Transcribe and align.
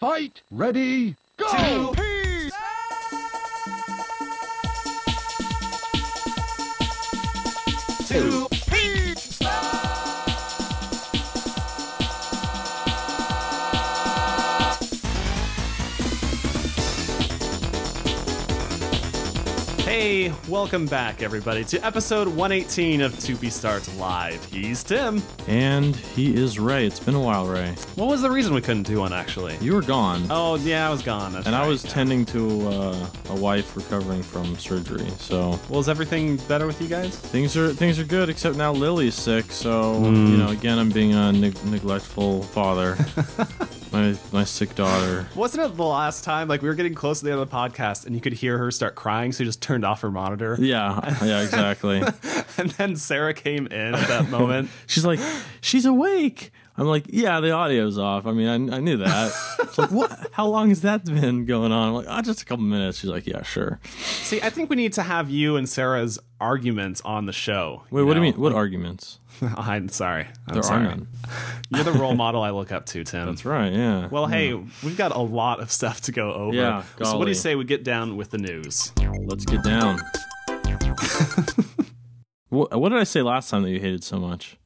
Fight! 0.00 0.40
Ready! 0.50 1.14
Go! 1.36 1.92
Two 1.94 2.09
Hey, 20.30 20.36
welcome 20.48 20.86
back, 20.86 21.22
everybody, 21.22 21.64
to 21.64 21.84
episode 21.84 22.28
118 22.28 23.00
of 23.00 23.12
2P 23.14 23.50
Starts 23.50 23.92
Live. 23.96 24.44
He's 24.44 24.84
Tim. 24.84 25.22
And 25.48 25.96
he 25.96 26.34
is 26.34 26.58
Ray. 26.58 26.86
It's 26.86 27.00
been 27.00 27.14
a 27.14 27.20
while, 27.20 27.46
Ray. 27.46 27.74
What 27.96 28.08
was 28.08 28.22
the 28.22 28.30
reason 28.30 28.54
we 28.54 28.60
couldn't 28.60 28.84
do 28.84 29.00
one, 29.00 29.12
actually? 29.12 29.56
You 29.60 29.74
were 29.74 29.82
gone. 29.82 30.26
Oh, 30.30 30.56
yeah, 30.56 30.86
I 30.86 30.90
was 30.90 31.02
gone. 31.02 31.32
That's 31.32 31.46
and 31.46 31.54
I 31.56 31.60
right. 31.62 31.68
was 31.68 31.82
tending 31.82 32.24
to 32.26 32.68
uh, 32.68 33.06
a 33.30 33.34
wife 33.34 33.76
recovering 33.76 34.22
from 34.22 34.56
surgery. 34.58 35.08
So 35.18 35.58
Well, 35.68 35.80
is 35.80 35.88
everything 35.88 36.36
better 36.48 36.66
with 36.66 36.80
you 36.80 36.88
guys? 36.88 37.16
things 37.16 37.56
are 37.56 37.72
things 37.72 37.98
are 37.98 38.04
good, 38.04 38.28
except 38.28 38.56
now 38.56 38.72
Lily's 38.72 39.14
sick. 39.14 39.50
So 39.50 39.94
Hmm. 39.94 40.26
you 40.26 40.36
know, 40.36 40.48
again, 40.50 40.78
I'm 40.78 40.90
being 40.90 41.14
a 41.14 41.32
neg- 41.32 41.64
neglectful 41.64 42.42
father. 42.42 42.96
my 43.92 44.16
my 44.32 44.44
sick 44.44 44.74
daughter. 44.74 45.26
Wasn't 45.34 45.62
it 45.64 45.76
the 45.76 45.84
last 45.84 46.24
time, 46.24 46.48
like, 46.48 46.62
we 46.62 46.68
were 46.68 46.74
getting 46.74 46.94
close 46.94 47.20
to 47.20 47.24
the 47.26 47.32
end 47.32 47.40
of 47.40 47.50
the 47.50 47.56
podcast 47.56 48.06
and 48.06 48.14
you 48.14 48.20
could 48.20 48.32
hear 48.34 48.58
her 48.58 48.70
start 48.70 48.94
crying, 48.94 49.32
so 49.32 49.42
you 49.42 49.48
just 49.48 49.62
turned 49.62 49.84
off 49.84 50.00
her 50.02 50.10
monitor? 50.10 50.56
Yeah, 50.58 51.16
yeah, 51.24 51.42
exactly. 51.42 52.02
And 52.58 52.70
then 52.72 52.96
Sarah 52.96 53.32
came 53.32 53.68
in 53.68 53.94
at 53.94 54.08
that 54.08 54.28
moment. 54.28 54.68
She's 54.86 55.04
like, 55.04 55.20
she's 55.62 55.86
awake. 55.86 56.50
I'm 56.80 56.86
like, 56.86 57.04
yeah, 57.10 57.40
the 57.40 57.50
audio's 57.50 57.98
off. 57.98 58.24
I 58.24 58.32
mean, 58.32 58.48
I, 58.72 58.76
I 58.76 58.80
knew 58.80 58.96
that. 58.96 59.32
She's 59.68 59.78
like, 59.78 59.90
what? 59.90 60.28
How 60.32 60.46
long 60.46 60.70
has 60.70 60.80
that 60.80 61.04
been 61.04 61.44
going 61.44 61.72
on? 61.72 61.88
I'm 61.88 61.94
like, 61.94 62.06
oh, 62.08 62.22
just 62.22 62.40
a 62.40 62.44
couple 62.46 62.64
minutes. 62.64 62.98
She's 63.00 63.10
like, 63.10 63.26
yeah, 63.26 63.42
sure. 63.42 63.78
See, 63.98 64.40
I 64.40 64.48
think 64.48 64.70
we 64.70 64.76
need 64.76 64.94
to 64.94 65.02
have 65.02 65.28
you 65.28 65.56
and 65.56 65.68
Sarah's 65.68 66.18
arguments 66.40 67.02
on 67.02 67.26
the 67.26 67.34
show. 67.34 67.82
Wait, 67.90 68.02
what 68.04 68.14
do 68.14 68.20
you 68.20 68.32
mean? 68.32 68.40
What 68.40 68.54
arguments? 68.54 69.18
I'm 69.56 69.90
sorry. 69.90 70.26
I'm 70.48 70.54
There 70.54 70.62
sorry. 70.62 70.86
are 70.86 70.88
none. 70.88 71.08
You're 71.70 71.84
the 71.84 71.92
role 71.92 72.14
model 72.14 72.42
I 72.42 72.48
look 72.48 72.72
up 72.72 72.86
to, 72.86 73.04
Tim. 73.04 73.26
That's 73.26 73.44
right. 73.44 73.70
Yeah. 73.74 74.08
Well, 74.08 74.26
hey, 74.26 74.54
we've 74.54 74.96
got 74.96 75.14
a 75.14 75.20
lot 75.20 75.60
of 75.60 75.70
stuff 75.70 76.00
to 76.02 76.12
go 76.12 76.32
over. 76.32 76.56
Yeah, 76.56 76.84
So, 77.02 77.18
what 77.18 77.26
do 77.26 77.30
you 77.30 77.34
say 77.34 77.56
we 77.56 77.64
get 77.64 77.84
down 77.84 78.16
with 78.16 78.30
the 78.30 78.38
news? 78.38 78.90
Let's 79.26 79.44
get 79.44 79.62
down. 79.62 80.00
what, 82.48 82.80
what 82.80 82.88
did 82.88 82.98
I 82.98 83.04
say 83.04 83.20
last 83.20 83.50
time 83.50 83.64
that 83.64 83.70
you 83.70 83.80
hated 83.80 84.02
so 84.02 84.18
much? 84.18 84.56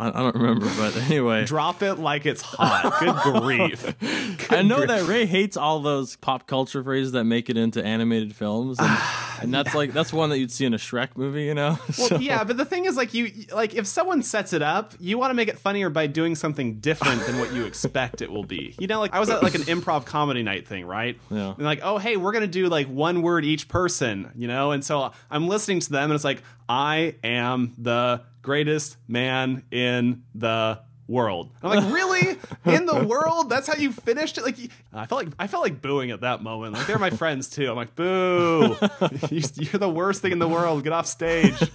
I, 0.00 0.08
I 0.08 0.22
don't 0.22 0.34
remember, 0.34 0.66
but 0.78 0.96
anyway. 1.10 1.44
Drop 1.44 1.82
it 1.82 1.96
like 1.96 2.24
it's 2.24 2.42
hot. 2.42 3.00
Good 3.00 3.40
grief. 3.42 4.50
I 4.50 4.62
know 4.62 4.84
that 4.86 5.06
Ray 5.06 5.26
hates 5.26 5.56
all 5.56 5.80
those 5.80 6.16
pop 6.16 6.46
culture 6.46 6.82
phrases 6.82 7.12
that 7.12 7.24
make 7.24 7.50
it 7.50 7.56
into 7.56 7.84
animated 7.84 8.34
films, 8.34 8.78
and, 8.80 8.88
and 9.40 9.52
that's 9.52 9.74
like 9.74 9.92
that's 9.92 10.12
one 10.12 10.30
that 10.30 10.38
you'd 10.38 10.50
see 10.52 10.64
in 10.64 10.74
a 10.74 10.78
Shrek 10.78 11.10
movie, 11.16 11.44
you 11.44 11.54
know. 11.54 11.78
Well, 11.98 12.08
So- 12.08 12.18
yeah, 12.18 12.44
but 12.44 12.56
the 12.56 12.64
thing 12.64 12.84
is, 12.86 12.96
like, 12.96 13.14
you 13.14 13.30
like 13.52 13.74
if 13.74 13.86
someone 13.86 14.22
sets 14.22 14.52
it 14.52 14.62
up, 14.62 14.94
you 15.00 15.18
want 15.18 15.30
to 15.30 15.34
make 15.34 15.48
it 15.48 15.58
funnier 15.58 15.90
by 15.90 16.06
doing 16.06 16.34
something 16.34 16.80
different 16.80 17.24
than 17.26 17.38
what 17.38 17.52
you 17.52 17.64
expect 17.64 18.22
it 18.22 18.30
will 18.30 18.44
be. 18.44 18.74
You 18.78 18.86
know, 18.86 19.00
like 19.00 19.12
I 19.14 19.20
was 19.20 19.30
at 19.30 19.42
like 19.42 19.54
an 19.54 19.62
improv 19.62 20.04
comedy 20.04 20.42
night 20.42 20.66
thing, 20.68 20.84
right? 20.86 21.18
Yeah. 21.30 21.50
And 21.54 21.64
like, 21.64 21.80
oh, 21.82 21.98
hey, 21.98 22.16
we're 22.16 22.32
gonna 22.32 22.46
do 22.46 22.68
like 22.68 22.86
one 22.86 23.22
word 23.22 23.44
each 23.44 23.68
person, 23.68 24.30
you 24.36 24.48
know, 24.48 24.70
and 24.72 24.84
so 24.84 25.12
I'm 25.30 25.48
listening 25.48 25.80
to 25.80 25.90
them, 25.92 26.04
and 26.10 26.12
it's 26.14 26.24
like, 26.24 26.42
I 26.68 27.16
am 27.24 27.74
the 27.78 28.22
greatest 28.42 28.96
man 29.08 29.64
in 29.70 30.22
the 30.34 30.80
world. 31.10 31.50
I'm 31.62 31.70
like, 31.70 31.92
really? 31.92 32.38
In 32.76 32.86
the 32.86 33.04
world? 33.04 33.50
That's 33.50 33.66
how 33.66 33.74
you 33.74 33.90
finished 33.92 34.38
it? 34.38 34.44
Like, 34.44 34.56
I 34.92 35.06
felt 35.06 35.24
like 35.26 35.34
I 35.38 35.46
felt 35.48 35.62
like 35.64 35.82
booing 35.82 36.10
at 36.12 36.20
that 36.20 36.42
moment. 36.42 36.74
Like 36.74 36.86
they're 36.86 36.98
my 36.98 37.10
friends 37.10 37.48
too. 37.48 37.68
I'm 37.68 37.76
like, 37.76 37.94
boo! 37.96 38.76
You- 39.30 39.42
You're 39.56 39.78
the 39.80 39.90
worst 39.92 40.22
thing 40.22 40.32
in 40.32 40.38
the 40.38 40.48
world. 40.48 40.84
Get 40.84 40.92
off 40.92 41.06
stage. 41.06 41.58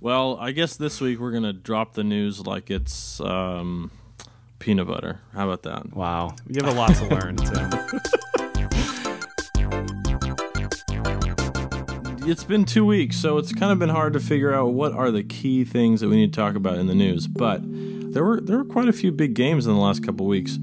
Well, 0.00 0.36
I 0.40 0.52
guess 0.52 0.76
this 0.76 1.00
week 1.00 1.18
we're 1.18 1.32
gonna 1.32 1.52
drop 1.52 1.94
the 1.94 2.04
news 2.04 2.46
like 2.46 2.70
it's 2.70 3.20
um, 3.20 3.90
peanut 4.60 4.86
butter. 4.86 5.18
How 5.34 5.50
about 5.50 5.64
that? 5.64 5.92
Wow, 5.92 6.36
you 6.46 6.64
have 6.64 6.72
a 6.72 6.78
lot 6.78 6.94
to 6.94 7.06
learn, 7.08 7.34
Too. 7.36 8.88
It's 12.30 12.44
been 12.44 12.64
two 12.64 12.84
weeks, 12.84 13.16
so 13.16 13.38
it's 13.38 13.52
kind 13.52 13.72
of 13.72 13.78
been 13.78 13.88
hard 13.88 14.12
to 14.12 14.20
figure 14.20 14.52
out 14.54 14.66
what 14.72 14.92
are 14.92 15.10
the 15.10 15.22
key 15.24 15.64
things 15.64 16.00
that 16.00 16.08
we 16.08 16.16
need 16.16 16.32
to 16.32 16.36
talk 16.40 16.54
about 16.54 16.76
in 16.78 16.86
the 16.86 16.94
news. 16.94 17.26
But 17.26 17.62
there 18.18 18.24
were 18.24 18.40
there 18.40 18.58
were 18.58 18.64
quite 18.64 18.88
a 18.88 18.92
few 18.92 19.12
big 19.12 19.34
games 19.34 19.64
in 19.64 19.72
the 19.72 19.78
last 19.78 20.02
couple 20.04 20.26
weeks. 20.26 20.56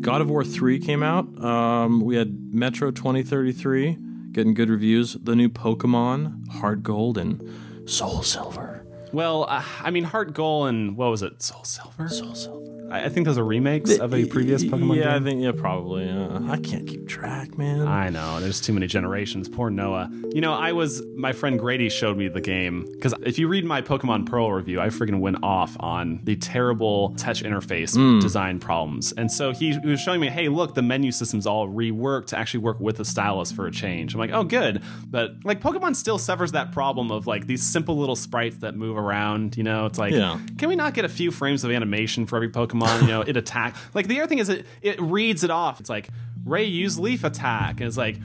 God 0.00 0.20
of 0.20 0.30
War 0.30 0.44
three 0.44 0.78
came 0.78 1.02
out. 1.02 1.26
Um, 1.42 2.02
we 2.02 2.14
had 2.14 2.54
Metro 2.54 2.92
twenty 2.92 3.24
thirty 3.24 3.50
three 3.50 3.98
getting 4.30 4.54
good 4.54 4.70
reviews. 4.70 5.14
The 5.14 5.34
new 5.34 5.48
Pokemon 5.48 6.46
Heart 6.48 6.84
Gold 6.84 7.18
and 7.18 7.90
Soul 7.90 8.22
Silver. 8.22 8.86
Well, 9.12 9.46
uh, 9.48 9.64
I 9.82 9.90
mean, 9.90 10.04
Heart 10.04 10.34
Gold 10.34 10.68
and 10.68 10.96
what 10.96 11.10
was 11.10 11.24
it? 11.24 11.42
Soul 11.42 11.64
Silver. 11.64 12.08
Soul 12.08 12.36
Silver. 12.36 12.79
I, 12.90 13.04
I 13.04 13.08
think 13.08 13.26
those 13.26 13.38
are 13.38 13.44
remakes 13.44 13.98
of 13.98 14.14
a 14.14 14.24
previous 14.26 14.62
Pokemon 14.64 14.94
game. 14.94 15.02
Yeah, 15.02 15.16
I 15.16 15.20
think 15.20 15.42
yeah, 15.42 15.52
probably. 15.52 16.08
Uh, 16.08 16.40
I 16.50 16.56
can't 16.58 16.86
keep 16.86 17.08
track, 17.08 17.56
man. 17.58 17.86
I 17.86 18.08
know. 18.08 18.40
There's 18.40 18.60
too 18.60 18.72
many 18.72 18.86
generations. 18.86 19.48
Poor 19.48 19.70
Noah. 19.70 20.10
You 20.32 20.40
know, 20.40 20.52
I 20.52 20.72
was 20.72 21.02
my 21.16 21.32
friend 21.32 21.58
Grady 21.58 21.88
showed 21.88 22.16
me 22.16 22.28
the 22.28 22.40
game 22.40 22.86
because 22.92 23.14
if 23.22 23.38
you 23.38 23.48
read 23.48 23.64
my 23.64 23.82
Pokemon 23.82 24.26
Pearl 24.26 24.50
review, 24.52 24.80
I 24.80 24.88
freaking 24.88 25.20
went 25.20 25.38
off 25.42 25.76
on 25.80 26.20
the 26.24 26.36
terrible 26.36 27.14
touch 27.16 27.42
interface 27.42 27.90
design 28.20 28.58
problems. 28.60 29.12
And 29.12 29.30
so 29.30 29.52
he, 29.52 29.72
he 29.72 29.86
was 29.88 30.00
showing 30.00 30.20
me, 30.20 30.28
hey, 30.28 30.48
look, 30.48 30.74
the 30.74 30.82
menu 30.82 31.12
system's 31.12 31.46
all 31.46 31.68
reworked 31.68 32.26
to 32.28 32.38
actually 32.38 32.60
work 32.60 32.80
with 32.80 32.96
the 32.96 33.04
stylus 33.04 33.50
for 33.52 33.66
a 33.66 33.70
change. 33.70 34.14
I'm 34.14 34.20
like, 34.20 34.30
oh, 34.32 34.44
good. 34.44 34.82
But 35.08 35.32
like 35.44 35.60
Pokemon 35.60 35.96
still 35.96 36.18
suffers 36.18 36.52
that 36.52 36.72
problem 36.72 37.10
of 37.10 37.26
like 37.26 37.46
these 37.46 37.62
simple 37.62 37.96
little 37.98 38.16
sprites 38.16 38.58
that 38.58 38.74
move 38.76 38.96
around. 38.96 39.56
You 39.56 39.62
know, 39.64 39.86
it's 39.86 39.98
like, 39.98 40.12
Yeah. 40.12 40.38
can 40.58 40.68
we 40.68 40.76
not 40.76 40.94
get 40.94 41.04
a 41.04 41.08
few 41.08 41.30
frames 41.30 41.64
of 41.64 41.70
animation 41.70 42.26
for 42.26 42.36
every 42.36 42.50
Pokemon? 42.50 42.79
You 43.02 43.06
know, 43.06 43.22
it 43.22 43.36
attack. 43.36 43.76
Like 43.94 44.08
the 44.08 44.20
other 44.20 44.28
thing 44.28 44.38
is 44.38 44.48
it 44.48 44.66
it 44.82 45.00
reads 45.00 45.44
it 45.44 45.50
off. 45.50 45.80
It's 45.80 45.90
like 45.90 46.08
Ray 46.44 46.64
use 46.64 46.98
leaf 46.98 47.24
attack, 47.24 47.80
and 47.80 47.88
it's 47.88 47.96
like, 47.96 48.16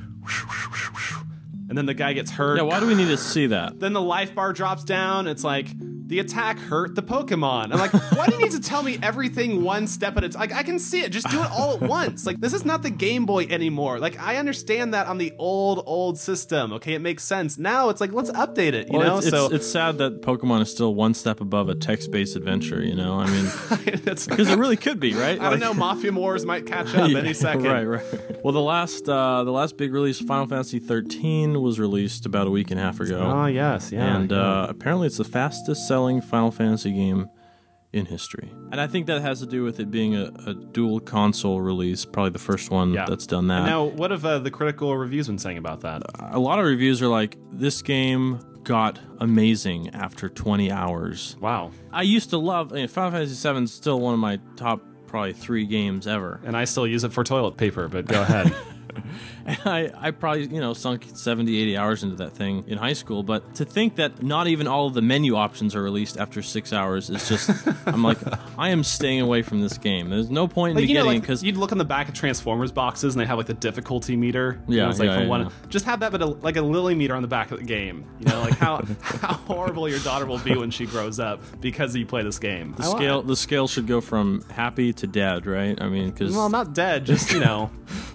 and 1.70 1.78
then 1.78 1.86
the 1.86 1.94
guy 1.94 2.14
gets 2.14 2.32
hurt. 2.32 2.58
yeah, 2.58 2.64
why 2.64 2.80
do 2.80 2.88
we 2.88 2.96
need 2.96 3.08
to 3.08 3.18
see 3.18 3.48
that? 3.48 3.80
Then 3.80 3.94
the 3.94 4.02
life 4.02 4.34
bar 4.36 4.54
drops 4.54 4.84
down. 4.84 5.28
It's 5.28 5.44
like 5.44 5.68
the 6.08 6.20
attack 6.20 6.60
hurt 6.60 6.94
the 6.96 7.02
Pokemon. 7.04 7.74
I'm 7.74 7.80
like, 7.80 7.94
why 8.16 8.28
do 8.28 8.36
you 8.36 8.42
need 8.42 8.52
to 8.52 8.60
tell 8.62 8.84
me 8.84 9.00
everything 9.02 9.64
one 9.64 9.88
step 9.88 10.18
at 10.18 10.24
a 10.24 10.30
time? 10.30 10.40
Like 10.40 10.54
I 10.54 10.64
can 10.64 10.78
see 10.80 11.02
it. 11.02 11.12
Just 11.12 11.30
do 11.30 11.42
it 11.42 11.50
all 11.52 11.74
at 11.76 11.82
once. 11.90 12.26
Like 12.26 12.40
this 12.40 12.54
is 12.54 12.64
not 12.66 12.84
the 12.84 12.90
Game 12.92 13.26
Boy 13.26 13.46
anymore. 13.50 14.00
Like 14.00 14.20
I 14.20 14.38
understand 14.38 14.94
that 14.94 15.08
on 15.08 15.18
the 15.18 15.34
old 15.40 15.84
old 15.86 16.18
system. 16.20 16.74
Okay, 16.74 16.94
it 16.94 17.00
makes 17.00 17.24
sense. 17.24 17.58
Now 17.58 17.90
it's 17.90 18.00
like 18.02 18.12
let's 18.12 18.32
update 18.32 18.74
it. 18.74 18.92
You 18.92 19.00
Well, 19.00 19.08
know, 19.08 19.18
it's, 19.18 19.30
so 19.30 19.46
it's, 19.46 19.56
it's 19.56 19.68
sad 19.68 19.98
that 19.98 20.22
Pokemon 20.22 20.62
is 20.62 20.72
still 20.72 20.94
one 20.96 21.14
step 21.14 21.42
above 21.42 21.70
a 21.70 21.76
text-based 21.76 22.36
adventure. 22.36 22.84
You 22.84 22.96
know, 22.96 23.16
I 23.20 23.28
mean, 23.30 23.46
because 24.06 24.28
it 24.50 24.58
really 24.58 24.78
could 24.78 25.00
be, 25.00 25.14
right? 25.14 25.40
I 25.40 25.50
don't 25.50 25.60
know. 25.60 25.74
Mafia 25.74 26.12
Wars 26.12 26.46
might 26.46 26.66
catch 26.66 26.94
up 26.96 27.10
any 27.16 27.34
second. 27.34 27.64
Right, 27.64 27.84
right. 27.86 28.04
Well, 28.44 28.54
the 28.54 28.62
last 28.62 29.10
uh, 29.10 29.44
the 29.44 29.52
last 29.52 29.78
big 29.78 29.92
release, 29.94 30.20
Final 30.20 30.46
Fantasy 30.46 30.80
13, 30.80 31.62
was 31.62 31.80
released 31.80 32.26
about 32.26 32.48
a 32.48 32.52
week 32.52 32.70
and 32.72 32.80
a 32.80 32.84
half 32.84 33.00
ago, 33.00 33.20
Oh 33.20 33.46
yes, 33.48 33.92
yeah. 33.92 34.16
and 34.18 34.32
yeah. 34.32 34.38
uh, 34.38 34.68
apparently 34.70 35.08
it's 35.08 35.18
the 35.18 35.24
fastest 35.24 35.88
selling 35.96 36.20
Final 36.20 36.52
Fantasy 36.52 36.92
game 36.92 37.30
in 37.94 38.06
history. 38.06 38.52
And 38.74 38.82
I 38.82 38.88
think 38.88 39.06
that 39.08 39.22
has 39.22 39.40
to 39.40 39.46
do 39.46 39.64
with 39.64 39.80
it 39.80 39.90
being 39.90 40.14
a, 40.14 40.26
a 40.46 40.54
dual 40.54 41.00
console 41.00 41.62
release, 41.62 42.04
probably 42.04 42.32
the 42.32 42.40
first 42.40 42.70
one 42.70 42.92
Yeah. 42.92 43.06
that's 43.08 43.26
done 43.26 43.48
that. 43.48 43.66
now, 43.66 43.86
what 43.86 44.12
have 44.12 44.26
uh, 44.26 44.40
the 44.40 44.52
critical 44.52 44.98
reviews 44.98 45.28
been 45.28 45.38
saying 45.40 45.58
about 45.58 45.80
that? 45.82 46.02
a 46.20 46.38
lot 46.38 46.60
of 46.60 46.66
reviews 46.66 47.02
are 47.02 47.08
like, 47.08 47.38
this 47.54 47.82
game 47.82 48.42
got 48.64 49.00
amazing 49.20 49.92
after 49.92 50.28
20 50.28 50.70
hours. 50.70 51.38
Wow. 51.40 51.72
I 51.94 52.02
used 52.02 52.32
to 52.32 52.38
love 52.38 52.74
I 52.74 52.76
mean, 52.76 52.88
Final 52.90 53.12
Fantasy 53.12 53.50
VII 53.54 53.64
is 53.64 53.74
still 53.74 54.02
one 54.02 54.14
of 54.14 54.20
my 54.20 54.40
top 54.58 54.82
probably 55.08 55.32
three 55.32 55.66
games 55.66 56.06
ever. 56.08 56.42
And 56.44 56.58
I 56.58 56.66
still 56.66 56.86
use 56.86 57.06
it 57.06 57.14
for 57.14 57.24
toilet 57.24 57.56
paper, 57.56 57.88
but 57.88 58.08
go 58.08 58.22
ahead. 58.22 58.54
And 59.46 59.58
I, 59.66 59.92
I 59.96 60.12
probably, 60.12 60.48
you 60.48 60.60
know, 60.60 60.74
sunk 60.74 61.06
70, 61.14 61.56
80 61.62 61.78
hours 61.78 62.04
into 62.04 62.16
that 62.18 62.32
thing 62.34 62.64
in 62.68 62.78
high 62.78 62.94
school. 62.94 63.24
But 63.24 63.56
to 63.56 63.66
think 63.66 63.96
that 63.98 64.24
not 64.24 64.48
even 64.48 64.68
all 64.68 64.88
of 64.88 64.94
the 64.94 65.02
menu 65.02 65.36
options 65.36 65.76
are 65.76 65.84
released 65.84 66.18
after 66.18 66.42
six 66.42 66.74
hours 66.74 67.10
is 67.10 67.28
just, 67.30 67.50
I'm 67.86 68.04
like, 68.04 68.18
I 68.58 68.70
am 68.70 68.84
staying 68.84 69.22
away 69.22 69.42
from 69.44 69.62
this 69.62 69.78
game. 69.78 70.10
There's 70.10 70.30
no 70.30 70.48
point 70.48 70.72
in 70.72 70.76
Like, 70.78 70.84
me 70.84 70.90
you 70.90 70.94
know, 70.96 71.04
getting 71.06 71.18
like, 71.18 71.22
because 71.22 71.44
you'd 71.44 71.58
look 71.58 71.72
on 71.72 71.78
the 71.78 71.86
back 71.86 72.08
of 72.10 72.16
Transformers 72.16 72.72
boxes 72.72 73.14
and 73.16 73.22
they 73.22 73.26
have 73.28 73.38
like 73.38 73.48
the 73.48 73.54
difficulty 73.54 74.16
meter. 74.16 74.60
Yeah, 74.68 74.90
it's 74.90 75.00
like 75.00 75.08
yeah, 75.08 75.14
from 75.16 75.24
yeah, 75.24 75.30
one. 75.30 75.42
yeah. 75.42 75.50
Just 75.70 75.86
have 75.86 76.00
that, 76.00 76.12
but 76.12 76.22
a, 76.22 76.26
like 76.26 76.58
a 76.58 76.62
lily 76.62 76.96
meter 76.96 77.16
on 77.16 77.22
the 77.22 77.28
back 77.28 77.52
of 77.52 77.60
the 77.60 77.66
game. 77.66 78.06
You 78.20 78.28
know, 78.28 78.42
like 78.42 78.54
how 78.58 78.78
how 79.02 79.34
horrible 79.34 79.88
your 79.90 80.00
daughter 80.00 80.26
will 80.26 80.40
be 80.40 80.56
when 80.56 80.72
she 80.72 80.86
grows 80.86 81.20
up 81.20 81.42
because 81.62 81.96
you 81.96 82.06
play 82.06 82.24
this 82.24 82.40
game. 82.40 82.74
the 82.78 82.84
scale 82.84 83.22
the 83.22 83.36
scale 83.36 83.68
should 83.68 83.88
go 83.88 84.02
from 84.02 84.44
happy 84.52 84.94
to 84.94 85.08
dead, 85.08 85.46
right? 85.46 85.80
I 85.82 85.90
mean, 85.90 86.10
because 86.12 86.34
Well, 86.36 86.50
not 86.50 86.74
dead, 86.74 87.06
just 87.06 87.32
you 87.34 87.40
know, 87.40 87.70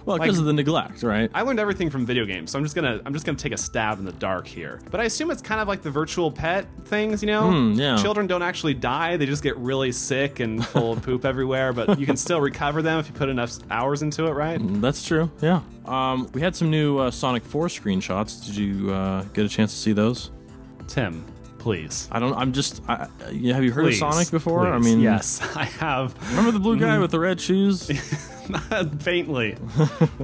Well, 0.05 0.17
Like- 0.17 0.21
because 0.27 0.39
of 0.39 0.45
the 0.45 0.53
neglect, 0.53 1.03
right? 1.03 1.20
I 1.33 1.41
learned 1.41 1.59
everything 1.59 1.89
from 1.89 2.05
video 2.05 2.25
games, 2.25 2.51
so 2.51 2.57
I'm 2.59 2.65
just 2.65 2.75
gonna 2.75 3.01
I'm 3.05 3.13
just 3.13 3.25
gonna 3.25 3.37
take 3.37 3.53
a 3.53 3.57
stab 3.57 3.99
in 3.99 4.05
the 4.05 4.11
dark 4.13 4.47
here. 4.47 4.81
But 4.89 5.01
I 5.01 5.05
assume 5.05 5.31
it's 5.31 5.41
kind 5.41 5.61
of 5.61 5.67
like 5.67 5.81
the 5.81 5.91
virtual 5.91 6.31
pet 6.31 6.67
things, 6.85 7.21
you 7.21 7.27
know? 7.27 7.51
Hmm, 7.51 7.73
yeah. 7.73 7.97
Children 7.97 8.27
don't 8.27 8.41
actually 8.41 8.73
die; 8.73 9.17
they 9.17 9.25
just 9.25 9.43
get 9.43 9.57
really 9.57 9.91
sick 9.91 10.39
and 10.39 10.65
full 10.67 10.93
of 10.93 11.01
poop 11.01 11.25
everywhere. 11.25 11.73
But 11.73 11.99
you 11.99 12.05
can 12.05 12.17
still 12.17 12.41
recover 12.41 12.81
them 12.81 12.99
if 12.99 13.07
you 13.07 13.13
put 13.13 13.29
enough 13.29 13.57
hours 13.69 14.01
into 14.01 14.27
it, 14.27 14.31
right? 14.31 14.59
That's 14.81 15.05
true. 15.05 15.31
Yeah. 15.41 15.61
Um, 15.85 16.29
we 16.33 16.41
had 16.41 16.55
some 16.55 16.69
new 16.69 16.99
uh, 16.99 17.11
Sonic 17.11 17.43
4 17.43 17.67
screenshots. 17.67 18.45
Did 18.45 18.55
you 18.55 18.91
uh, 18.91 19.23
get 19.33 19.45
a 19.45 19.49
chance 19.49 19.73
to 19.73 19.79
see 19.79 19.93
those? 19.93 20.31
Tim, 20.87 21.25
please. 21.57 22.07
I 22.11 22.19
don't. 22.19 22.33
I'm 22.35 22.51
just. 22.51 22.81
I, 22.87 23.07
have 23.23 23.33
you 23.63 23.71
heard 23.71 23.85
Please, 23.85 24.01
of 24.01 24.11
Sonic 24.13 24.31
before? 24.31 24.67
I 24.67 24.77
mean, 24.79 24.99
yes, 24.99 25.41
I 25.55 25.65
have. 25.65 26.15
Remember 26.29 26.51
the 26.51 26.59
blue 26.59 26.77
guy 26.77 26.99
with 26.99 27.11
the 27.11 27.19
red 27.19 27.39
shoes? 27.39 27.89
faintly, 28.99 29.55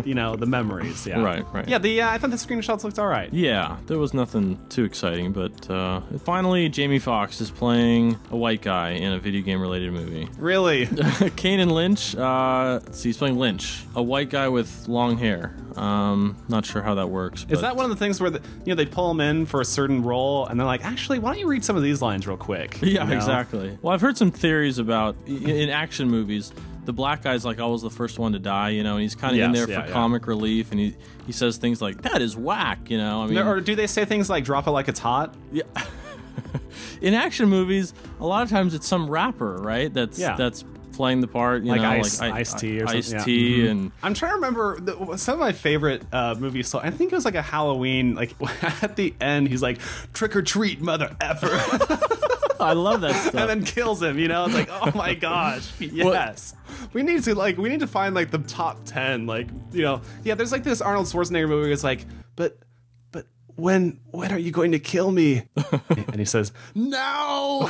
you 0.03 0.13
know, 0.15 0.35
the 0.35 0.45
memories. 0.45 1.05
Yeah, 1.05 1.21
Right, 1.21 1.45
right. 1.53 1.67
Yeah, 1.67 1.77
the 1.77 2.01
uh, 2.01 2.09
I 2.11 2.17
thought 2.17 2.29
the 2.31 2.35
screenshots 2.37 2.83
looked 2.83 2.99
all 2.99 3.07
right. 3.07 3.31
Yeah, 3.33 3.77
there 3.87 3.97
was 3.97 4.13
nothing 4.13 4.59
too 4.69 4.83
exciting, 4.83 5.31
but 5.33 5.69
uh, 5.69 6.01
finally, 6.23 6.69
Jamie 6.69 6.99
Foxx 6.99 7.41
is 7.41 7.51
playing 7.51 8.17
a 8.31 8.37
white 8.37 8.61
guy 8.61 8.91
in 8.91 9.13
a 9.13 9.19
video 9.19 9.41
game 9.41 9.61
related 9.61 9.91
movie. 9.93 10.27
Really? 10.37 10.87
Kane 11.35 11.59
and 11.59 11.71
Lynch, 11.71 12.15
uh, 12.15 12.79
see, 12.91 13.09
he's 13.09 13.17
playing 13.17 13.37
Lynch, 13.37 13.83
a 13.95 14.01
white 14.03 14.29
guy 14.29 14.47
with 14.49 14.87
long 14.87 15.17
hair. 15.17 15.55
Um, 15.75 16.35
not 16.49 16.65
sure 16.65 16.81
how 16.81 16.95
that 16.95 17.09
works. 17.09 17.45
Is 17.49 17.61
that 17.61 17.75
one 17.75 17.85
of 17.85 17.91
the 17.91 17.97
things 17.97 18.19
where 18.19 18.31
the, 18.31 18.39
you 18.65 18.71
know 18.73 18.75
they 18.75 18.87
pull 18.87 19.11
him 19.11 19.21
in 19.21 19.45
for 19.45 19.61
a 19.61 19.65
certain 19.65 20.01
role 20.01 20.47
and 20.47 20.59
they're 20.59 20.65
like, 20.65 20.83
actually, 20.83 21.19
why 21.19 21.31
don't 21.31 21.39
you 21.39 21.47
read 21.47 21.63
some 21.63 21.75
of 21.77 21.83
these 21.83 22.01
lines 22.01 22.25
real 22.27 22.37
quick? 22.37 22.79
Yeah, 22.87 23.03
You 23.03 23.09
know? 23.09 23.15
exactly. 23.15 23.77
Well, 23.81 23.93
I've 23.93 24.01
heard 24.01 24.17
some 24.17 24.31
theories 24.31 24.79
about 24.79 25.15
in 25.27 25.69
action 25.69 26.09
movies. 26.09 26.51
The 26.87 26.93
black 26.93 27.21
guy's 27.21 27.43
like 27.43 27.59
always 27.59 27.81
the 27.81 27.89
first 27.89 28.17
one 28.17 28.31
to 28.31 28.39
die, 28.39 28.69
you 28.69 28.81
know, 28.81 28.93
and 28.93 29.01
he's 29.01 29.13
kind 29.13 29.35
of 29.37 29.43
in 29.43 29.51
there 29.51 29.69
yeah, 29.69 29.81
for 29.81 29.87
yeah. 29.87 29.93
comic 29.93 30.25
relief, 30.25 30.71
and 30.71 30.79
he 30.79 30.95
he 31.25 31.33
says 31.33 31.57
things 31.57 31.81
like 31.81 32.01
"that 32.03 32.21
is 32.21 32.37
whack," 32.37 32.89
you 32.89 32.97
know. 32.97 33.23
I 33.23 33.27
mean, 33.27 33.37
Or 33.39 33.59
do 33.59 33.75
they 33.75 33.87
say 33.87 34.05
things 34.05 34.29
like 34.29 34.45
"drop 34.45 34.67
it 34.67 34.71
like 34.71 34.87
it's 34.87 34.99
hot"? 34.99 35.35
Yeah. 35.51 35.63
in 37.01 37.13
action 37.13 37.49
movies, 37.49 37.93
a 38.21 38.25
lot 38.25 38.43
of 38.43 38.49
times 38.49 38.73
it's 38.73 38.87
some 38.87 39.09
rapper, 39.09 39.57
right? 39.57 39.93
That's 39.93 40.17
Yeah. 40.17 40.37
that's 40.37 40.63
playing 40.93 41.19
the 41.21 41.27
part, 41.27 41.63
you 41.63 41.71
Like 41.71 41.81
know, 41.81 41.89
Ice- 41.89 42.21
like 42.21 42.33
I- 42.33 42.39
Ice-T 42.39 42.81
or 42.81 42.87
Ice 42.87 43.09
something, 43.09 43.19
yeah. 43.19 43.25
T, 43.25 43.67
and 43.67 43.91
I'm 44.01 44.13
trying 44.13 44.31
to 44.31 44.35
remember 44.35 44.79
the, 44.79 45.17
some 45.17 45.33
of 45.35 45.39
my 45.41 45.51
favorite 45.51 46.01
uh, 46.11 46.35
movies. 46.39 46.67
So 46.69 46.79
I 46.79 46.89
think 46.89 47.11
it 47.11 47.15
was 47.15 47.25
like 47.25 47.35
a 47.35 47.41
Halloween. 47.41 48.15
Like 48.15 48.33
at 48.81 48.95
the 48.95 49.13
end, 49.21 49.49
he's 49.49 49.61
like 49.61 49.79
"trick 50.13 50.35
or 50.37 50.41
treat, 50.41 50.79
mother 50.81 51.15
effer," 51.21 51.47
I 52.59 52.73
love 52.73 53.01
that 53.01 53.15
stuff. 53.21 53.35
and 53.35 53.49
then 53.49 53.63
kills 53.63 54.01
him. 54.01 54.17
You 54.19 54.27
know, 54.27 54.45
it's 54.45 54.53
like, 54.53 54.69
oh 54.71 54.91
my 54.95 55.13
gosh, 55.13 55.69
yes. 55.79 56.55
We 56.93 57.03
need 57.03 57.23
to 57.23 57.35
like 57.35 57.57
we 57.57 57.69
need 57.69 57.79
to 57.81 57.87
find 57.87 58.15
like 58.15 58.31
the 58.31 58.39
top 58.39 58.85
ten. 58.85 59.25
Like 59.25 59.47
you 59.71 59.83
know, 59.83 60.01
yeah. 60.23 60.35
There's 60.35 60.51
like 60.51 60.63
this 60.63 60.81
Arnold 60.81 61.07
Schwarzenegger 61.07 61.47
movie. 61.47 61.63
Where 61.63 61.71
it's 61.71 61.83
like, 61.83 62.05
but 62.35 62.57
but 63.11 63.25
when 63.55 63.99
when 64.11 64.31
are 64.31 64.39
you 64.39 64.51
going 64.51 64.71
to 64.71 64.79
kill 64.79 65.11
me? 65.11 65.43
and 65.89 66.15
he 66.15 66.25
says, 66.25 66.51
no. 66.75 67.69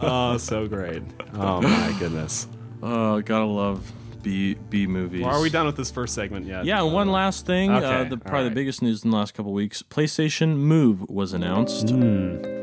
oh, 0.00 0.36
so 0.38 0.66
great. 0.68 1.02
Oh 1.34 1.60
my 1.60 1.96
goodness. 1.98 2.46
oh, 2.82 3.20
gotta 3.20 3.44
love 3.46 3.90
B 4.22 4.54
B 4.54 4.86
movies. 4.86 5.22
Well, 5.22 5.34
are 5.34 5.40
we 5.40 5.50
done 5.50 5.66
with 5.66 5.76
this 5.76 5.90
first 5.90 6.14
segment 6.14 6.46
yet? 6.46 6.64
Yeah, 6.64 6.82
and 6.82 6.92
one 6.92 7.10
last 7.10 7.46
thing. 7.46 7.70
Uh, 7.70 8.04
the, 8.04 8.16
probably 8.16 8.38
all 8.38 8.44
the 8.44 8.54
biggest 8.54 8.82
news 8.82 9.04
in 9.04 9.10
the 9.10 9.16
last 9.16 9.34
couple 9.34 9.52
weeks: 9.52 9.82
PlayStation 9.82 10.56
Move 10.56 11.08
was 11.08 11.32
announced. 11.32 11.90
Hmm. 11.90 12.62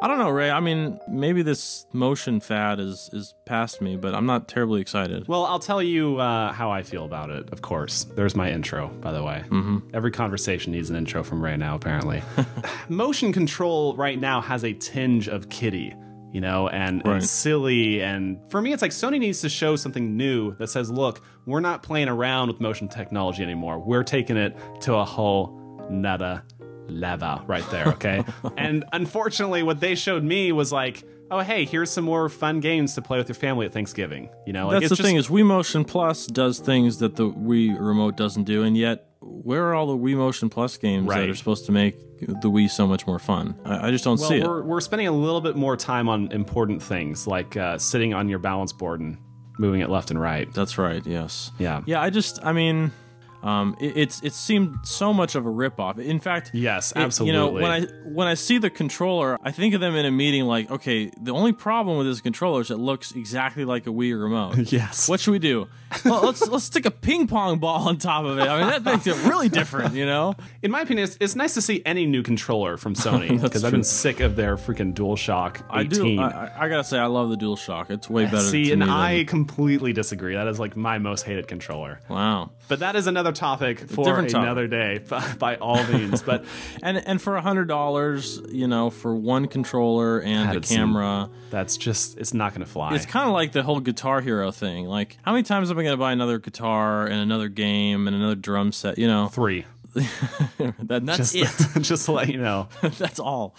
I 0.00 0.06
don't 0.06 0.18
know, 0.18 0.30
Ray. 0.30 0.48
I 0.48 0.60
mean, 0.60 1.00
maybe 1.08 1.42
this 1.42 1.86
motion 1.92 2.38
fad 2.38 2.78
is 2.78 3.10
is 3.12 3.34
past 3.46 3.80
me, 3.82 3.96
but 3.96 4.14
I'm 4.14 4.26
not 4.26 4.46
terribly 4.46 4.80
excited. 4.80 5.26
Well, 5.26 5.44
I'll 5.44 5.58
tell 5.58 5.82
you 5.82 6.18
uh, 6.18 6.52
how 6.52 6.70
I 6.70 6.84
feel 6.84 7.04
about 7.04 7.30
it, 7.30 7.50
of 7.50 7.62
course. 7.62 8.04
There's 8.04 8.36
my 8.36 8.48
intro, 8.50 8.88
by 8.88 9.10
the 9.10 9.24
way. 9.24 9.42
Mm-hmm. 9.48 9.78
Every 9.94 10.12
conversation 10.12 10.72
needs 10.72 10.88
an 10.88 10.94
intro 10.94 11.24
from 11.24 11.42
Ray 11.42 11.56
now, 11.56 11.74
apparently. 11.74 12.22
Motion 12.88 13.32
control 13.32 13.96
right 13.96 14.20
now 14.20 14.40
has 14.40 14.64
a 14.64 14.72
tinge 14.72 15.26
of 15.28 15.48
kiddie, 15.48 15.94
you 16.32 16.40
know, 16.40 16.68
and, 16.68 17.02
Right. 17.04 17.14
and 17.16 17.24
silly. 17.24 18.02
And 18.02 18.38
for 18.50 18.60
me, 18.60 18.72
it's 18.72 18.82
like 18.82 18.90
Sony 18.90 19.18
needs 19.18 19.40
to 19.42 19.48
show 19.48 19.76
something 19.76 20.16
new 20.16 20.54
that 20.56 20.68
says, 20.68 20.90
look, 20.90 21.22
we're 21.46 21.60
not 21.60 21.82
playing 21.82 22.08
around 22.08 22.48
with 22.48 22.60
motion 22.60 22.88
technology 22.88 23.42
anymore. 23.42 23.78
We're 23.78 24.04
taking 24.04 24.36
it 24.36 24.56
to 24.82 24.94
a 24.94 25.04
whole 25.04 25.86
netta 25.90 26.42
level 26.88 27.42
right 27.46 27.68
there, 27.70 27.86
okay? 27.88 28.24
and 28.56 28.84
unfortunately, 28.92 29.62
what 29.62 29.80
they 29.80 29.94
showed 29.94 30.22
me 30.24 30.52
was 30.52 30.72
like, 30.72 31.04
oh, 31.30 31.40
hey, 31.40 31.64
here's 31.66 31.90
some 31.90 32.04
more 32.04 32.28
fun 32.28 32.60
games 32.60 32.94
to 32.94 33.02
play 33.02 33.18
with 33.18 33.28
your 33.28 33.34
family 33.34 33.66
at 33.66 33.72
Thanksgiving. 33.72 34.30
You 34.46 34.52
know, 34.54 34.68
like, 34.68 34.80
That's 34.80 34.90
the 34.90 34.96
just- 34.96 35.06
thing 35.06 35.16
is, 35.16 35.28
Wii 35.28 35.44
Motion 35.44 35.84
Plus 35.84 36.26
does 36.26 36.58
things 36.58 36.98
that 36.98 37.16
the 37.16 37.30
Wii 37.30 37.78
Remote 37.78 38.16
doesn't 38.16 38.44
do, 38.44 38.62
and 38.62 38.76
yet 38.76 39.07
where 39.20 39.64
are 39.68 39.74
all 39.74 39.86
the 39.86 39.96
Wii 39.96 40.16
Motion 40.16 40.48
Plus 40.48 40.76
games 40.76 41.08
that 41.08 41.28
are 41.28 41.34
supposed 41.34 41.66
to 41.66 41.72
make 41.72 41.98
the 42.20 42.50
Wii 42.50 42.70
so 42.70 42.86
much 42.86 43.06
more 43.06 43.18
fun? 43.18 43.58
I, 43.64 43.88
I 43.88 43.90
just 43.90 44.04
don't 44.04 44.18
Well, 44.20 44.28
see 44.28 44.36
it. 44.38 44.46
we're, 44.46 44.62
we're 44.62 44.80
spending 44.80 45.08
a 45.08 45.12
little 45.12 45.40
bit 45.40 45.56
more 45.56 45.76
time 45.76 46.08
on 46.08 46.30
important 46.32 46.82
things 46.82 47.26
like 47.26 47.56
uh, 47.56 47.78
sitting 47.78 48.14
on 48.14 48.28
your 48.28 48.38
balance 48.38 48.72
board 48.72 49.00
and 49.00 49.18
moving 49.58 49.80
it 49.80 49.90
left 49.90 50.10
and 50.10 50.20
right. 50.20 50.52
That's 50.54 50.78
right. 50.78 51.04
Yes. 51.06 51.50
Yeah. 51.58 51.82
Yeah. 51.86 52.00
I 52.00 52.10
just. 52.10 52.38
I 52.44 52.52
mean. 52.52 52.92
Um, 53.40 53.76
it, 53.78 53.96
it's 53.96 54.20
it 54.24 54.32
seemed 54.32 54.74
so 54.82 55.14
much 55.14 55.36
of 55.36 55.46
a 55.46 55.48
ripoff. 55.48 56.00
In 56.00 56.18
fact, 56.18 56.50
Yes, 56.52 56.92
it- 56.96 57.20
You 57.20 57.32
know, 57.32 57.50
when 57.50 57.70
I 57.70 57.82
when 58.04 58.26
I 58.26 58.34
see 58.34 58.58
the 58.58 58.68
controller, 58.68 59.38
I 59.40 59.52
think 59.52 59.74
of 59.74 59.80
them 59.80 59.94
in 59.94 60.04
a 60.04 60.10
meeting 60.10 60.42
like, 60.46 60.68
okay, 60.72 61.12
the 61.22 61.30
only 61.32 61.52
problem 61.52 61.98
with 61.98 62.08
this 62.08 62.20
controller 62.20 62.62
is 62.62 62.72
it 62.72 62.78
looks 62.78 63.12
exactly 63.12 63.64
like 63.64 63.86
a 63.86 63.90
Wii 63.90 64.20
remote. 64.20 64.56
Yes. 64.72 65.08
What 65.08 65.20
should 65.20 65.30
we 65.30 65.38
do? 65.38 65.68
well, 66.04 66.22
let's 66.22 66.46
let's 66.48 66.64
stick 66.64 66.84
a 66.86 66.90
ping 66.90 67.26
pong 67.26 67.58
ball 67.58 67.88
on 67.88 67.96
top 67.96 68.24
of 68.24 68.38
it. 68.38 68.42
I 68.46 68.58
mean, 68.60 68.68
that 68.68 68.84
makes 68.84 69.06
it 69.06 69.16
really 69.26 69.48
different, 69.48 69.94
you 69.94 70.04
know. 70.04 70.34
In 70.62 70.70
my 70.70 70.82
opinion, 70.82 71.04
it's, 71.04 71.16
it's 71.20 71.34
nice 71.34 71.54
to 71.54 71.62
see 71.62 71.82
any 71.86 72.04
new 72.04 72.22
controller 72.22 72.76
from 72.76 72.94
Sony 72.94 73.40
because 73.40 73.64
I've 73.64 73.72
been 73.72 73.84
sick 73.84 74.20
of 74.20 74.36
their 74.36 74.56
freaking 74.56 74.92
DualShock 74.92 75.62
18. 75.72 75.72
I 75.72 75.82
do. 75.84 76.20
I, 76.20 76.64
I- 76.64 76.68
gotta 76.68 76.84
say, 76.84 76.98
I 76.98 77.06
love 77.06 77.30
the 77.30 77.36
DualShock. 77.36 77.90
It's 77.90 78.10
way 78.10 78.24
better. 78.26 78.40
See, 78.40 78.70
and 78.72 78.84
I 78.84 79.18
than, 79.18 79.26
completely 79.26 79.94
disagree. 79.94 80.34
That 80.34 80.46
is 80.48 80.60
like 80.60 80.76
my 80.76 80.98
most 80.98 81.22
hated 81.22 81.48
controller. 81.48 82.00
wow. 82.08 82.50
But 82.68 82.80
that 82.80 82.96
is 82.96 83.06
another 83.06 83.32
topic 83.32 83.80
for 83.88 84.18
another 84.18 84.66
day, 84.66 84.98
by, 85.38 85.56
all 85.56 85.82
means. 85.86 86.20
But 86.20 86.44
And 86.82 86.98
and 86.98 87.20
for 87.22 87.36
a 87.36 87.40
hundred 87.40 87.66
dollars, 87.66 88.42
you 88.50 88.68
know, 88.68 88.90
for 88.90 89.14
one 89.14 89.48
controller 89.48 90.20
and 90.20 90.54
a 90.54 90.60
camera. 90.60 91.30
that's 91.50 91.78
just, 91.78 92.18
it's 92.18 92.34
not 92.34 92.52
to 92.60 92.66
fly. 92.66 92.94
It's 92.94 93.06
kind 93.06 93.26
of 93.26 93.32
like 93.32 93.52
the 93.52 93.62
whole 93.62 93.80
Guitar 93.80 94.20
Hero 94.20 94.50
thing. 94.50 94.86
Like, 94.86 95.16
how 95.22 95.32
many 95.32 95.44
times 95.44 95.70
am 95.70 95.77
I 95.78 95.82
going 95.82 95.92
to 95.92 95.98
buy 95.98 96.12
another 96.12 96.38
guitar 96.38 97.06
and 97.06 97.20
another 97.20 97.48
game 97.48 98.06
and 98.06 98.16
another 98.16 98.34
drum 98.34 98.72
set? 98.72 98.98
You 98.98 99.06
know, 99.06 99.28
Three. 99.28 99.64
that, 99.94 101.00
that's 101.04 101.32
Just, 101.32 101.76
it. 101.76 101.80
just 101.82 102.06
to 102.06 102.12
let 102.12 102.28
you 102.28 102.38
know. 102.38 102.68
that's 102.82 103.18
all. 103.18 103.54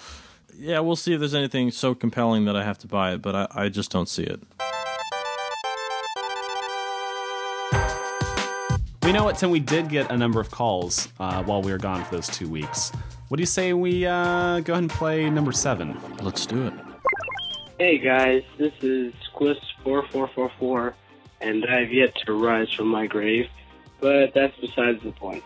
Yeah, 0.58 0.80
we'll 0.80 0.96
see 0.96 1.14
if 1.14 1.20
there's 1.20 1.36
anything 1.36 1.72
so 1.72 1.96
compelling 1.96 2.46
that 2.46 2.56
I 2.56 2.64
have 2.64 2.78
to 2.80 2.88
buy 2.88 3.14
it, 3.14 3.22
but 3.22 3.36
I, 3.36 3.48
I 3.52 3.70
just 3.70 3.92
don't 3.92 4.10
see 4.10 4.24
it. 4.24 4.42
We 9.04 9.14
know 9.14 9.24
what, 9.24 9.38
Tim, 9.38 9.50
we 9.50 9.60
did 9.60 9.90
get 9.90 10.12
a 10.12 10.18
number 10.18 10.40
of 10.40 10.52
calls 10.52 11.08
uh, 11.20 11.44
while 11.44 11.62
we 11.62 11.72
were 11.72 11.78
gone 11.78 12.04
for 12.06 12.16
those 12.16 12.28
two 12.28 12.48
weeks. 12.48 12.92
What 13.30 13.38
do 13.38 13.42
you 13.42 13.48
say 13.48 13.74
we 13.74 14.06
uh, 14.06 14.60
go 14.60 14.74
ahead 14.74 14.84
and 14.84 14.90
play 14.90 15.30
number 15.30 15.52
seven? 15.52 15.98
Let's 16.22 16.46
do 16.46 16.68
it. 16.68 16.74
Hey 17.80 17.98
guys, 17.98 18.44
this 18.58 18.74
is 18.82 19.14
Squist4444, 19.34 20.94
and 21.42 21.66
I've 21.66 21.92
yet 21.92 22.16
to 22.26 22.34
rise 22.34 22.72
from 22.74 22.88
my 22.88 23.08
grave, 23.08 23.48
but 24.00 24.34
that's 24.34 24.56
besides 24.60 25.02
the 25.04 25.12
point. 25.12 25.44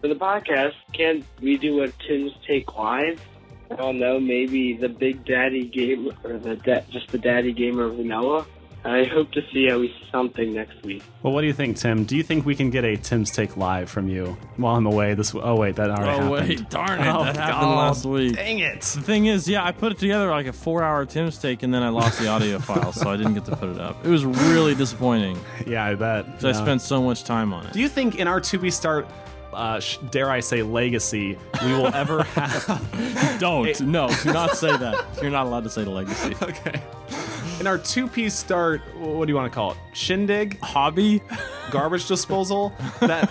For 0.00 0.08
the 0.08 0.14
podcast, 0.14 0.74
can't 0.92 1.24
we 1.40 1.56
do 1.56 1.82
a 1.82 1.88
Tim's 1.88 2.32
Take 2.46 2.76
Live? 2.76 3.20
I 3.70 3.76
don't 3.76 3.98
know, 3.98 4.20
maybe 4.20 4.76
the 4.76 4.88
Big 4.88 5.24
Daddy 5.24 5.64
game, 5.64 6.10
or 6.24 6.38
the 6.38 6.56
da- 6.56 6.82
just 6.90 7.08
the 7.08 7.18
Daddy 7.18 7.52
Gamer 7.52 7.88
Vanilla? 7.88 8.44
I 8.84 9.04
hope 9.04 9.30
to 9.32 9.42
see 9.52 9.68
at 9.68 9.78
least 9.78 9.94
something 10.10 10.52
next 10.54 10.82
week. 10.82 11.04
Well, 11.22 11.32
what 11.32 11.42
do 11.42 11.46
you 11.46 11.52
think, 11.52 11.76
Tim? 11.76 12.02
Do 12.02 12.16
you 12.16 12.24
think 12.24 12.44
we 12.44 12.56
can 12.56 12.68
get 12.70 12.84
a 12.84 12.96
Tim's 12.96 13.30
Take 13.30 13.56
Live 13.56 13.88
from 13.88 14.08
you 14.08 14.36
while 14.56 14.74
I'm 14.74 14.86
away? 14.86 15.14
This. 15.14 15.32
Oh 15.36 15.54
wait, 15.54 15.76
that 15.76 15.88
already 15.88 16.10
Oh, 16.10 16.34
happened. 16.34 16.48
wait, 16.48 16.70
darn 16.70 17.00
it, 17.00 17.06
Oh, 17.06 17.22
that 17.24 17.36
happened 17.36 17.60
God. 17.60 17.76
last 17.78 18.04
week. 18.04 18.34
Dang 18.34 18.58
it! 18.58 18.80
The 18.80 19.00
thing 19.00 19.26
is, 19.26 19.48
yeah, 19.48 19.64
I 19.64 19.70
put 19.70 19.92
it 19.92 19.98
together 19.98 20.28
like 20.30 20.46
a 20.46 20.52
four-hour 20.52 21.06
Tim's 21.06 21.38
take, 21.38 21.62
and 21.62 21.72
then 21.72 21.84
I 21.84 21.90
lost 21.90 22.18
the 22.18 22.26
audio 22.26 22.58
file, 22.60 22.92
so 22.92 23.08
I 23.08 23.16
didn't 23.16 23.34
get 23.34 23.44
to 23.44 23.56
put 23.56 23.68
it 23.68 23.78
up. 23.78 24.04
It 24.04 24.08
was 24.08 24.24
really 24.24 24.74
disappointing 24.74 25.38
Yeah, 25.64 25.84
I 25.84 25.94
bet. 25.94 26.26
'cause 26.26 26.44
I 26.44 26.48
Yeah. 26.48 26.54
spent 26.54 26.82
so 26.82 27.00
much 27.02 27.22
time 27.22 27.52
on 27.54 27.66
it. 27.66 27.72
Do 27.74 27.80
you 27.80 27.88
think 27.88 28.16
in 28.16 28.26
our 28.26 28.40
to 28.40 28.58
be 28.58 28.70
start, 28.70 29.06
uh, 29.52 29.78
sh- 29.78 29.98
dare 30.10 30.28
I 30.28 30.40
say, 30.40 30.64
legacy, 30.64 31.38
we 31.64 31.72
will 31.72 31.86
ever 31.94 32.24
have? 32.24 33.36
Don't. 33.38 33.80
No, 33.82 34.10
do 34.24 34.32
not 34.32 34.56
say 34.56 34.76
that. 34.76 35.04
You're 35.22 35.30
not 35.30 35.46
allowed 35.46 35.62
to 35.64 35.70
say 35.70 35.84
the 35.84 35.90
legacy. 35.90 36.34
okay. 36.42 36.82
In 37.62 37.68
our 37.68 37.78
two 37.78 38.08
piece 38.08 38.34
start, 38.34 38.80
what 38.96 39.26
do 39.26 39.30
you 39.30 39.36
want 39.36 39.52
to 39.52 39.54
call 39.54 39.70
it? 39.70 39.78
Shindig, 39.92 40.58
Hobby? 40.58 41.22
garbage 41.70 42.08
disposal. 42.08 42.72
That 42.98 43.30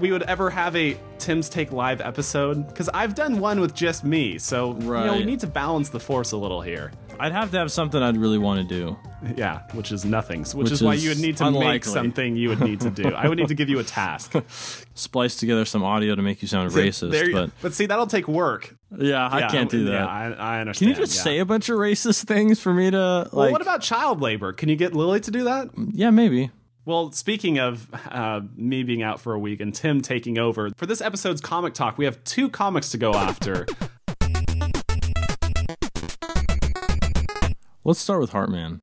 we 0.00 0.12
would 0.12 0.22
ever 0.22 0.48
have 0.48 0.74
a 0.74 0.98
Tim's 1.18 1.50
Take 1.50 1.70
Live 1.70 2.00
episode? 2.00 2.66
Because 2.68 2.88
I've 2.88 3.14
done 3.14 3.38
one 3.38 3.60
with 3.60 3.74
just 3.74 4.02
me, 4.02 4.38
so 4.38 4.74
you 4.80 4.86
know 4.86 5.12
we 5.14 5.26
need 5.26 5.40
to 5.40 5.46
balance 5.46 5.90
the 5.90 6.00
force 6.00 6.32
a 6.32 6.38
little 6.38 6.62
here. 6.62 6.90
I'd 7.20 7.32
have 7.32 7.50
to 7.52 7.58
have 7.58 7.70
something 7.70 8.02
I'd 8.02 8.16
really 8.16 8.38
want 8.38 8.66
to 8.68 8.74
do. 8.74 8.96
Yeah, 9.36 9.60
which 9.74 9.92
is 9.92 10.04
nothing. 10.04 10.40
Which, 10.40 10.54
Which 10.54 10.72
is 10.72 10.82
why 10.82 10.94
you 10.94 11.10
would 11.10 11.18
need 11.20 11.36
to 11.36 11.50
make 11.50 11.84
something 11.84 12.36
you 12.36 12.48
would 12.48 12.60
need 12.60 12.80
to 12.80 12.90
do. 12.90 13.08
I 13.14 13.28
would 13.28 13.36
need 13.38 13.48
to 13.48 13.54
give 13.54 13.68
you 13.68 13.78
a 13.78 13.84
task. 13.84 14.32
Splice 14.94 15.36
together 15.36 15.64
some 15.64 15.82
audio 15.82 16.14
to 16.14 16.22
make 16.22 16.40
you 16.42 16.48
sound 16.48 16.70
racist, 16.72 17.10
There 17.10 17.26
you- 17.28 17.32
but 17.34 17.50
but 17.62 17.74
see, 17.74 17.86
that'll 17.86 18.06
take 18.06 18.26
work. 18.28 18.74
yeah, 18.98 19.28
I 19.28 19.40
Yeah, 19.40 19.48
can't 19.50 19.70
do 19.70 19.84
that. 19.84 19.92
Yeah, 19.92 20.06
I, 20.06 20.60
I 20.62 20.72
Can 20.72 20.88
you 20.88 20.94
just 20.94 21.16
yeah. 21.16 21.22
say 21.22 21.38
a 21.38 21.44
bunch 21.44 21.68
of 21.68 21.76
racist 21.78 22.24
things 22.24 22.60
for 22.60 22.72
me 22.72 22.90
to 22.90 22.98
like? 23.24 23.32
Well, 23.32 23.52
what 23.52 23.62
about 23.62 23.82
child 23.82 24.20
labor? 24.20 24.52
Can 24.52 24.68
you 24.68 24.76
get 24.76 24.94
Lily 24.94 25.20
to 25.20 25.30
do 25.30 25.44
that? 25.44 25.68
yeah, 25.92 26.10
maybe. 26.10 26.50
Well, 26.86 27.12
speaking 27.12 27.58
of 27.58 27.88
uh, 28.10 28.40
me 28.56 28.82
being 28.82 29.02
out 29.02 29.20
for 29.20 29.34
a 29.34 29.38
week 29.38 29.60
and 29.60 29.72
Tim 29.74 30.00
taking 30.00 30.38
over, 30.38 30.70
for 30.76 30.86
this 30.86 31.02
episode's 31.02 31.42
comic 31.42 31.74
talk, 31.74 31.98
we 31.98 32.06
have 32.06 32.24
two 32.24 32.48
comics 32.48 32.90
to 32.92 32.98
go 32.98 33.12
after. 33.12 33.66
Let's 37.84 37.98
start 38.00 38.20
with 38.20 38.32
Heartman. 38.32 38.80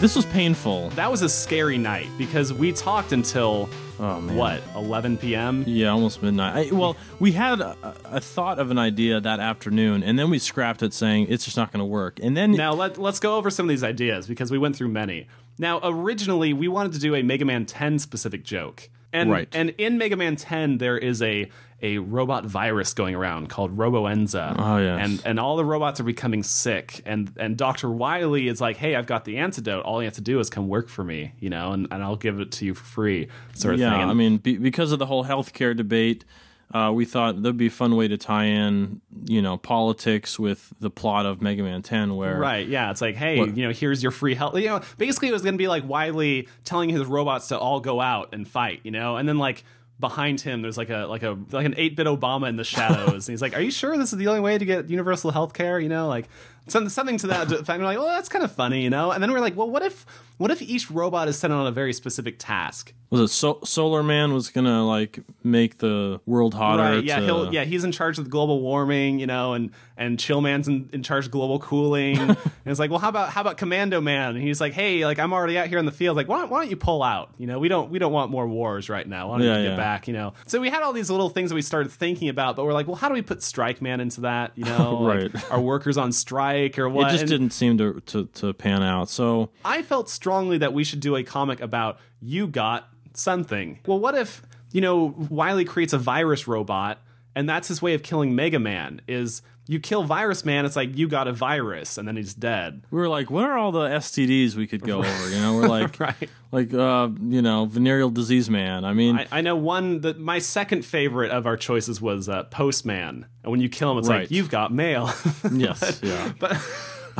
This 0.00 0.16
was 0.16 0.24
painful. 0.24 0.88
that 0.90 1.10
was 1.10 1.20
a 1.20 1.28
scary 1.28 1.76
night 1.76 2.08
because 2.16 2.54
we 2.54 2.72
talked 2.72 3.12
until 3.12 3.68
Oh 3.98 4.18
what 4.34 4.62
11 4.74 5.18
p.m. 5.18 5.62
Yeah, 5.66 5.88
almost 5.88 6.22
midnight. 6.22 6.72
I, 6.72 6.74
well, 6.74 6.96
we 7.18 7.32
had 7.32 7.60
a, 7.60 7.76
a 8.06 8.18
thought 8.18 8.58
of 8.58 8.70
an 8.70 8.78
idea 8.78 9.20
that 9.20 9.40
afternoon, 9.40 10.02
and 10.02 10.18
then 10.18 10.30
we 10.30 10.38
scrapped 10.38 10.82
it, 10.82 10.94
saying 10.94 11.26
it's 11.28 11.44
just 11.44 11.58
not 11.58 11.70
going 11.70 11.80
to 11.80 11.84
work. 11.84 12.18
And 12.22 12.34
then 12.34 12.52
Now 12.52 12.72
let, 12.72 12.96
let's 12.96 13.20
go 13.20 13.36
over 13.36 13.50
some 13.50 13.66
of 13.66 13.68
these 13.68 13.84
ideas 13.84 14.26
because 14.26 14.50
we 14.50 14.56
went 14.56 14.74
through 14.74 14.88
many. 14.88 15.28
Now, 15.58 15.80
originally 15.82 16.54
we 16.54 16.66
wanted 16.66 16.92
to 16.94 16.98
do 16.98 17.14
a 17.14 17.22
Mega 17.22 17.44
Man 17.44 17.66
10 17.66 17.98
specific 17.98 18.42
joke. 18.42 18.88
And 19.12 19.30
Right. 19.30 19.48
and 19.52 19.70
in 19.76 19.98
Mega 19.98 20.16
Man 20.16 20.34
10 20.36 20.78
there 20.78 20.96
is 20.96 21.20
a 21.20 21.50
a 21.82 21.98
robot 21.98 22.44
virus 22.44 22.92
going 22.94 23.14
around 23.14 23.48
called 23.48 23.76
Roboenza. 23.76 24.54
Oh, 24.58 24.76
yes. 24.78 25.00
And 25.02 25.22
and 25.24 25.40
all 25.40 25.56
the 25.56 25.64
robots 25.64 26.00
are 26.00 26.04
becoming 26.04 26.42
sick 26.42 27.02
and 27.06 27.32
and 27.38 27.56
Dr. 27.56 27.90
Wily 27.90 28.48
is 28.48 28.60
like, 28.60 28.76
"Hey, 28.76 28.96
I've 28.96 29.06
got 29.06 29.24
the 29.24 29.38
antidote. 29.38 29.84
All 29.84 30.02
you 30.02 30.06
have 30.06 30.14
to 30.14 30.20
do 30.20 30.40
is 30.40 30.50
come 30.50 30.68
work 30.68 30.88
for 30.88 31.04
me, 31.04 31.32
you 31.38 31.50
know, 31.50 31.72
and, 31.72 31.88
and 31.90 32.02
I'll 32.02 32.16
give 32.16 32.40
it 32.40 32.52
to 32.52 32.64
you 32.66 32.74
for 32.74 32.84
free." 32.84 33.28
Sort 33.54 33.74
of 33.74 33.80
yeah, 33.80 33.92
thing. 33.92 34.02
And- 34.02 34.10
I 34.10 34.14
mean, 34.14 34.36
be, 34.38 34.58
because 34.58 34.92
of 34.92 34.98
the 34.98 35.06
whole 35.06 35.24
healthcare 35.24 35.76
debate, 35.76 36.24
uh, 36.72 36.92
we 36.94 37.04
thought 37.04 37.42
there'd 37.42 37.56
be 37.56 37.66
a 37.66 37.70
fun 37.70 37.96
way 37.96 38.06
to 38.06 38.16
tie 38.16 38.44
in, 38.44 39.00
you 39.26 39.42
know, 39.42 39.56
politics 39.56 40.38
with 40.38 40.72
the 40.78 40.90
plot 40.90 41.26
of 41.26 41.42
Mega 41.42 41.62
Man 41.64 41.82
10, 41.82 42.14
where 42.14 42.38
Right, 42.38 42.68
yeah. 42.68 42.90
It's 42.92 43.00
like, 43.00 43.16
hey, 43.16 43.38
What- 43.38 43.56
you 43.56 43.66
know, 43.66 43.72
here's 43.72 44.02
your 44.02 44.12
free 44.12 44.34
health. 44.34 44.56
You 44.56 44.66
know, 44.68 44.80
basically 44.96 45.28
it 45.28 45.32
was 45.32 45.42
going 45.42 45.54
to 45.54 45.58
be 45.58 45.66
like 45.66 45.88
Wily 45.88 46.46
telling 46.64 46.90
his 46.90 47.06
robots 47.06 47.48
to 47.48 47.58
all 47.58 47.80
go 47.80 48.00
out 48.00 48.28
and 48.32 48.46
fight, 48.46 48.80
you 48.84 48.92
know? 48.92 49.16
And 49.16 49.28
then 49.28 49.38
like 49.38 49.64
behind 50.00 50.40
him 50.40 50.62
there's 50.62 50.78
like 50.78 50.90
a 50.90 51.06
like 51.06 51.22
a 51.22 51.38
like 51.50 51.66
an 51.66 51.74
8-bit 51.74 52.06
Obama 52.06 52.48
in 52.48 52.56
the 52.56 52.64
shadows. 52.64 53.28
and 53.28 53.32
he's 53.32 53.42
like, 53.42 53.54
"Are 53.54 53.60
you 53.60 53.70
sure 53.70 53.96
this 53.96 54.12
is 54.12 54.18
the 54.18 54.28
only 54.28 54.40
way 54.40 54.58
to 54.58 54.64
get 54.64 54.88
universal 54.90 55.30
health 55.30 55.52
care?" 55.52 55.78
You 55.78 55.88
know, 55.88 56.08
like 56.08 56.28
something 56.68 56.88
something 56.90 57.18
to 57.18 57.26
that 57.28 57.50
effect. 57.52 57.78
We're 57.80 57.84
like, 57.84 57.98
"Well, 57.98 58.06
that's 58.08 58.28
kind 58.28 58.44
of 58.44 58.52
funny, 58.52 58.82
you 58.82 58.90
know?" 58.90 59.10
And 59.10 59.22
then 59.22 59.32
we're 59.32 59.40
like, 59.40 59.56
"Well, 59.56 59.70
what 59.70 59.82
if 59.82 60.04
what 60.38 60.50
if 60.50 60.62
each 60.62 60.90
robot 60.90 61.28
is 61.28 61.38
sent 61.38 61.52
on 61.52 61.66
a 61.66 61.72
very 61.72 61.92
specific 61.92 62.36
task?" 62.38 62.94
was 63.10 63.20
it 63.20 63.28
so- 63.28 63.58
Solar 63.64 64.04
Man 64.04 64.32
was 64.32 64.50
gonna 64.50 64.86
like 64.86 65.18
make 65.42 65.78
the 65.78 66.20
world 66.26 66.54
hotter? 66.54 66.82
Right. 66.96 67.02
Yeah. 67.04 67.18
to- 67.18 67.24
He'll. 67.24 67.52
Yeah. 67.52 67.64
He's 67.64 67.82
in 67.82 67.90
charge 67.90 68.20
of 68.20 68.30
global 68.30 68.60
warming. 68.60 69.18
You 69.18 69.26
know, 69.26 69.52
and 69.54 69.70
and 69.96 70.18
Chill 70.18 70.40
Man's 70.40 70.68
in, 70.68 70.88
in 70.92 71.02
charge 71.02 71.26
of 71.26 71.32
global 71.32 71.58
cooling. 71.58 72.16
and 72.18 72.36
it's 72.64 72.78
like, 72.78 72.88
well, 72.90 73.00
how 73.00 73.08
about 73.08 73.30
how 73.30 73.40
about 73.40 73.56
Commando 73.56 74.00
Man? 74.00 74.36
And 74.36 74.42
he's 74.44 74.60
like, 74.60 74.72
hey, 74.74 75.04
like 75.04 75.18
I'm 75.18 75.32
already 75.32 75.58
out 75.58 75.66
here 75.66 75.78
in 75.78 75.86
the 75.86 75.92
field. 75.92 76.16
Like, 76.16 76.28
why 76.28 76.38
don't, 76.38 76.50
why 76.50 76.60
don't 76.60 76.70
you 76.70 76.76
pull 76.76 77.02
out? 77.02 77.30
You 77.36 77.48
know, 77.48 77.58
we 77.58 77.68
don't 77.68 77.90
we 77.90 77.98
don't 77.98 78.12
want 78.12 78.30
more 78.30 78.46
wars 78.46 78.88
right 78.88 79.06
now. 79.08 79.30
Why 79.30 79.38
don't 79.38 79.46
Yeah, 79.48 79.56
you 79.58 79.62
get 79.64 79.70
yeah. 79.70 79.76
back? 79.76 80.06
You 80.06 80.14
know. 80.14 80.32
So 80.46 80.60
we 80.60 80.70
had 80.70 80.82
all 80.84 80.92
these 80.92 81.10
little 81.10 81.30
things 81.30 81.50
that 81.50 81.56
we 81.56 81.62
started 81.62 81.90
thinking 81.90 82.28
about, 82.28 82.54
but 82.54 82.64
we're 82.64 82.72
like, 82.72 82.86
well, 82.86 82.94
how 82.96 83.08
do 83.08 83.14
we 83.14 83.22
put 83.22 83.42
Strike 83.42 83.82
Man 83.82 83.98
into 84.00 84.20
that? 84.20 84.52
You 84.54 84.64
know, 84.66 84.98
like, 85.00 85.34
Right. 85.34 85.50
are 85.50 85.60
workers 85.60 85.96
on 85.98 86.12
strike 86.12 86.49
or 86.78 86.88
what? 86.88 87.08
It 87.08 87.12
just 87.12 87.22
And 87.22 87.30
didn't 87.30 87.50
seem 87.50 87.78
to, 87.78 88.00
to 88.06 88.26
to 88.26 88.52
pan 88.54 88.82
out. 88.82 89.08
So 89.08 89.50
I 89.64 89.82
felt 89.82 90.08
strongly 90.10 90.58
that 90.58 90.72
we 90.72 90.84
should 90.84 91.00
do 91.00 91.16
a 91.16 91.22
comic 91.22 91.60
about 91.60 91.98
you 92.20 92.46
got 92.46 92.88
something. 93.14 93.78
Well, 93.86 93.98
what 93.98 94.14
if, 94.14 94.42
you 94.72 94.80
know, 94.80 95.14
Wily 95.28 95.64
creates 95.64 95.92
a 95.92 95.98
virus 95.98 96.46
robot 96.46 96.98
and 97.34 97.48
that's 97.48 97.68
his 97.68 97.80
way 97.82 97.94
of 97.94 98.02
killing 98.02 98.34
Mega 98.34 98.58
Man 98.58 99.00
is 99.08 99.42
you 99.66 99.78
kill 99.78 100.02
Virus 100.02 100.44
Man, 100.44 100.64
it's 100.66 100.74
like 100.74 100.96
you 100.96 101.06
got 101.06 101.28
a 101.28 101.32
virus 101.32 101.96
and 101.96 102.08
then 102.08 102.16
he's 102.16 102.34
dead. 102.34 102.82
we 102.90 102.98
were 102.98 103.08
like, 103.08 103.30
what 103.30 103.44
are 103.44 103.56
all 103.56 103.70
the 103.70 103.86
STDs 103.88 104.56
we 104.56 104.66
could 104.66 104.82
go 104.82 104.98
over? 105.04 105.28
You 105.30 105.36
know, 105.40 105.54
we're 105.56 105.68
like, 105.68 106.00
Right. 106.00 106.28
like 106.50 106.74
uh, 106.74 107.08
you 107.22 107.40
know, 107.40 107.66
venereal 107.66 108.10
disease 108.10 108.50
man. 108.50 108.84
I 108.84 108.94
mean, 108.94 109.16
I, 109.16 109.26
I 109.30 109.40
know 109.42 109.54
one 109.54 110.00
that 110.00 110.18
my 110.18 110.40
second 110.40 110.84
favorite 110.84 111.30
of 111.30 111.46
our 111.46 111.56
choices 111.56 112.00
was 112.00 112.28
uh, 112.28 112.44
Postman. 112.44 113.26
And 113.44 113.50
when 113.52 113.60
you 113.60 113.68
kill 113.68 113.92
him, 113.92 113.98
it's 113.98 114.08
Right. 114.08 114.22
like 114.22 114.30
you've 114.32 114.50
got 114.50 114.72
mail. 114.72 115.10
yes, 115.52 116.00
yeah. 116.02 116.32
but 116.38 116.56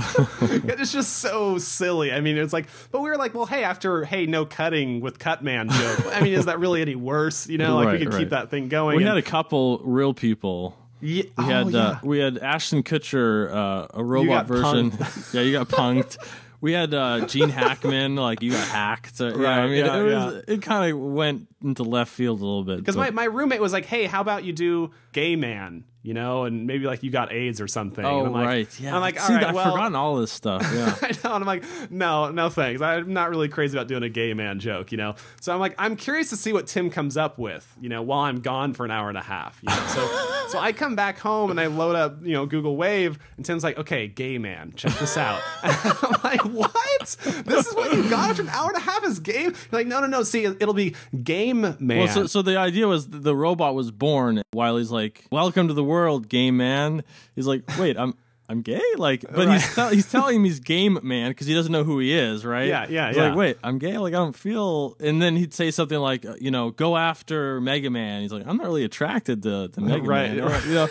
it's 0.41 0.93
just 0.93 1.17
so 1.19 1.59
silly. 1.59 2.13
I 2.13 2.21
mean, 2.21 2.37
it's 2.37 2.53
like, 2.53 2.67
but 2.91 3.01
we 3.01 3.11
were 3.11 3.17
like, 3.17 3.35
well, 3.35 3.47
hey, 3.47 3.65
after 3.65 4.05
hey, 4.05 4.27
no 4.27 4.45
cutting 4.45 5.01
with 5.01 5.19
Cutman 5.19 5.69
joke. 5.71 6.07
I 6.15 6.21
mean, 6.21 6.33
is 6.35 6.47
that 6.47 6.59
really 6.59 6.83
any 6.83 6.95
worse? 6.97 7.47
You 7.49 7.59
know, 7.59 7.77
like 7.77 7.93
we 7.93 7.99
could 7.99 8.13
right. 8.15 8.21
keep 8.21 8.31
that 8.31 8.51
thing 8.51 8.69
going. 8.69 8.97
We 8.97 9.03
And- 9.03 9.09
had 9.09 9.19
a 9.19 9.23
couple 9.23 9.79
real 9.85 10.15
people. 10.15 10.77
Yeah, 11.03 11.23
We 11.39 11.45
had 11.45 11.75
uh, 11.75 11.99
we 12.03 12.19
had 12.19 12.37
Ashton 12.39 12.83
Kutcher, 12.83 13.51
uh, 13.51 13.87
a 13.95 14.05
robot 14.05 14.47
version. 14.47 14.93
yeah, 15.33 15.41
you 15.41 15.53
got 15.53 15.69
punked. 15.69 16.19
We 16.61 16.73
had 16.73 16.93
uh, 16.93 17.25
Gene 17.27 17.49
Hackman, 17.49 18.17
like 18.17 18.43
you 18.43 18.51
got 18.53 18.69
hacked. 18.69 19.19
Uh, 19.19 19.29
yeah, 19.29 19.33
I 19.33 19.61
Right, 19.61 19.71
mean, 19.71 19.85
yeah, 19.87 19.97
it, 19.99 20.03
was, 20.05 20.45
it 20.47 20.61
kind 20.63 20.93
of 20.93 20.99
went 21.01 21.47
into 21.65 21.85
left 21.85 22.13
field 22.13 22.41
a 22.43 22.45
little 22.45 22.65
bit. 22.65 22.81
because 22.81 22.99
my, 22.99 23.09
my 23.13 23.25
roommate 23.25 23.63
was 23.63 23.73
like, 23.73 23.87
hey, 23.87 24.05
how 24.05 24.21
about 24.21 24.45
you 24.45 24.53
do 24.53 24.91
gay 25.13 25.37
man? 25.37 25.85
You 26.03 26.15
know, 26.15 26.45
and 26.45 26.67
maybe 26.67 26.87
like 26.87 27.03
you 27.03 27.11
got 27.11 27.31
AIDS 27.31 27.61
or 27.61 27.69
something. 27.69 28.03
oh 28.05 28.21
and 28.21 28.29
I'm 28.29 28.33
like, 28.33 28.47
right, 28.47 28.81
yeah. 28.81 28.95
I'm 28.95 29.03
like, 29.03 29.21
all 29.21 29.27
See, 29.27 29.35
right, 29.35 29.45
I've 29.45 29.55
well, 29.55 29.73
forgotten 29.73 29.95
all 29.95 30.17
this 30.17 30.33
stuff. 30.33 30.63
Yeah. 30.71 30.95
I 31.03 31.09
know, 31.09 31.35
and 31.35 31.43
I'm 31.43 31.47
like, 31.47 31.65
no, 31.91 32.31
no 32.31 32.49
thanks. 32.49 32.81
I'm 32.81 33.13
not 33.13 33.29
really 33.29 33.49
crazy 33.49 33.77
about 33.77 33.89
doing 33.89 34.03
a 34.03 34.09
gay 34.09 34.33
man 34.33 34.61
joke, 34.61 34.93
you 34.93 34.99
know. 34.99 35.17
So 35.41 35.53
I'm 35.53 35.61
like, 35.61 35.75
I'm 35.79 35.97
curious 35.97 36.31
to 36.31 36.37
see 36.37 36.53
what 36.53 36.67
Tim 36.69 36.89
comes 36.91 37.17
up 37.17 37.39
with, 37.39 37.77
you 37.81 37.89
know, 37.89 38.01
while 38.03 38.21
I'm 38.21 38.41
gone 38.41 38.73
for 38.73 38.85
an 38.85 38.91
hour 38.91 39.09
and 39.09 39.19
a 39.19 39.23
half. 39.23 39.59
You 39.63 39.69
know? 39.69 39.87
So, 39.89 40.47
so 40.49 40.59
I 40.59 40.73
come 40.73 40.97
back 40.97 41.19
home 41.19 41.51
and 41.51 41.61
I 41.61 41.67
load 41.67 41.97
up, 41.97 42.23
you 42.23 42.33
know, 42.33 42.47
Google 42.47 42.77
Wave, 42.77 43.19
and 43.37 43.45
Tim's 43.45 43.63
like, 43.65 43.79
okay, 43.79 44.09
gay 44.09 44.39
man, 44.39 44.73
check 44.77 44.93
this 44.95 45.17
out. 45.17 45.43
And 45.63 45.77
I'm 46.03 46.21
like, 46.25 46.45
what? 46.45 47.17
This 47.45 47.67
is 47.67 47.75
what 47.75 47.93
you 47.93 48.09
got 48.09 48.31
after 48.31 48.43
an 48.43 48.49
hour 48.49 48.69
and 48.69 48.77
a 48.77 48.81
half 48.81 49.05
is 49.05 49.19
game? 49.19 49.51
You're 49.51 49.81
like, 49.81 49.87
no, 49.87 50.01
no, 50.01 50.07
no. 50.07 50.23
See, 50.23 50.45
it'll 50.45 50.73
be 50.75 50.95
game 51.23 51.61
man. 51.79 51.99
Well, 51.99 52.09
so, 52.09 52.27
so 52.27 52.43
the 52.43 52.57
idea 52.57 52.87
was 52.87 53.09
the 53.09 53.35
robot 53.37 53.75
was 53.75 53.91
born. 53.91 54.43
while 54.53 54.77
he's 54.77 54.91
like, 54.91 55.25
"Welcome 55.31 55.69
to 55.69 55.75
the 55.75 55.85
world, 55.91 56.29
game 56.29 56.57
man." 56.57 57.03
He's 57.35 57.47
like, 57.47 57.63
"Wait, 57.79 57.97
I'm 57.99 58.15
I'm 58.51 58.63
gay." 58.63 58.83
Like, 58.97 59.25
but 59.33 59.49
he's 59.51 59.75
tell 59.75 59.89
he's 59.91 60.11
telling 60.11 60.37
him 60.37 60.45
he's 60.45 60.61
game 60.61 60.99
man 61.03 61.31
because 61.31 61.47
he 61.47 61.55
doesn't 61.55 61.73
know 61.73 61.85
who 61.85 61.99
he 62.01 62.13
is, 62.13 62.45
right? 62.45 62.67
Yeah, 62.69 62.87
yeah, 62.89 63.09
He's 63.09 63.17
yeah. 63.17 63.29
like, 63.29 63.37
"Wait, 63.37 63.57
I'm 63.63 63.79
gay." 63.79 63.97
Like, 63.99 64.13
I 64.13 64.17
don't 64.17 64.37
feel. 64.37 64.97
And 65.01 65.23
then 65.23 65.37
he'd 65.37 65.55
say 65.55 65.71
something 65.71 65.99
like, 65.99 66.27
uh, 66.27 66.35
"You 66.41 66.51
know, 66.51 66.71
go 66.71 66.97
after 66.97 67.61
Mega 67.61 67.91
Man." 67.91 68.23
He's 68.23 68.33
like, 68.33 68.47
"I'm 68.47 68.57
not 68.57 68.67
really 68.67 68.85
attracted 68.85 69.43
to, 69.45 69.69
to 69.69 69.81
Mega 69.81 70.03
Right, 70.03 70.35
Man." 70.35 70.45
Right. 70.45 70.65
you 70.67 70.75
know, 70.75 70.87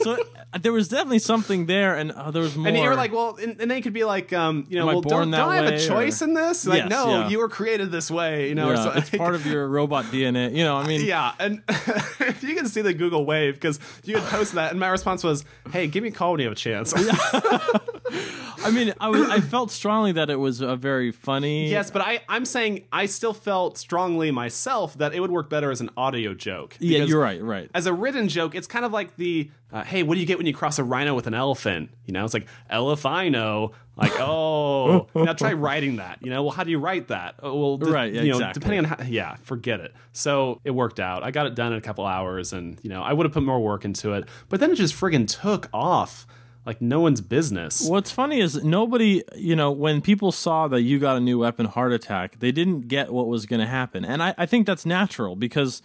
so 0.00 0.16
uh, 0.52 0.58
there 0.58 0.72
was 0.72 0.88
definitely 0.88 1.18
something 1.18 1.66
there, 1.66 1.96
and 1.96 2.12
uh, 2.12 2.30
there 2.30 2.42
was 2.42 2.56
more. 2.56 2.68
And 2.68 2.76
you're 2.76 2.96
like, 2.96 3.12
well, 3.12 3.36
and, 3.36 3.60
and 3.60 3.70
then 3.70 3.78
it 3.78 3.82
could 3.82 3.92
be 3.92 4.04
like, 4.04 4.32
um, 4.32 4.66
you 4.68 4.76
know, 4.78 4.88
Am 4.88 4.94
well, 4.94 5.02
don't, 5.02 5.30
don't 5.30 5.48
I 5.50 5.56
have 5.56 5.66
a 5.66 5.78
choice 5.78 6.20
or- 6.22 6.26
in 6.26 6.34
this? 6.34 6.66
Like, 6.66 6.78
Yes, 6.82 6.90
no, 6.90 7.08
yeah. 7.08 7.28
you 7.28 7.38
were 7.38 7.48
created 7.48 7.90
this 7.90 8.10
way, 8.10 8.48
you 8.48 8.54
know. 8.54 8.68
or 8.70 8.74
yeah, 8.74 8.82
so, 8.84 8.90
it's 8.92 9.10
part 9.10 9.34
of 9.34 9.46
your 9.46 9.66
robot 9.68 10.06
DNA. 10.06 10.54
You 10.54 10.64
know, 10.64 10.76
I 10.76 10.86
mean, 10.86 11.04
Yeah, 11.06 11.32
and 11.38 11.62
if 11.68 12.42
you 12.42 12.54
can 12.54 12.66
see 12.68 12.82
the 12.82 12.94
Google 12.94 13.24
Wave, 13.24 13.54
because 13.54 13.78
you 14.04 14.16
had 14.16 14.24
posted 14.28 14.56
that, 14.56 14.70
and 14.70 14.80
my 14.80 14.88
response 14.88 15.24
was, 15.24 15.44
"Hey, 15.72 15.86
give 15.86 16.02
me 16.02 16.08
a 16.10 16.12
call 16.12 16.32
when 16.32 16.40
you 16.40 16.46
have 16.46 16.52
a 16.52 16.56
chance." 16.56 16.92
I 18.64 18.70
mean, 18.70 18.92
I 19.00 19.08
was, 19.08 19.28
I 19.28 19.40
felt 19.40 19.70
strongly 19.70 20.12
that 20.12 20.30
it 20.30 20.36
was 20.36 20.60
a 20.60 20.76
very 20.76 21.10
funny. 21.10 21.68
yes, 21.70 21.90
but 21.90 22.02
I, 22.02 22.20
I'm 22.28 22.44
saying 22.44 22.84
I 22.92 23.06
still 23.06 23.32
felt 23.34 23.76
strongly 23.78 24.30
myself 24.30 24.96
that 24.98 25.14
it 25.14 25.20
would 25.20 25.30
work 25.30 25.50
better 25.50 25.70
as 25.70 25.80
an 25.80 25.90
audio 25.96 26.34
joke. 26.34 26.76
yeah, 26.78 27.04
you're 27.04 27.20
right, 27.20 27.42
right. 27.42 27.70
As 27.74 27.86
a 27.86 27.92
written 27.92 28.28
joke, 28.28 28.54
it's 28.54 28.66
kind 28.66 28.84
of 28.84 28.92
like 28.92 29.16
the, 29.16 29.50
uh, 29.72 29.82
"Hey, 29.82 30.02
what 30.02 30.14
do 30.14 30.20
you 30.20 30.26
get 30.26 30.38
when 30.38 30.46
you 30.46 30.54
cross 30.54 30.78
a 30.78 30.84
rhino 30.84 31.14
with 31.14 31.26
an 31.26 31.34
elephant?" 31.34 31.90
You 32.06 32.12
know, 32.12 32.24
it's 32.24 32.34
like 32.34 32.46
elephino. 32.70 33.72
Like, 33.96 34.12
oh, 34.20 35.08
now 35.14 35.32
try 35.34 35.52
writing 35.52 35.96
that. 35.96 36.18
You 36.22 36.30
know, 36.30 36.42
well, 36.44 36.52
how 36.52 36.64
do 36.64 36.70
you 36.70 36.78
write 36.78 37.08
that? 37.08 37.34
Oh, 37.42 37.58
well, 37.58 37.76
de- 37.78 37.90
Right, 37.90 38.12
yeah, 38.12 38.22
you 38.22 38.30
know, 38.30 38.36
exactly. 38.36 38.60
depending 38.60 38.78
on 38.92 38.98
how, 38.98 39.04
yeah, 39.10 39.36
forget 39.42 39.80
it. 39.80 39.92
So 40.12 40.60
it 40.64 40.70
worked 40.70 41.00
out. 41.00 41.22
I 41.22 41.30
got 41.30 41.46
it 41.46 41.54
done 41.54 41.72
in 41.72 41.78
a 41.78 41.82
couple 41.82 42.06
hours, 42.06 42.52
and 42.52 42.78
you 42.82 42.90
know, 42.90 43.02
I 43.02 43.12
would 43.12 43.26
have 43.26 43.32
put 43.32 43.42
more 43.42 43.60
work 43.60 43.84
into 43.84 44.12
it, 44.12 44.28
but 44.48 44.60
then 44.60 44.70
it 44.70 44.76
just 44.76 44.94
friggin' 44.94 45.28
took 45.28 45.68
off 45.74 46.26
like 46.64 46.80
no 46.80 47.00
one's 47.00 47.20
business. 47.20 47.86
What's 47.88 48.10
funny 48.10 48.40
is 48.40 48.62
nobody, 48.62 49.22
you 49.34 49.56
know, 49.56 49.70
when 49.70 50.00
people 50.00 50.30
saw 50.30 50.68
that 50.68 50.82
you 50.82 50.98
got 50.98 51.16
a 51.16 51.20
new 51.20 51.38
weapon, 51.38 51.66
heart 51.66 51.92
attack, 51.92 52.38
they 52.38 52.52
didn't 52.52 52.82
get 52.88 53.12
what 53.12 53.26
was 53.26 53.46
going 53.46 53.60
to 53.60 53.66
happen. 53.66 54.04
And 54.04 54.22
I, 54.22 54.34
I 54.38 54.46
think 54.46 54.66
that's 54.66 54.86
natural 54.86 55.34
because 55.34 55.82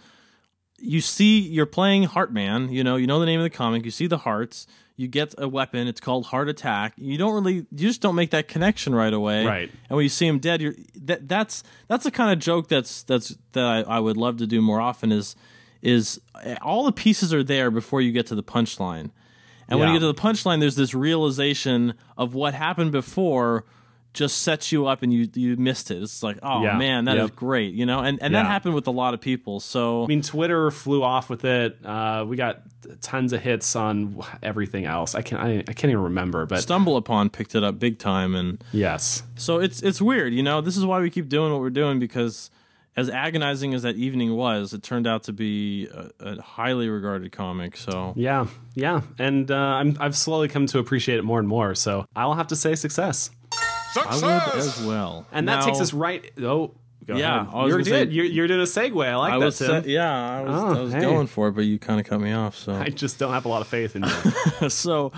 you 0.78 1.00
see, 1.00 1.40
you're 1.40 1.66
playing 1.66 2.06
Heartman, 2.06 2.70
you 2.72 2.84
know, 2.84 2.96
you 2.96 3.06
know 3.06 3.18
the 3.18 3.26
name 3.26 3.40
of 3.40 3.44
the 3.44 3.50
comic, 3.50 3.84
you 3.84 3.90
see 3.90 4.06
the 4.06 4.18
hearts, 4.18 4.68
you 4.96 5.08
get 5.08 5.34
a 5.36 5.48
weapon, 5.48 5.88
it's 5.88 6.00
called 6.00 6.26
Heart 6.26 6.48
Attack. 6.48 6.94
You 6.96 7.18
don't 7.18 7.34
really, 7.34 7.54
you 7.54 7.66
just 7.72 8.00
don't 8.00 8.14
make 8.14 8.30
that 8.30 8.46
connection 8.46 8.94
right 8.94 9.12
away. 9.12 9.44
Right. 9.44 9.70
And 9.88 9.96
when 9.96 10.04
you 10.04 10.08
see 10.08 10.26
him 10.26 10.38
dead, 10.38 10.60
you're, 10.60 10.74
that, 11.02 11.28
that's, 11.28 11.64
that's 11.88 12.04
the 12.04 12.12
kind 12.12 12.32
of 12.32 12.38
joke 12.38 12.68
that's, 12.68 13.02
that's, 13.02 13.36
that 13.52 13.64
I, 13.64 13.80
I 13.96 13.98
would 13.98 14.16
love 14.16 14.36
to 14.36 14.46
do 14.46 14.62
more 14.62 14.80
often 14.80 15.10
is, 15.10 15.34
is 15.82 16.20
uh, 16.34 16.54
all 16.62 16.84
the 16.84 16.92
pieces 16.92 17.34
are 17.34 17.42
there 17.42 17.70
before 17.72 18.00
you 18.00 18.12
get 18.12 18.26
to 18.26 18.36
the 18.36 18.42
punchline. 18.42 19.10
And 19.68 19.78
when 19.78 19.88
you 19.88 19.94
get 19.94 20.00
to 20.00 20.06
the 20.06 20.14
punchline, 20.14 20.60
there's 20.60 20.76
this 20.76 20.94
realization 20.94 21.94
of 22.16 22.34
what 22.34 22.54
happened 22.54 22.92
before 22.92 23.64
just 24.14 24.40
sets 24.42 24.72
you 24.72 24.86
up 24.86 25.02
and 25.02 25.12
you 25.12 25.28
you 25.34 25.54
missed 25.56 25.90
it. 25.90 26.02
It's 26.02 26.22
like, 26.22 26.38
oh 26.42 26.62
Yeah. 26.64 26.78
man, 26.78 27.04
that 27.04 27.18
is 27.18 27.24
Yep. 27.28 27.36
great, 27.36 27.74
you 27.74 27.84
know? 27.84 28.00
And 28.00 28.18
and 28.22 28.34
that 28.34 28.46
happened 28.46 28.74
with 28.74 28.86
a 28.86 28.90
lot 28.90 29.12
of 29.14 29.20
people. 29.20 29.60
So 29.60 30.04
I 30.04 30.06
mean, 30.06 30.22
Twitter 30.22 30.70
flew 30.70 31.02
off 31.02 31.28
with 31.28 31.44
it. 31.44 31.78
Uh, 31.84 32.24
we 32.26 32.36
got 32.36 32.62
tons 33.02 33.34
of 33.34 33.42
hits 33.42 33.76
on 33.76 34.20
everything 34.42 34.86
else. 34.86 35.14
I 35.14 35.20
can't. 35.22 35.42
I, 35.42 35.58
I 35.68 35.72
can't 35.74 35.90
even 35.90 36.02
remember. 36.04 36.46
But 36.46 36.62
Stumble 36.62 36.96
Upon 36.96 37.28
picked 37.28 37.54
it 37.54 37.62
up 37.62 37.78
big 37.78 37.98
time 37.98 38.34
and 38.34 38.64
yes, 38.72 39.22
So 39.36 39.58
it's 39.60 39.82
it's 39.82 40.00
weird, 40.00 40.32
you 40.32 40.42
know. 40.42 40.62
This 40.62 40.76
is 40.78 40.86
why 40.86 41.00
we 41.00 41.10
keep 41.10 41.28
doing 41.28 41.52
what 41.52 41.60
we're 41.60 41.68
doing 41.70 41.98
because, 41.98 42.50
as 42.98 43.08
agonizing 43.08 43.74
as 43.74 43.82
that 43.82 43.94
evening 43.96 44.34
was, 44.34 44.72
it 44.74 44.82
turned 44.82 45.06
out 45.06 45.22
to 45.24 45.32
be 45.32 45.86
a, 45.86 46.10
a 46.20 46.42
highly 46.42 46.88
regarded 46.88 47.30
comic. 47.32 47.76
So 47.76 48.12
yeah, 48.16 48.46
yeah. 48.74 49.02
And 49.18 49.50
uh, 49.50 49.54
I'm, 49.56 49.96
I've 50.00 50.16
slowly 50.16 50.48
come 50.48 50.66
to 50.66 50.78
appreciate 50.78 51.18
it 51.18 51.22
more 51.22 51.38
and 51.38 51.46
more. 51.48 51.74
So 51.74 52.06
I'll 52.16 52.34
have 52.34 52.48
to 52.48 52.56
say 52.56 52.74
success. 52.74 53.30
I 53.96 54.14
would 54.16 54.58
as 54.60 54.82
well. 54.84 55.26
And 55.32 55.48
that 55.48 55.64
takes 55.64 55.80
us 55.80 55.92
right. 55.92 56.30
Oh, 56.42 56.74
go 57.06 57.16
Yeah, 57.16 57.42
ahead. 57.42 57.54
I 57.54 57.62
was 57.64 57.68
you're 57.70 57.78
gonna 57.78 57.90
good. 58.06 58.12
You're, 58.12 58.24
you're 58.26 58.46
doing 58.48 58.60
a 58.60 58.64
segue. 58.64 59.06
I 59.06 59.16
like 59.16 59.32
I 59.32 59.38
that, 59.38 59.44
was 59.44 59.58
Tim. 59.58 59.82
sa- 59.82 59.88
yeah, 59.88 60.38
I 60.38 60.42
was, 60.42 60.60
Oh, 60.62 60.66
I 60.78 60.80
was 60.82 60.92
hey. 60.92 61.00
going 61.00 61.26
for 61.26 61.48
it, 61.48 61.52
but 61.52 61.62
you 61.62 61.78
kind 61.78 61.98
of 62.00 62.06
cut 62.06 62.20
me 62.20 62.32
off. 62.32 62.56
So 62.56 62.72
I 62.74 62.88
just 62.90 63.18
don't 63.18 63.32
have 63.32 63.44
a 63.44 63.48
lot 63.48 63.60
of 63.62 63.68
faith 63.68 63.96
in 63.96 64.04
you. 64.60 64.68
so 64.70 65.12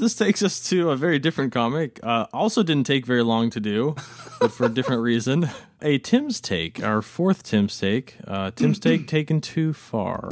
this 0.00 0.16
takes 0.16 0.42
us 0.42 0.68
to 0.70 0.90
a 0.90 0.96
very 0.96 1.18
different 1.20 1.52
comic. 1.52 2.00
Uh, 2.02 2.26
also, 2.32 2.62
didn't 2.64 2.86
take 2.86 3.06
very 3.06 3.22
long 3.22 3.50
to 3.50 3.60
do, 3.60 3.94
but 4.40 4.50
for 4.50 4.64
a 4.66 4.68
different 4.68 5.02
reason. 5.02 5.48
A 5.82 5.96
Tim's 5.96 6.42
take, 6.42 6.82
our 6.84 7.00
fourth 7.00 7.42
Tim's 7.42 7.78
take. 7.78 8.16
Uh, 8.26 8.50
Tim's 8.50 8.78
take 8.80 9.06
taken 9.06 9.40
too 9.40 9.72
far. 9.72 10.28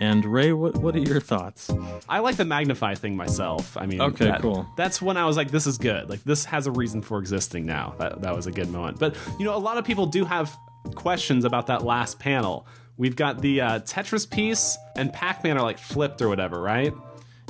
And 0.00 0.24
Ray, 0.24 0.52
what 0.52 0.76
what 0.78 0.96
are 0.96 0.98
your 0.98 1.20
thoughts? 1.20 1.70
I 2.08 2.18
like 2.18 2.34
the 2.36 2.44
magnify 2.44 2.96
thing 2.96 3.16
myself. 3.16 3.76
I 3.76 3.86
mean, 3.86 4.00
Okay, 4.00 4.24
that- 4.24 4.40
cool. 4.42 4.66
That's 4.76 5.00
when 5.00 5.16
I 5.16 5.24
was 5.24 5.36
like, 5.36 5.52
this 5.52 5.66
is 5.68 5.78
good. 5.78 6.10
Like, 6.10 6.24
this 6.24 6.44
has 6.46 6.66
a 6.66 6.72
reason 6.72 7.00
for 7.00 7.18
existing 7.20 7.64
now. 7.64 7.94
That, 7.98 8.22
that 8.22 8.34
was 8.34 8.46
a 8.48 8.50
good 8.52 8.68
moment. 8.68 8.98
But, 8.98 9.14
you 9.38 9.44
know, 9.44 9.54
a 9.54 9.58
lot 9.58 9.78
of 9.78 9.84
people 9.84 10.06
do 10.06 10.24
have 10.24 10.56
questions 10.96 11.44
about 11.44 11.68
that 11.68 11.82
last 11.84 12.18
panel. 12.18 12.66
We've 12.96 13.14
got 13.16 13.40
the 13.40 13.60
uh, 13.60 13.78
Tetris 13.80 14.28
piece 14.28 14.76
and 14.96 15.12
Pac 15.12 15.44
Man 15.44 15.56
are 15.58 15.62
like 15.62 15.78
flipped 15.78 16.20
or 16.22 16.28
whatever, 16.28 16.60
right? 16.60 16.92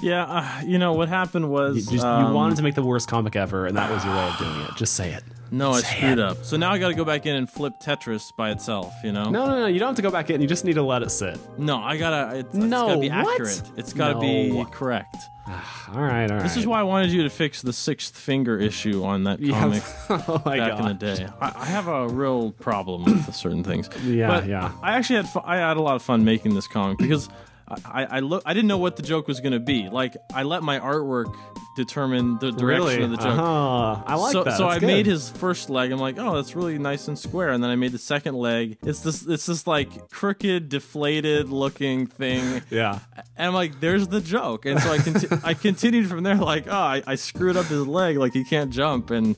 Yeah, 0.03 0.25
uh, 0.25 0.61
you 0.65 0.79
know 0.79 0.93
what 0.93 1.09
happened 1.09 1.49
was 1.51 1.77
You, 1.87 1.93
just, 1.93 2.05
um, 2.05 2.27
you 2.27 2.33
wanted 2.35 2.57
to 2.57 2.63
make 2.63 2.75
the 2.75 2.83
worst 2.83 3.09
comic 3.09 3.35
ever, 3.37 3.67
and 3.67 3.77
that 3.77 3.91
was 3.91 4.05
your 4.05 4.15
way 4.15 4.29
of 4.29 4.39
doing 4.39 4.61
it. 4.63 4.71
Just 4.77 4.95
say 4.95 5.13
it. 5.13 5.23
No, 5.53 5.71
I 5.73 5.81
screwed 5.81 6.19
it. 6.19 6.19
up. 6.19 6.45
So 6.45 6.57
now 6.57 6.73
I 6.73 6.79
got 6.79 6.89
to 6.89 6.95
go 6.95 7.05
back 7.05 7.25
in 7.25 7.37
and 7.37 7.49
flip 7.49 7.75
Tetris 7.81 8.31
by 8.37 8.51
itself. 8.51 8.93
You 9.05 9.13
know? 9.13 9.31
No, 9.31 9.47
no, 9.47 9.61
no. 9.61 9.67
You 9.67 9.79
don't 9.79 9.89
have 9.91 9.97
to 9.97 10.03
go 10.03 10.11
back 10.11 10.29
in. 10.29 10.41
You 10.43 10.49
just 10.49 10.65
need 10.65 10.75
to 10.75 10.83
let 10.83 11.03
it 11.03 11.11
sit. 11.11 11.39
no, 11.57 11.79
I 11.79 11.97
gotta. 11.97 12.39
It's, 12.41 12.53
No, 12.53 12.65
it's 12.65 12.71
gotta 12.89 13.01
be 13.01 13.09
what? 13.11 13.33
accurate. 13.41 13.63
It's 13.77 13.93
gotta 13.93 14.19
be 14.19 14.65
correct. 14.73 15.17
All 15.49 15.55
right, 16.03 16.29
all 16.29 16.37
right. 16.39 16.43
This 16.43 16.57
is 16.57 16.67
why 16.67 16.81
I 16.81 16.83
wanted 16.83 17.13
you 17.13 17.23
to 17.23 17.31
fix 17.31 17.63
the 17.63 17.73
sixth 17.73 18.19
finger 18.19 18.59
issue 18.59 19.05
on 19.05 19.23
that 19.25 19.39
Yeah. 19.39 19.61
comic 19.61 19.83
oh 20.11 20.43
my 20.45 20.59
back 20.59 20.71
god. 20.73 20.81
in 20.81 20.87
the 20.99 21.15
day. 21.15 21.29
I, 21.41 21.53
I 21.55 21.65
have 21.67 21.87
a 21.87 22.09
real 22.09 22.51
problem 22.51 23.05
with 23.05 23.33
certain 23.35 23.63
things. 23.63 23.89
Yeah, 24.05 24.27
but 24.27 24.49
yeah. 24.49 24.73
I 24.83 24.97
actually 24.97 25.17
had 25.17 25.29
fu- 25.29 25.41
I 25.45 25.57
had 25.59 25.77
a 25.77 25.81
lot 25.81 25.95
of 25.95 26.03
fun 26.03 26.25
making 26.25 26.55
this 26.57 26.67
comic 26.67 26.99
because 26.99 27.29
I 27.69 27.77
I, 27.85 28.05
I 28.05 28.21
look 28.21 28.43
I 28.47 28.55
didn't 28.55 28.69
know 28.69 28.79
what 28.79 28.97
the 28.97 29.03
joke 29.03 29.27
was 29.29 29.41
gonna 29.41 29.61
be. 29.61 29.89
Like 29.89 30.17
I 30.33 30.43
let 30.45 30.63
my 30.63 30.79
artwork 30.81 31.35
determine 31.77 32.39
the 32.39 32.53
direction 32.53 32.87
Really? 32.87 33.03
of 33.03 33.11
the 33.11 33.17
joke. 33.19 33.27
Uh-huh. 33.39 34.03
I 34.07 34.15
like 34.15 34.33
so, 34.33 34.45
that. 34.45 34.57
So 34.57 34.65
That's 34.65 34.77
I 34.77 34.79
good. 34.79 34.87
made 34.87 35.05
his 35.05 35.29
first 35.29 35.69
leg. 35.69 35.93
I'm 35.93 35.99
like, 35.99 36.17
oh, 36.19 36.35
that's 36.37 36.57
really 36.57 36.79
nice 36.79 37.07
and 37.07 37.19
square. 37.19 37.51
And 37.51 37.63
then 37.63 37.71
I 37.71 37.77
made 37.77 37.93
the 37.93 37.99
second 37.99 38.35
leg. 38.35 38.79
It's 38.83 39.01
this, 39.01 39.27
it's 39.27 39.45
this 39.45 39.67
like 39.67 40.09
crooked, 40.09 40.71
deflated 40.71 41.51
looking 41.51 42.07
thing. 42.07 42.63
Yeah. 42.71 43.01
And 43.37 43.49
I'm 43.49 43.53
like, 43.55 43.79
there's 43.81 44.09
the 44.09 44.23
joke. 44.23 44.65
And 44.65 44.81
so 44.81 44.91
I 44.91 44.99
conti- 44.99 45.29
I 45.45 45.53
continued 45.55 46.09
from 46.09 46.23
there. 46.23 46.37
Like, 46.37 46.67
oh, 46.67 46.73
I, 46.73 47.03
I 47.07 47.15
screwed 47.17 47.59
up 47.59 47.67
his 47.67 47.87
leg. 47.87 48.17
Like 48.17 48.33
he 48.33 48.45
can't 48.45 48.71
jump. 48.71 49.11
And 49.11 49.37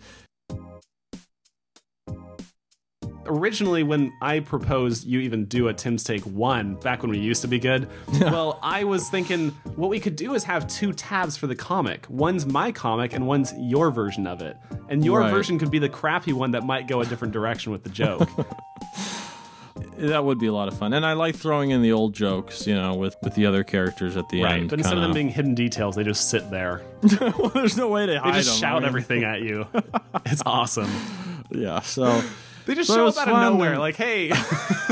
originally 3.28 3.82
when 3.82 4.12
I 4.20 4.40
proposed 4.40 5.06
you 5.06 5.20
even 5.20 5.44
do 5.44 5.68
a 5.68 5.75
Tim's 5.75 6.02
Take 6.04 6.23
1 6.23 6.75
back 6.76 7.02
when 7.02 7.11
we 7.11 7.18
used 7.18 7.42
to 7.42 7.49
be 7.49 7.58
good, 7.58 7.88
well, 8.20 8.58
I 8.62 8.85
was 8.85 9.08
thinking 9.08 9.50
what 9.76 9.90
we 9.90 10.00
could 10.00 10.16
do 10.16 10.35
is 10.35 10.44
have 10.44 10.66
two 10.68 10.92
tabs 10.92 11.37
for 11.37 11.47
the 11.47 11.54
comic. 11.56 12.06
One's 12.08 12.47
my 12.47 12.73
comic 12.73 13.12
and 13.12 13.26
one's 13.26 13.52
your 13.58 13.90
version 13.90 14.26
of 14.26 14.40
it. 14.42 14.56
And 14.88 15.04
your 15.04 15.20
Right. 15.20 15.30
version 15.30 15.58
could 15.58 15.70
be 15.70 15.79
the 15.79 15.88
crappy 15.88 16.33
one 16.33 16.52
that 16.52 16.64
might 16.64 16.88
go 16.88 17.00
a 17.00 17.05
different 17.07 17.33
direction 17.33 17.72
with 17.72 17.83
the 17.85 17.90
joke. 17.90 18.29
that 19.98 20.24
would 20.24 20.38
be 20.38 20.46
a 20.46 20.52
lot 20.52 20.68
of 20.68 20.79
fun. 20.79 20.92
And 20.92 21.05
I 21.05 21.12
like 21.12 21.37
throwing 21.37 21.70
in 21.70 21.83
the 21.83 21.92
old 21.92 22.14
jokes, 22.14 22.66
you 22.66 22.74
know, 22.74 22.94
with 22.94 23.16
with 23.22 23.35
the 23.35 23.46
other 23.46 23.62
characters 23.64 24.16
at 24.16 24.29
the 24.29 24.42
right. 24.42 24.61
end. 24.61 24.70
But 24.70 24.79
instead 24.81 24.94
of 24.96 25.02
kinda- 25.02 25.07
them 25.09 25.14
being 25.14 25.29
hidden 25.29 25.55
details, 25.55 25.96
they 25.96 26.05
just 26.05 26.31
sit 26.31 26.50
there. 26.50 26.83
well, 27.20 27.50
there's 27.55 27.76
no 27.76 27.88
way 27.88 28.07
to 28.07 28.12
They 28.12 28.18
hide 28.18 28.35
just 28.35 28.48
them. 28.48 28.57
shout 28.61 28.76
I 28.76 28.81
mean, 28.81 28.88
everything 28.88 29.24
at 29.24 29.42
you. 29.42 29.66
It's 30.26 30.42
awesome. 30.46 30.90
Yeah. 31.50 31.81
So, 31.81 32.22
They 32.68 32.74
just 32.74 32.88
So 32.88 32.96
show 32.96 33.04
was 33.07 33.16
up 33.16 33.26
out 33.28 33.35
of 33.46 33.52
nowhere, 33.54 33.70
and- 33.72 33.81
like, 33.81 33.96
hey. 33.96 34.28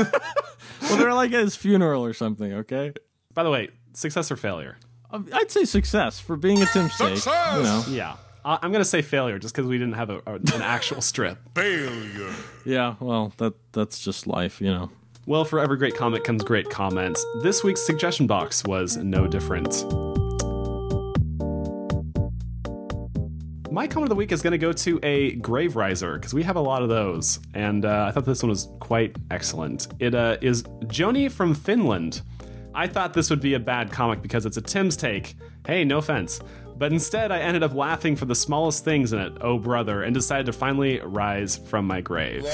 well, 0.81 0.97
they're 0.97 1.13
like 1.13 1.31
at 1.31 1.41
his 1.41 1.55
funeral 1.55 2.03
or 2.03 2.13
something. 2.13 2.51
Okay. 2.53 2.91
By 3.33 3.43
the 3.43 3.51
way, 3.51 3.69
success 3.93 4.31
or 4.31 4.35
failure? 4.35 4.77
Um, 5.11 5.29
I'd 5.31 5.51
say 5.51 5.63
success 5.63 6.19
for 6.19 6.35
being 6.35 6.61
a 6.61 6.65
Tim's 6.65 6.93
sake. 6.95 7.23
You 7.25 7.31
know. 7.31 7.83
Yeah. 7.87 8.15
I- 8.43 8.57
I'm 8.61 8.71
going 8.71 8.81
to 8.83 8.89
say 8.89 9.01
failure 9.03 9.37
just 9.39 9.53
because 9.55 9.69
we 9.69 9.77
didn't 9.77 9.93
have 9.93 10.09
a, 10.09 10.17
a- 10.25 10.33
an 10.33 10.61
actual 10.63 11.01
strip. 11.01 11.37
Failure. 11.55 12.33
Yeah, 12.65 12.95
well, 12.99 13.31
that 13.37 13.53
that's 13.73 13.99
just 13.99 14.25
life, 14.27 14.59
you 14.59 14.71
know. 14.71 14.89
Well, 15.27 15.45
for 15.45 15.59
every 15.59 15.77
great 15.77 15.95
comic 15.95 16.23
comes 16.23 16.43
great 16.43 16.69
comments. 16.69 17.23
This 17.43 17.63
week's 17.63 17.85
suggestion 17.85 18.25
box 18.27 18.63
was 18.63 18.97
no 18.97 19.27
different. 19.27 19.83
My 23.77 23.85
comment 23.85 24.05
of 24.05 24.09
the 24.09 24.15
week 24.15 24.31
is 24.31 24.41
going 24.41 24.53
to 24.53 24.57
go 24.57 24.73
to 24.73 24.99
a 25.03 25.35
Grave 25.35 25.75
Riser 25.75 26.15
because 26.15 26.33
we 26.33 26.41
have 26.41 26.55
a 26.55 26.59
lot 26.59 26.81
of 26.81 26.89
those, 26.89 27.39
and 27.53 27.85
uh, 27.85 28.05
I 28.07 28.11
thought 28.11 28.25
this 28.25 28.41
one 28.41 28.49
was 28.49 28.69
quite 28.79 29.15
excellent. 29.29 29.87
It 29.99 30.15
uh, 30.15 30.37
is 30.41 30.63
Joni 30.85 31.31
from 31.31 31.53
Finland. 31.53 32.23
I 32.73 32.87
thought 32.87 33.13
this 33.13 33.29
would 33.29 33.39
be 33.39 33.53
a 33.53 33.59
bad 33.59 33.91
comic 33.91 34.23
because 34.23 34.47
it's 34.47 34.57
a 34.57 34.61
Tim's 34.61 34.97
take. 34.97 35.35
Hey, 35.67 35.83
no 35.83 35.99
offense. 35.99 36.39
But 36.75 36.91
instead, 36.91 37.31
I 37.31 37.37
ended 37.37 37.61
up 37.61 37.75
laughing 37.75 38.15
for 38.15 38.25
the 38.25 38.33
smallest 38.33 38.83
things 38.83 39.13
in 39.13 39.19
it, 39.19 39.37
oh 39.41 39.59
brother, 39.59 40.01
and 40.01 40.11
decided 40.11 40.47
to 40.47 40.53
finally 40.53 40.99
rise 41.01 41.57
from 41.57 41.85
my 41.85 42.01
grave. 42.01 42.47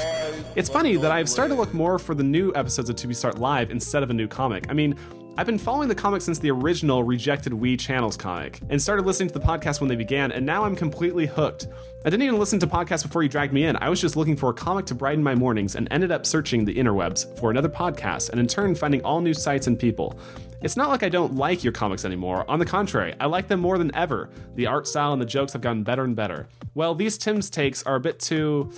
It's 0.57 0.69
funny 0.69 0.97
that 0.97 1.13
I've 1.13 1.29
started 1.29 1.55
to 1.55 1.62
look 1.62 1.73
more 1.73 1.99
for 1.99 2.15
the 2.15 2.23
new 2.23 2.51
episodes 2.53 2.89
of 2.89 2.97
2P 2.97 3.15
Start 3.15 3.38
Live 3.38 3.71
instead 3.71 4.03
of 4.03 4.09
a 4.09 4.13
new 4.13 4.27
comic. 4.27 4.69
I 4.69 4.73
mean, 4.73 4.97
I've 5.35 5.47
been 5.47 5.57
following 5.57 5.89
the 5.89 5.95
comic 5.95 6.21
since 6.21 6.37
the 6.37 6.51
original 6.51 7.03
Rejected 7.03 7.53
Wii 7.53 7.79
Channels 7.79 8.15
comic, 8.15 8.59
and 8.69 8.79
started 8.79 9.07
listening 9.07 9.29
to 9.29 9.33
the 9.33 9.43
podcast 9.43 9.81
when 9.81 9.87
they 9.87 9.95
began, 9.95 10.31
and 10.31 10.45
now 10.45 10.63
I'm 10.63 10.75
completely 10.75 11.25
hooked. 11.25 11.65
I 12.05 12.11
didn't 12.11 12.21
even 12.21 12.37
listen 12.37 12.59
to 12.59 12.67
podcasts 12.67 13.01
before 13.01 13.23
you 13.23 13.29
dragged 13.29 13.51
me 13.51 13.63
in. 13.63 13.75
I 13.77 13.89
was 13.89 13.99
just 13.99 14.15
looking 14.15 14.35
for 14.35 14.51
a 14.51 14.53
comic 14.53 14.85
to 14.87 14.95
brighten 14.95 15.23
my 15.23 15.33
mornings 15.33 15.73
and 15.73 15.87
ended 15.89 16.11
up 16.11 16.27
searching 16.27 16.65
the 16.65 16.75
interwebs 16.75 17.35
for 17.39 17.49
another 17.49 17.67
podcast, 17.67 18.29
and 18.29 18.39
in 18.39 18.45
turn 18.45 18.75
finding 18.75 19.03
all 19.03 19.21
new 19.21 19.33
sites 19.33 19.65
and 19.65 19.79
people. 19.79 20.19
It's 20.61 20.77
not 20.77 20.89
like 20.89 21.01
I 21.01 21.09
don't 21.09 21.35
like 21.35 21.63
your 21.63 21.73
comics 21.73 22.05
anymore. 22.05 22.45
On 22.47 22.59
the 22.59 22.65
contrary, 22.65 23.15
I 23.19 23.25
like 23.25 23.47
them 23.47 23.59
more 23.59 23.79
than 23.79 23.93
ever. 23.95 24.29
The 24.53 24.67
art 24.67 24.87
style 24.87 25.13
and 25.13 25.21
the 25.21 25.25
jokes 25.25 25.53
have 25.53 25.63
gotten 25.63 25.81
better 25.81 26.03
and 26.03 26.15
better. 26.15 26.47
Well, 26.75 26.93
these 26.93 27.17
Tim's 27.17 27.49
takes 27.49 27.81
are 27.83 27.95
a 27.95 27.99
bit 27.99 28.19
too 28.19 28.71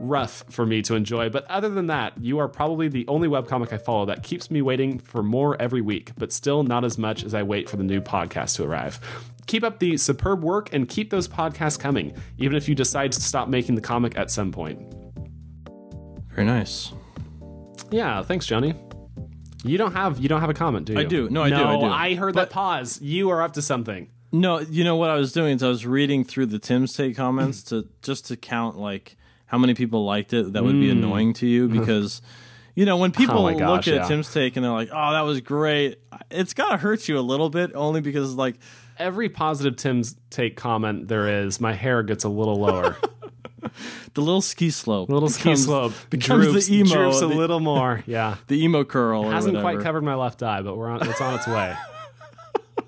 rough 0.00 0.44
for 0.48 0.64
me 0.66 0.82
to 0.82 0.94
enjoy, 0.94 1.28
but 1.28 1.44
other 1.46 1.68
than 1.68 1.86
that, 1.88 2.14
you 2.18 2.38
are 2.38 2.48
probably 2.48 2.88
the 2.88 3.06
only 3.08 3.28
webcomic 3.28 3.72
I 3.72 3.78
follow 3.78 4.06
that 4.06 4.22
keeps 4.22 4.50
me 4.50 4.62
waiting 4.62 4.98
for 4.98 5.22
more 5.22 5.60
every 5.60 5.80
week, 5.80 6.12
but 6.16 6.32
still 6.32 6.62
not 6.62 6.84
as 6.84 6.98
much 6.98 7.24
as 7.24 7.34
I 7.34 7.42
wait 7.42 7.68
for 7.68 7.76
the 7.76 7.84
new 7.84 8.00
podcast 8.00 8.56
to 8.56 8.64
arrive. 8.64 9.00
Keep 9.46 9.64
up 9.64 9.78
the 9.78 9.96
superb 9.96 10.42
work 10.42 10.72
and 10.72 10.88
keep 10.88 11.10
those 11.10 11.26
podcasts 11.26 11.78
coming, 11.78 12.14
even 12.36 12.56
if 12.56 12.68
you 12.68 12.74
decide 12.74 13.12
to 13.12 13.20
stop 13.20 13.48
making 13.48 13.74
the 13.74 13.80
comic 13.80 14.16
at 14.16 14.30
some 14.30 14.52
point. 14.52 14.80
Very 16.28 16.46
nice. 16.46 16.92
Yeah, 17.90 18.22
thanks, 18.22 18.46
Johnny. 18.46 18.74
You 19.64 19.76
don't 19.78 19.92
have 19.92 20.18
you 20.20 20.28
don't 20.28 20.40
have 20.40 20.50
a 20.50 20.54
comment, 20.54 20.86
do 20.86 20.92
you? 20.92 21.00
I 21.00 21.04
do. 21.04 21.28
No, 21.30 21.42
I 21.42 21.48
do, 21.48 21.56
I 21.56 21.76
do. 21.80 21.86
I 21.86 22.14
heard 22.14 22.34
that 22.34 22.50
pause. 22.50 23.00
You 23.02 23.30
are 23.30 23.42
up 23.42 23.54
to 23.54 23.62
something. 23.62 24.08
No, 24.30 24.60
you 24.60 24.84
know 24.84 24.96
what 24.96 25.10
I 25.10 25.16
was 25.16 25.32
doing 25.32 25.56
is 25.56 25.62
I 25.62 25.68
was 25.68 25.86
reading 25.86 26.22
through 26.22 26.46
the 26.46 26.58
Tim's 26.58 26.92
take 26.92 27.16
comments 27.16 27.62
to 27.64 27.88
just 28.02 28.26
to 28.26 28.36
count 28.36 28.78
like 28.78 29.16
how 29.48 29.58
many 29.58 29.74
people 29.74 30.04
liked 30.04 30.32
it 30.32 30.52
that 30.52 30.62
would 30.62 30.80
be 30.80 30.90
annoying 30.90 31.32
to 31.34 31.46
you 31.46 31.68
because 31.68 32.22
you 32.74 32.86
know 32.86 32.96
when 32.96 33.10
people 33.20 33.34
Hmm. 33.34 33.54
Oh 33.56 33.58
my 33.58 33.66
look 33.66 33.88
at 33.88 33.94
yeah. 33.94 34.06
Tim's 34.06 34.32
take 34.32 34.56
and 34.56 34.64
they're 34.64 34.72
like, 34.72 34.90
"Oh, 34.92 35.12
that 35.12 35.22
was 35.22 35.40
great." 35.40 35.98
It's 36.30 36.54
got 36.54 36.70
to 36.70 36.76
hurt 36.76 37.08
you 37.08 37.18
a 37.18 37.20
little 37.20 37.50
bit 37.50 37.72
only 37.74 38.00
because 38.00 38.34
like 38.34 38.58
Every 38.98 39.28
positive 39.28 39.76
Tim's 39.76 40.16
take 40.28 40.56
comment 40.56 41.06
there 41.06 41.42
is, 41.44 41.60
my 41.60 41.72
hair 41.72 42.02
gets 42.02 42.24
a 42.24 42.28
little 42.28 42.56
lower. 42.56 42.96
the 44.14 44.20
little 44.20 44.40
ski 44.40 44.70
slope, 44.70 45.08
little 45.08 45.28
ski 45.28 45.54
slope 45.54 45.92
becomes 46.10 46.46
droops, 46.46 46.66
the 46.66 46.78
emo, 46.78 46.94
droops 46.94 47.22
a 47.22 47.28
the, 47.28 47.34
little 47.34 47.60
more. 47.60 48.02
Yeah, 48.06 48.36
the 48.48 48.62
emo 48.64 48.84
curl. 48.84 49.26
or 49.26 49.32
hasn't 49.32 49.60
quite 49.60 49.80
covered 49.80 50.02
my 50.02 50.16
left 50.16 50.42
eye, 50.42 50.62
but 50.62 50.76
we're 50.76 50.88
on. 50.88 51.08
It's 51.08 51.20
on 51.20 51.34
its 51.34 51.46
way. 51.46 51.76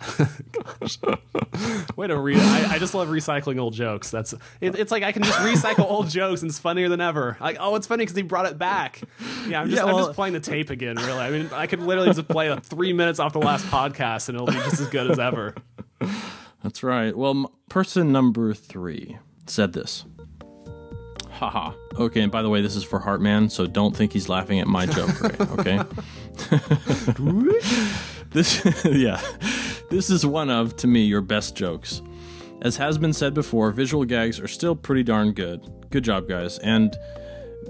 Way 1.96 2.06
to 2.06 2.18
re- 2.18 2.36
I, 2.36 2.74
I 2.74 2.78
just 2.78 2.94
love 2.94 3.08
recycling 3.08 3.58
old 3.60 3.74
jokes. 3.74 4.10
That's 4.10 4.32
it, 4.60 4.78
it's 4.78 4.90
like 4.90 5.02
I 5.02 5.12
can 5.12 5.22
just 5.22 5.38
recycle 5.38 5.84
old 5.90 6.08
jokes 6.10 6.42
and 6.42 6.50
it's 6.50 6.58
funnier 6.58 6.88
than 6.88 7.00
ever. 7.00 7.36
Like, 7.40 7.56
oh, 7.60 7.76
it's 7.76 7.86
funny 7.86 8.02
because 8.02 8.16
he 8.16 8.22
brought 8.22 8.46
it 8.46 8.58
back. 8.58 9.02
Yeah, 9.46 9.60
I'm 9.60 9.68
just 9.70 9.82
Yeah, 9.82 9.90
I'm 9.90 9.96
just 9.96 10.12
playing 10.12 10.34
the 10.34 10.40
tape 10.40 10.70
again. 10.70 10.96
Really, 10.96 11.18
I 11.18 11.30
mean, 11.30 11.50
I 11.52 11.66
could 11.66 11.80
literally 11.80 12.12
just 12.12 12.28
play 12.28 12.50
like 12.50 12.64
three 12.64 12.92
minutes 12.92 13.18
off 13.18 13.32
the 13.32 13.40
last 13.40 13.66
podcast 13.66 14.28
and 14.28 14.36
it'll 14.36 14.46
be 14.46 14.54
just 14.54 14.80
as 14.80 14.88
good 14.88 15.10
as 15.10 15.18
ever. 15.18 15.54
That's 16.62 16.82
right. 16.82 17.16
Well, 17.16 17.30
m- 17.32 17.46
person 17.68 18.12
number 18.12 18.54
three 18.54 19.18
said 19.46 19.72
this. 19.72 20.04
Haha. 21.30 21.72
Okay, 21.98 22.20
and 22.20 22.30
by 22.30 22.42
the 22.42 22.50
way, 22.50 22.60
this 22.60 22.76
is 22.76 22.84
for 22.84 23.00
Heartman, 23.00 23.50
so 23.50 23.66
don't 23.66 23.96
think 23.96 24.12
he's 24.12 24.28
laughing 24.28 24.60
at 24.60 24.66
my 24.66 24.84
joke, 24.84 25.20
Ray, 25.22 25.36
okay? 25.58 25.80
this, 28.30 28.62
yeah. 28.84 29.18
This 29.90 30.08
is 30.08 30.24
one 30.24 30.50
of, 30.50 30.76
to 30.76 30.86
me, 30.86 31.00
your 31.02 31.20
best 31.20 31.56
jokes. 31.56 32.00
As 32.62 32.76
has 32.76 32.96
been 32.96 33.12
said 33.12 33.34
before, 33.34 33.72
visual 33.72 34.04
gags 34.04 34.38
are 34.38 34.46
still 34.46 34.76
pretty 34.76 35.02
darn 35.02 35.32
good. 35.32 35.68
Good 35.90 36.04
job, 36.04 36.28
guys. 36.28 36.58
And 36.60 36.96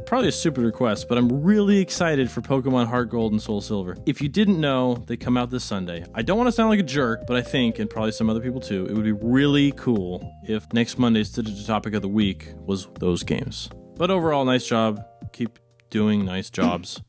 probably 0.04 0.28
a 0.28 0.32
stupid 0.32 0.62
request, 0.62 1.08
but 1.08 1.16
I'm 1.16 1.42
really 1.42 1.78
excited 1.78 2.30
for 2.30 2.42
Pokemon 2.42 2.88
Heart 2.88 3.08
Gold 3.08 3.32
and 3.32 3.40
Soul 3.40 3.62
Silver. 3.62 3.96
If 4.04 4.20
you 4.20 4.28
didn't 4.28 4.60
know, 4.60 4.96
they 5.06 5.16
come 5.16 5.38
out 5.38 5.48
this 5.48 5.64
Sunday. 5.64 6.04
I 6.14 6.20
don't 6.20 6.36
want 6.36 6.48
to 6.48 6.52
sound 6.52 6.68
like 6.68 6.80
a 6.80 6.82
jerk, 6.82 7.26
but 7.26 7.38
I 7.38 7.40
think, 7.40 7.78
and 7.78 7.88
probably 7.88 8.12
some 8.12 8.28
other 8.28 8.40
people 8.40 8.60
too, 8.60 8.84
it 8.84 8.92
would 8.92 9.04
be 9.04 9.12
really 9.12 9.72
cool 9.72 10.30
if 10.46 10.70
next 10.74 10.98
Monday's 10.98 11.30
Topic 11.66 11.94
of 11.94 12.02
the 12.02 12.08
Week 12.08 12.52
was 12.66 12.86
those 12.98 13.22
games. 13.22 13.70
But 13.96 14.10
overall, 14.10 14.44
nice 14.44 14.66
job. 14.66 15.02
Keep 15.32 15.58
doing 15.88 16.26
nice 16.26 16.50
jobs 16.50 17.00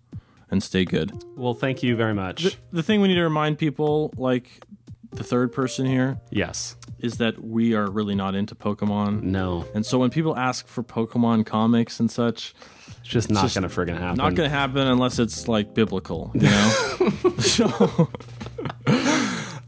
and 0.50 0.64
stay 0.64 0.86
good. 0.86 1.12
Well, 1.36 1.54
thank 1.54 1.84
you 1.84 1.98
very 1.98 2.14
much. 2.14 2.58
The 2.72 2.84
thing 2.84 3.02
we 3.02 3.10
need 3.10 3.16
to 3.16 3.24
remind 3.24 3.58
people, 3.58 4.14
like 4.16 4.64
the 5.12 5.24
third 5.24 5.52
person 5.52 5.86
here, 5.86 6.20
yes. 6.30 6.76
is 7.00 7.18
that 7.18 7.44
we 7.44 7.74
are 7.74 7.90
really 7.90 8.16
not 8.16 8.34
into 8.36 8.56
Pokemon. 8.56 9.24
No. 9.24 9.66
And 9.76 9.86
so 9.86 10.00
when 10.00 10.10
people 10.10 10.38
ask 10.38 10.68
for 10.68 10.84
Pokemon 10.84 11.46
comics 11.46 12.00
and 12.00 12.10
such, 12.10 12.54
It's 13.02 13.10
just 13.10 13.30
not 13.30 13.42
just 13.44 13.56
gonna 13.56 13.68
friggin' 13.68 13.98
happen. 13.98 14.18
not 14.18 14.36
to 14.38 14.48
happen 14.48 14.88
unless 14.88 15.20
it's 15.20 15.48
like 15.48 15.74
biblical, 15.74 16.32
you 16.34 16.42
know? 16.42 16.70
so 17.40 17.68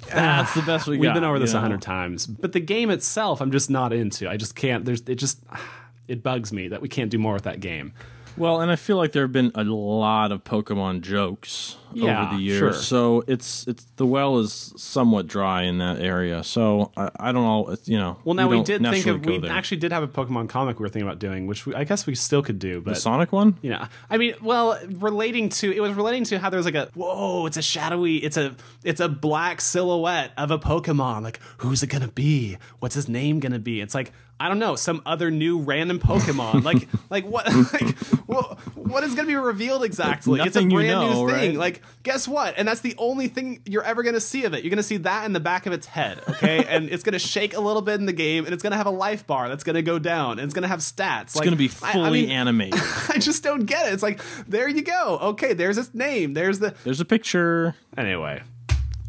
that's 0.08 0.53
the 0.53 0.63
best 0.65 0.88
we 0.88 0.97
We've 0.97 1.10
got. 1.10 1.15
been 1.15 1.23
over 1.23 1.39
this 1.39 1.53
a 1.53 1.60
hundred 1.60 1.82
times, 1.82 2.25
but 2.27 2.51
the 2.53 2.60
game 2.60 2.89
itself, 2.89 3.41
I'm 3.41 3.51
just 3.51 3.69
not 3.69 3.91
into. 3.93 4.29
I 4.29 4.38
just 4.38 4.56
can't. 4.56 4.86
There's 4.86 5.01
it 5.01 5.15
just 5.15 5.39
it 6.08 6.23
bugs 6.23 6.51
me 6.53 6.67
that 6.69 6.82
we 6.82 6.88
can't 6.89 7.10
do 7.10 7.17
more 7.17 7.34
with 7.34 7.43
that 7.43 7.60
game. 7.60 7.93
Well, 8.36 8.62
and 8.62 8.71
I 8.71 8.75
feel 8.77 8.97
like 8.97 9.12
there 9.12 9.23
have 9.23 9.32
been 9.32 9.51
a 9.56 9.63
lot 9.63 10.32
of 10.32 10.43
Pokemon 10.43 11.01
jokes 11.01 11.77
Yeah, 11.95 12.27
over 12.27 12.36
the 12.36 12.41
years, 12.41 12.60
sure. 12.60 12.73
so 12.73 13.23
it's 13.27 13.67
it's 13.67 13.86
the 13.95 14.06
well 14.06 14.39
is 14.39 14.73
somewhat 14.77 15.27
dry 15.27 15.63
in 15.63 15.77
that 15.79 15.99
area. 15.99 16.43
So 16.43 16.91
I, 16.97 17.10
I 17.19 17.32
don't 17.32 17.43
know, 17.43 17.73
it's, 17.73 17.88
you 17.88 17.97
know. 17.97 18.17
Well, 18.23 18.36
now 18.36 18.47
we, 18.47 18.58
don't 18.58 18.65
did 18.65 18.82
think 18.82 19.06
of 19.08 19.25
we 19.25 19.38
there. 19.39 19.51
actually 19.51 19.77
did 19.77 19.91
have 19.91 20.03
a 20.03 20.08
Pokemon 20.08 20.49
comic 20.49 20.79
we 20.79 20.84
were 20.84 20.89
thinking 20.89 21.08
about 21.08 21.19
doing, 21.19 21.47
which 21.47 21.65
we, 21.65 21.75
I 21.75 21.84
guess 21.84 22.06
we 22.06 22.15
still 22.15 22.41
could 22.41 22.60
do, 22.60 22.75
the 22.75 22.82
but. 22.82 22.97
Sonic 22.97 23.32
one. 23.32 23.58
you 23.62 23.71
know, 23.71 23.86
I 24.10 24.17
mean, 24.17 24.36
well, 24.41 24.79
relating 24.88 25.49
to 25.49 25.71
it 25.75 25.79
was 25.79 25.93
relating 25.93 26.23
to 26.25 26.39
how 26.39 26.49
there's 26.49 26.65
like 26.65 26.75
a 26.75 26.89
whoa, 26.93 27.45
it's 27.45 27.58
a 27.58 27.62
shadowy, 27.62 28.17
it's 28.17 28.38
a 28.38 28.56
it's 28.84 28.99
a 28.99 29.10
black 29.10 29.62
silhouette 29.62 30.32
of 30.38 30.51
a 30.51 30.60
Pokemon. 30.60 31.23
Like, 31.23 31.39
who's 31.58 31.84
it 31.84 31.88
gonna 31.88 32.08
be? 32.08 32.58
What's 32.79 32.95
his 32.95 33.08
name 33.10 33.39
gonna 33.39 33.60
be? 33.60 33.82
It's 33.82 33.95
like 33.95 34.12
I 34.39 34.49
don't 34.49 34.60
know, 34.60 34.75
some 34.75 35.01
other 35.06 35.32
new 35.32 35.60
random 35.60 35.99
Pokemon. 35.99 36.63
like, 36.63 36.88
like 37.10 37.25
what? 37.25 37.47
Like, 37.73 37.97
what, 38.27 38.60
what 38.75 39.03
is 39.03 39.15
gonna 39.15 39.27
be 39.27 39.36
revealed 39.36 39.84
exactly? 39.84 40.39
Like 40.39 40.47
it's 40.47 40.58
a 40.58 40.65
brand 40.65 40.88
know, 40.88 41.25
new 41.25 41.32
thing. 41.32 41.49
right? 41.49 41.56
Like, 41.56 41.82
guess 42.04 42.28
what? 42.28 42.56
And 42.58 42.67
that's 42.67 42.82
the 42.82 42.96
only 42.98 43.28
thing 43.28 43.62
you're 43.65 43.84
ever 43.84 44.04
gonna 44.04 44.19
see 44.19 44.46
of 44.46 44.54
it. 44.54 44.63
You're 44.63 44.69
gonna 44.69 44.84
see 44.84 44.98
that 44.98 45.26
in 45.26 45.34
the 45.34 45.39
back 45.39 45.65
of 45.65 45.74
its 45.74 45.88
head, 45.88 46.19
okay? 46.30 46.65
and 46.69 46.89
it's 46.89 47.04
gonna 47.04 47.19
shake 47.19 47.56
a 47.56 47.60
little 47.60 47.82
bit 47.82 48.00
in 48.00 48.06
the 48.06 48.13
game, 48.13 48.46
and 48.46 48.54
it's 48.54 48.63
gonna 48.63 48.78
have 48.78 48.88
a 48.88 48.91
life 48.91 49.26
bar 49.28 49.50
that's 49.50 49.63
gonna 49.63 49.82
go 49.82 50.00
down, 50.00 50.39
and 50.39 50.41
it's 50.41 50.54
gonna 50.54 50.67
have 50.67 50.80
stats. 50.80 51.24
It's 51.24 51.39
going 51.39 51.52
to 51.52 51.56
be 51.56 51.67
fully 51.67 52.30
animated. 52.30 52.80
I 53.10 53.17
just 53.17 53.43
don't 53.43 53.65
get 53.65 53.88
it. 53.88 53.93
It's 53.93 54.04
like, 54.04 54.22
there 54.48 54.67
you 54.67 54.84
go. 54.84 55.19
Okay, 55.22 55.54
there's 55.54 55.78
its 55.78 55.93
name. 55.93 56.34
There's 56.34 56.60
the. 56.60 56.74
There's 56.84 57.00
a 57.00 57.06
picture. 57.06 57.76
Anyway, 57.98 58.41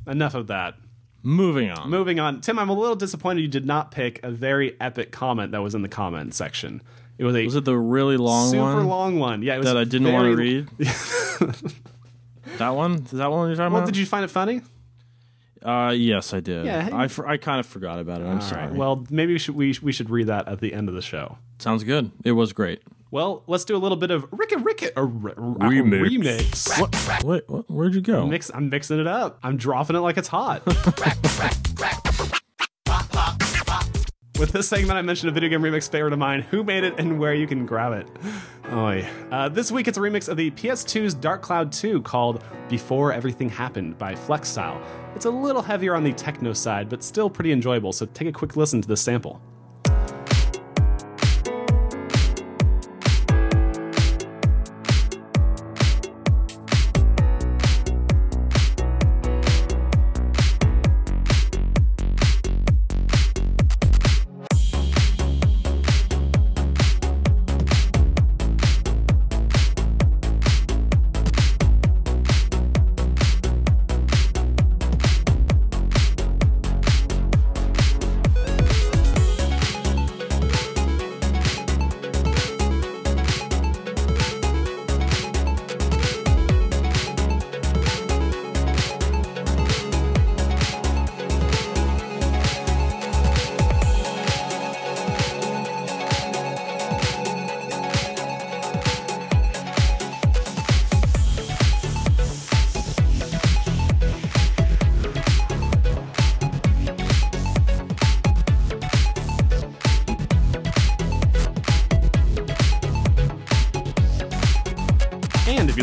enough 0.06 0.34
of 0.34 0.48
that. 0.48 0.74
Moving 1.22 1.70
on. 1.70 1.88
Moving 1.88 2.20
on. 2.20 2.40
Tim, 2.42 2.58
I'm 2.58 2.68
a 2.68 2.74
little 2.74 2.96
disappointed 2.96 3.40
you 3.40 3.48
did 3.48 3.64
not 3.64 3.90
pick 3.90 4.22
a 4.22 4.30
very 4.30 4.78
epic 4.80 5.10
comment 5.10 5.52
that 5.52 5.62
was 5.62 5.74
in 5.74 5.82
the 5.82 5.88
comment 5.88 6.34
section. 6.34 6.82
It 7.16 7.24
was 7.24 7.34
a 7.34 7.44
Was 7.44 7.56
it 7.56 7.64
the 7.64 7.76
really 7.76 8.16
long 8.16 8.50
super 8.50 8.62
one 8.62 8.86
long 8.86 9.18
one. 9.18 9.42
Yeah, 9.42 9.54
it 9.54 9.58
was 9.58 9.66
that 9.66 9.76
I 9.76 9.84
didn't 9.84 10.12
want 10.12 10.26
to 10.26 10.36
read? 10.36 10.68
that 12.58 12.70
one? 12.70 12.94
Is 12.94 13.10
that 13.12 13.30
one 13.30 13.48
you're 13.48 13.56
talking 13.56 13.72
Well, 13.72 13.82
about? 13.82 13.86
did 13.92 13.96
you 13.96 14.06
find 14.06 14.24
it 14.24 14.28
funny? 14.28 14.62
Uh, 15.62 15.94
yes, 15.96 16.34
I 16.34 16.40
did. 16.40 16.66
Yeah. 16.66 16.90
I, 16.92 17.08
for, 17.08 17.26
I 17.26 17.38
kind 17.38 17.58
of 17.58 17.64
forgot 17.66 17.98
about 17.98 18.20
it. 18.20 18.24
I'm 18.26 18.36
All 18.36 18.40
sorry. 18.42 18.66
right. 18.66 18.74
Well, 18.74 19.06
maybe 19.10 19.32
we 19.32 19.38
should 19.38 19.54
we, 19.54 19.74
we 19.82 19.92
should 19.92 20.10
read 20.10 20.26
that 20.26 20.46
at 20.46 20.60
the 20.60 20.74
end 20.74 20.88
of 20.90 20.94
the 20.94 21.00
show. 21.02 21.38
Sounds 21.58 21.84
good. 21.84 22.10
It 22.22 22.32
was 22.32 22.52
great. 22.52 22.82
Well, 23.10 23.44
let's 23.46 23.64
do 23.64 23.76
a 23.76 23.78
little 23.78 23.96
bit 23.96 24.10
of 24.10 24.28
Ricka 24.30 24.62
Ricka 24.62 24.88
a, 24.96 25.06
Remix. 25.06 26.08
remix. 26.08 26.80
What? 26.80 27.24
Wait, 27.24 27.48
what, 27.48 27.70
where'd 27.70 27.94
you 27.94 28.00
go? 28.00 28.26
Mix, 28.26 28.50
I'm 28.52 28.68
mixing 28.68 28.98
it 29.00 29.06
up. 29.06 29.38
I'm 29.42 29.56
dropping 29.56 29.94
it 29.96 30.00
like 30.00 30.18
it's 30.18 30.28
hot. 30.28 30.62
With 34.36 34.50
this 34.50 34.68
segment, 34.68 34.98
I 34.98 35.02
mentioned 35.02 35.30
a 35.30 35.32
video 35.32 35.48
game 35.48 35.62
remix 35.62 35.88
favorite 35.88 36.12
of 36.12 36.18
mine, 36.18 36.42
who 36.42 36.64
made 36.64 36.82
it, 36.82 36.94
and 36.98 37.20
where 37.20 37.34
you 37.34 37.46
can 37.46 37.66
grab 37.66 37.92
it. 37.92 38.08
Oh, 38.68 38.90
yeah. 38.90 39.08
uh, 39.30 39.48
this 39.48 39.70
week 39.70 39.86
it's 39.86 39.96
a 39.96 40.00
remix 40.00 40.28
of 40.28 40.36
the 40.36 40.50
PS2's 40.50 41.14
Dark 41.14 41.40
Cloud 41.40 41.70
2 41.70 42.02
called 42.02 42.42
Before 42.68 43.12
Everything 43.12 43.48
Happened 43.48 43.96
by 43.96 44.14
Flexstyle. 44.14 44.84
It's 45.14 45.26
a 45.26 45.30
little 45.30 45.62
heavier 45.62 45.94
on 45.94 46.02
the 46.02 46.12
techno 46.12 46.52
side, 46.52 46.88
but 46.88 47.04
still 47.04 47.30
pretty 47.30 47.52
enjoyable, 47.52 47.92
so 47.92 48.06
take 48.06 48.26
a 48.26 48.32
quick 48.32 48.56
listen 48.56 48.82
to 48.82 48.88
this 48.88 49.02
sample. 49.02 49.40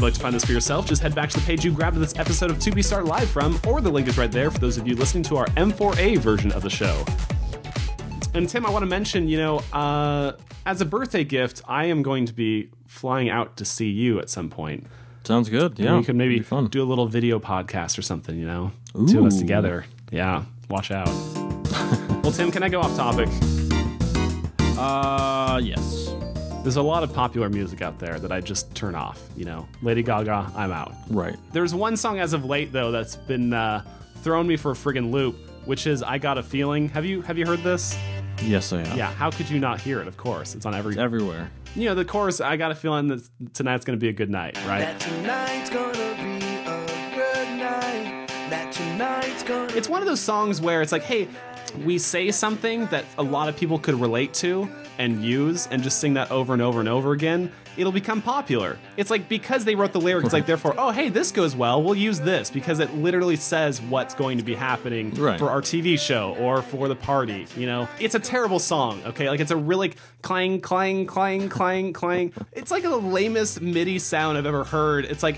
You'd 0.02 0.08
like 0.08 0.14
to 0.16 0.20
find 0.20 0.34
this 0.34 0.44
for 0.44 0.52
yourself, 0.52 0.88
just 0.88 1.00
head 1.04 1.14
back 1.14 1.30
to 1.30 1.40
the 1.40 1.46
page 1.46 1.64
you 1.64 1.72
grabbed 1.72 1.96
this 1.96 2.18
episode 2.18 2.50
of 2.50 2.58
2P 2.58 2.84
Start 2.84 3.06
Live 3.06 3.30
from, 3.30 3.60
or 3.68 3.82
the 3.82 3.92
link 3.92 4.08
is 4.08 4.18
right 4.18 4.32
there 4.32 4.50
for 4.50 4.58
those 4.58 4.80
of 4.80 4.88
you 4.88 4.96
listening 4.96 5.22
to 5.26 5.38
our 5.38 5.46
M4A 5.50 6.18
version 6.18 6.52
of 6.54 6.64
the 6.64 6.72
show. 6.72 7.06
And 8.34 8.50
Tim, 8.50 8.66
I 8.66 8.72
want 8.72 8.82
to 8.82 8.88
mention, 8.88 9.28
you 9.28 9.38
know, 9.38 9.58
uh, 9.72 10.32
as 10.66 10.82
a 10.82 10.86
birthday 10.86 11.24
gift, 11.24 11.62
I 11.68 11.86
am 11.86 12.02
going 12.02 12.26
to 12.26 12.34
be 12.34 12.70
flying 12.88 13.30
out 13.30 13.58
to 13.58 13.64
see 13.64 13.92
you 13.92 14.18
at 14.18 14.32
some 14.32 14.50
point. 14.50 14.88
Sounds 15.24 15.50
good. 15.50 15.78
Yeah. 15.78 15.98
we 15.98 16.04
could 16.04 16.16
maybe 16.16 16.40
do 16.40 16.82
a 16.82 16.84
little 16.84 17.06
video 17.06 17.38
podcast 17.38 18.00
or 18.00 18.02
something, 18.02 18.36
you 18.40 18.48
know? 18.48 18.72
Two 19.08 19.20
of 19.20 19.28
us 19.28 19.38
together. 19.38 19.86
Yeah, 20.10 20.46
watch 20.68 20.90
out. 20.90 21.10
well, 22.24 22.32
Tim, 22.32 22.52
can 22.52 22.64
I 22.64 22.70
go 22.70 22.82
off 22.82 22.96
topic? 22.96 23.30
Uh, 24.80 25.62
yes. 25.62 26.01
There's 26.64 26.76
a 26.76 26.82
lot 26.82 27.02
of 27.02 27.12
popular 27.12 27.50
music 27.50 27.82
out 27.82 27.98
there 27.98 28.20
that 28.20 28.32
I 28.32 28.40
just 28.40 28.76
turn 28.76 28.94
off, 28.94 29.20
you 29.36 29.46
know? 29.46 29.68
Lady 29.82 30.04
Gaga, 30.04 30.52
I'm 30.56 30.72
out. 30.72 30.94
Right. 31.10 31.36
There's 31.52 31.74
one 31.74 31.98
song 31.98 32.20
as 32.20 32.34
of 32.34 32.46
late 32.46 32.72
though 32.72 32.92
that's 32.92 33.16
been 33.16 33.52
uh, 33.52 33.84
throwing 34.18 34.46
me 34.46 34.58
for 34.58 34.72
a 34.72 34.76
friggin' 34.76 35.10
loop, 35.12 35.36
which 35.66 35.88
is 35.88 36.04
"I 36.04 36.20
Got 36.20 36.38
a 36.38 36.44
Feeling." 36.44 36.90
Have 36.90 37.04
you 37.04 37.22
have 37.24 37.38
you 37.40 37.48
heard 37.48 37.64
this? 37.64 37.98
Yes, 38.44 38.72
I 38.74 38.86
have. 38.86 38.96
Yeah. 38.96 39.12
How 39.12 39.32
could 39.32 39.50
you 39.50 39.60
not 39.60 39.82
hear 39.82 40.02
it? 40.02 40.08
Of 40.08 40.18
course, 40.18 40.54
it's 40.54 40.68
on 40.68 40.76
every. 40.76 40.92
It's 40.92 41.00
everywhere. 41.00 41.50
You 41.76 41.86
know 41.86 41.96
the 41.96 42.06
chorus. 42.06 42.40
I 42.42 42.58
got 42.58 42.70
a 42.72 42.76
feeling 42.76 43.08
that 43.08 43.28
tonight's 43.56 43.84
gonna 43.84 43.98
be 43.98 44.10
a 44.10 44.14
good 44.14 44.30
night, 44.30 44.56
right? 44.68 44.82
That 44.82 45.00
tonight's 45.00 45.70
gonna 45.72 45.94
be 45.94 46.46
a 46.46 46.86
good 47.16 47.58
night. 47.58 48.28
That 48.52 48.72
tonight's 48.72 49.42
gonna. 49.44 49.74
It's 49.74 49.90
one 49.90 50.02
of 50.02 50.08
those 50.08 50.20
songs 50.20 50.62
where 50.62 50.84
it's 50.84 50.92
like, 50.92 51.04
hey, 51.04 51.28
we 51.80 51.98
say 51.98 52.32
something 52.32 52.86
that 52.88 53.06
a 53.18 53.24
lot 53.24 53.50
of 53.50 53.58
people 53.58 53.80
could 53.80 53.96
relate 53.96 54.34
to 54.36 54.70
and 54.98 55.24
use 55.24 55.68
and 55.68 55.82
just 55.82 56.00
sing 56.00 56.14
that 56.16 56.30
over 56.32 56.54
and 56.54 56.62
over 56.62 56.80
and 56.80 56.88
over 56.90 57.12
again, 57.14 57.52
it'll 57.78 57.92
become 57.92 58.22
popular. 58.22 58.78
It's 58.98 59.10
like 59.10 59.28
because 59.30 59.64
they 59.66 59.74
wrote 59.76 59.94
the 59.94 60.00
lyrics, 60.02 60.34
like 60.34 60.46
therefore, 60.46 60.76
oh 60.78 60.92
hey, 60.92 61.10
this 61.10 61.32
goes 61.32 61.56
well, 61.56 61.82
we'll 61.82 61.96
use 61.96 62.20
this 62.20 62.52
because 62.52 62.80
it 62.80 62.94
literally 62.96 63.36
says 63.38 63.82
what's 63.82 64.14
going 64.14 64.38
to 64.38 64.44
be 64.44 64.54
happening 64.54 65.12
Right. 65.12 65.40
for 65.40 65.50
our 65.50 65.62
TV 65.62 65.98
show 65.98 66.36
or 66.40 66.62
for 66.62 66.88
the 66.88 66.96
party. 66.96 67.48
You 67.58 67.66
know, 67.66 67.88
it's 68.00 68.16
a 68.16 68.20
terrible 68.20 68.60
song. 68.60 69.02
Okay, 69.06 69.30
like 69.30 69.40
it's 69.40 69.52
a 69.52 69.56
really 69.58 69.94
clang, 70.22 70.60
clang, 70.62 71.06
clang, 71.08 71.50
clang, 71.50 71.94
clang. 71.94 72.34
It's 72.52 72.70
like 72.72 72.84
the 72.84 72.96
lamest 72.98 73.62
MIDI 73.62 73.98
sound 73.98 74.38
I've 74.38 74.46
ever 74.46 74.64
heard. 74.66 75.06
It's 75.06 75.24
like 75.24 75.38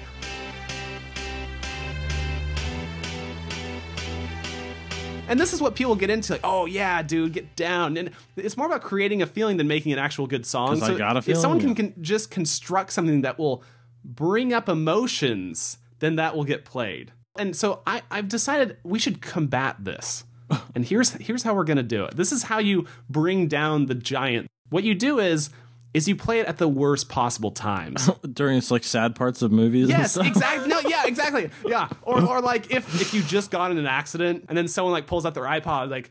And 5.29 5.39
this 5.39 5.53
is 5.53 5.61
what 5.61 5.73
people 5.75 5.95
get 5.95 6.09
into, 6.09 6.33
like, 6.33 6.41
oh 6.43 6.65
yeah, 6.65 7.01
dude, 7.01 7.33
get 7.33 7.55
down. 7.55 7.97
And 7.97 8.11
it's 8.35 8.57
more 8.57 8.67
about 8.67 8.81
creating 8.81 9.21
a 9.21 9.25
feeling 9.25 9.57
than 9.57 9.67
making 9.67 9.93
an 9.93 9.99
actual 9.99 10.27
good 10.27 10.45
song. 10.45 10.79
'Cause 10.79 10.89
I 10.89 10.97
got 10.97 11.15
a 11.15 11.29
if 11.31 11.37
someone 11.37 11.59
can, 11.59 11.75
can 11.75 11.93
just 12.03 12.29
construct 12.29 12.91
something 12.91 13.21
that 13.21 13.39
will 13.39 13.63
bring 14.03 14.53
up 14.53 14.67
emotions, 14.69 15.77
then 15.99 16.17
that 16.17 16.35
will 16.35 16.43
get 16.43 16.65
played. 16.65 17.11
And 17.39 17.55
so 17.55 17.81
I, 17.87 18.01
I've 18.11 18.27
decided 18.27 18.77
we 18.83 18.99
should 18.99 19.21
combat 19.21 19.77
this. 19.79 20.23
And 20.75 20.85
here's 20.85 21.11
here's 21.13 21.41
how 21.43 21.55
we're 21.55 21.63
gonna 21.63 21.81
do 21.83 22.03
it. 22.03 22.15
This 22.15 22.31
is 22.31 22.43
how 22.43 22.59
you 22.59 22.85
bring 23.09 23.47
down 23.47 23.85
the 23.87 23.95
giant. 23.95 24.47
What 24.69 24.83
you 24.83 24.93
do 24.93 25.19
is 25.19 25.49
is 25.95 26.07
you 26.07 26.15
play 26.15 26.39
it 26.39 26.47
at 26.47 26.57
the 26.57 26.67
worst 26.67 27.07
possible 27.09 27.49
times. 27.51 28.09
During 28.33 28.57
it's 28.57 28.69
like 28.71 28.83
sad 28.83 29.15
parts 29.15 29.41
of 29.41 29.51
movies. 29.51 29.89
Yes, 29.89 30.17
exactly. 30.17 30.67
No, 30.67 30.79
yeah, 30.81 30.89
exactly. 31.05 31.49
Yeah, 31.65 31.89
or 32.01 32.21
or 32.21 32.41
like 32.41 32.71
if 32.71 33.01
if 33.01 33.13
you 33.13 33.21
just 33.21 33.51
got 33.51 33.71
in 33.71 33.77
an 33.77 33.85
accident 33.87 34.45
and 34.49 34.57
then 34.57 34.67
someone 34.67 34.91
like 34.93 35.07
pulls 35.07 35.25
out 35.25 35.33
their 35.33 35.43
iPod 35.43 35.89
like 35.89 36.07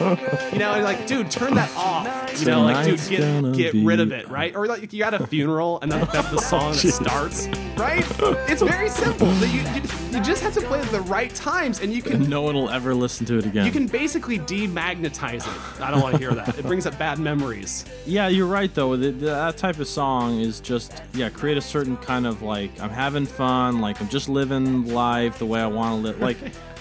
you 0.00 0.58
know, 0.58 0.74
and 0.74 0.84
like, 0.84 1.06
dude, 1.06 1.30
turn 1.30 1.54
that 1.54 1.74
off. 1.76 2.06
You 2.40 2.46
know, 2.46 2.62
like, 2.62 2.84
dude, 2.86 3.00
get 3.08 3.54
get 3.54 3.74
rid 3.84 4.00
of 4.00 4.12
it, 4.12 4.28
right? 4.28 4.54
Or 4.54 4.66
like 4.66 4.92
you 4.92 4.98
got 4.98 5.14
a 5.14 5.26
funeral 5.26 5.78
and 5.82 5.90
that, 5.92 6.12
that's 6.12 6.30
the 6.30 6.38
song 6.40 6.72
that 6.72 6.78
starts, 6.78 7.48
right? 7.76 8.04
It's 8.48 8.62
very 8.62 8.88
simple. 8.88 9.32
You, 9.36 9.60
you, 9.60 9.82
you 10.12 10.20
just 10.22 10.42
have 10.42 10.54
to 10.54 10.60
play 10.62 10.80
it 10.80 10.86
at 10.86 10.92
the 10.92 11.00
right 11.02 11.34
times, 11.34 11.80
and 11.80 11.92
you 11.92 12.02
can 12.02 12.28
No 12.28 12.42
one 12.42 12.54
will 12.54 12.70
ever 12.70 12.94
listen 12.94 13.26
to 13.26 13.38
it 13.38 13.46
again. 13.46 13.64
you 13.66 13.72
can 13.72 13.86
basically 13.86 14.38
demagnetize 14.38 15.46
it. 15.46 15.80
I 15.80 15.90
don't 15.90 16.00
want 16.02 16.14
to 16.14 16.18
hear 16.18 16.32
that. 16.34 16.58
It 16.58 16.64
brings 16.64 16.86
up 16.86 16.98
bad 16.98 17.18
memories. 17.18 17.84
Yeah, 18.04 18.28
you're 18.28 18.46
right 18.46 18.72
though. 18.74 18.96
That 18.96 19.56
type 19.56 19.78
of 19.78 19.88
song 19.88 20.40
is 20.40 20.60
just 20.60 21.02
yeah, 21.14 21.28
create 21.30 21.56
a 21.56 21.62
certain 21.62 21.96
kind 21.98 22.26
of 22.26 22.42
like 22.42 22.78
I'm 22.80 22.90
having 22.90 23.26
fun, 23.26 23.80
like 23.80 24.00
I'm 24.00 24.08
just 24.08 24.28
living 24.28 24.92
life 24.92 25.38
the 25.38 25.46
way 25.46 25.60
I 25.60 25.66
want 25.66 25.92
to 25.92 26.08
live, 26.08 26.20
like 26.20 26.36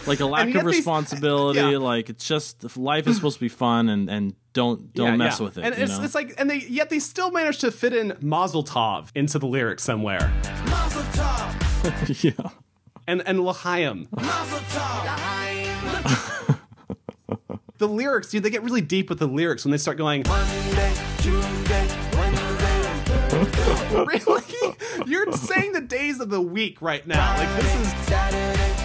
like 0.08 0.20
a 0.20 0.26
lack 0.26 0.48
yet 0.48 0.58
of 0.58 0.66
these- 0.66 0.78
responsibility. 0.78 1.60
yeah. 1.60 1.78
Like 1.78 2.10
it's 2.10 2.28
just 2.28 2.78
life 2.78 3.08
is 3.08 3.16
supposed 3.16 3.38
to 3.38 3.42
be 3.42 3.50
fun 3.50 3.90
and 3.90 4.10
and 4.10 4.36
don't 4.54 4.94
don't 4.94 5.08
Yeah, 5.08 5.16
mess 5.18 5.40
yeah. 5.40 5.46
with 5.46 5.58
it. 5.58 5.64
And 5.66 5.76
you 5.78 5.84
it's, 5.84 5.98
know? 5.98 6.04
it's 6.04 6.16
like, 6.16 6.34
and 6.38 6.50
they 6.50 6.60
yet 6.60 6.90
they 6.90 7.00
still 7.00 7.32
manage 7.32 7.58
to 7.60 7.72
fit 7.72 7.94
in 7.94 8.16
Mazel 8.22 8.64
Tov 8.64 9.10
into 9.16 9.38
the 9.40 9.48
lyrics 9.48 9.84
somewhere, 9.84 10.32
Mazel 10.68 11.02
Tov. 11.14 12.24
yeah. 12.24 12.50
and 13.08 13.22
and 13.28 13.40
L'chaim. 13.44 14.08
the 17.78 17.88
lyrics, 17.88 18.30
dude, 18.30 18.44
they 18.44 18.50
get 18.50 18.64
really 18.64 18.82
deep 18.82 19.10
with 19.10 19.20
the 19.20 19.28
lyrics 19.28 19.66
when 19.66 19.72
they 19.72 19.78
start 19.78 19.98
going. 19.98 20.24
really? 23.92 24.44
You're 25.06 25.32
saying 25.34 25.74
the 25.74 25.82
days 25.82 26.20
of 26.20 26.30
the 26.30 26.42
week 26.42 26.82
right 26.82 27.06
now. 27.06 27.38
Like 27.38 27.62
this 27.62 27.76
is 27.76 28.85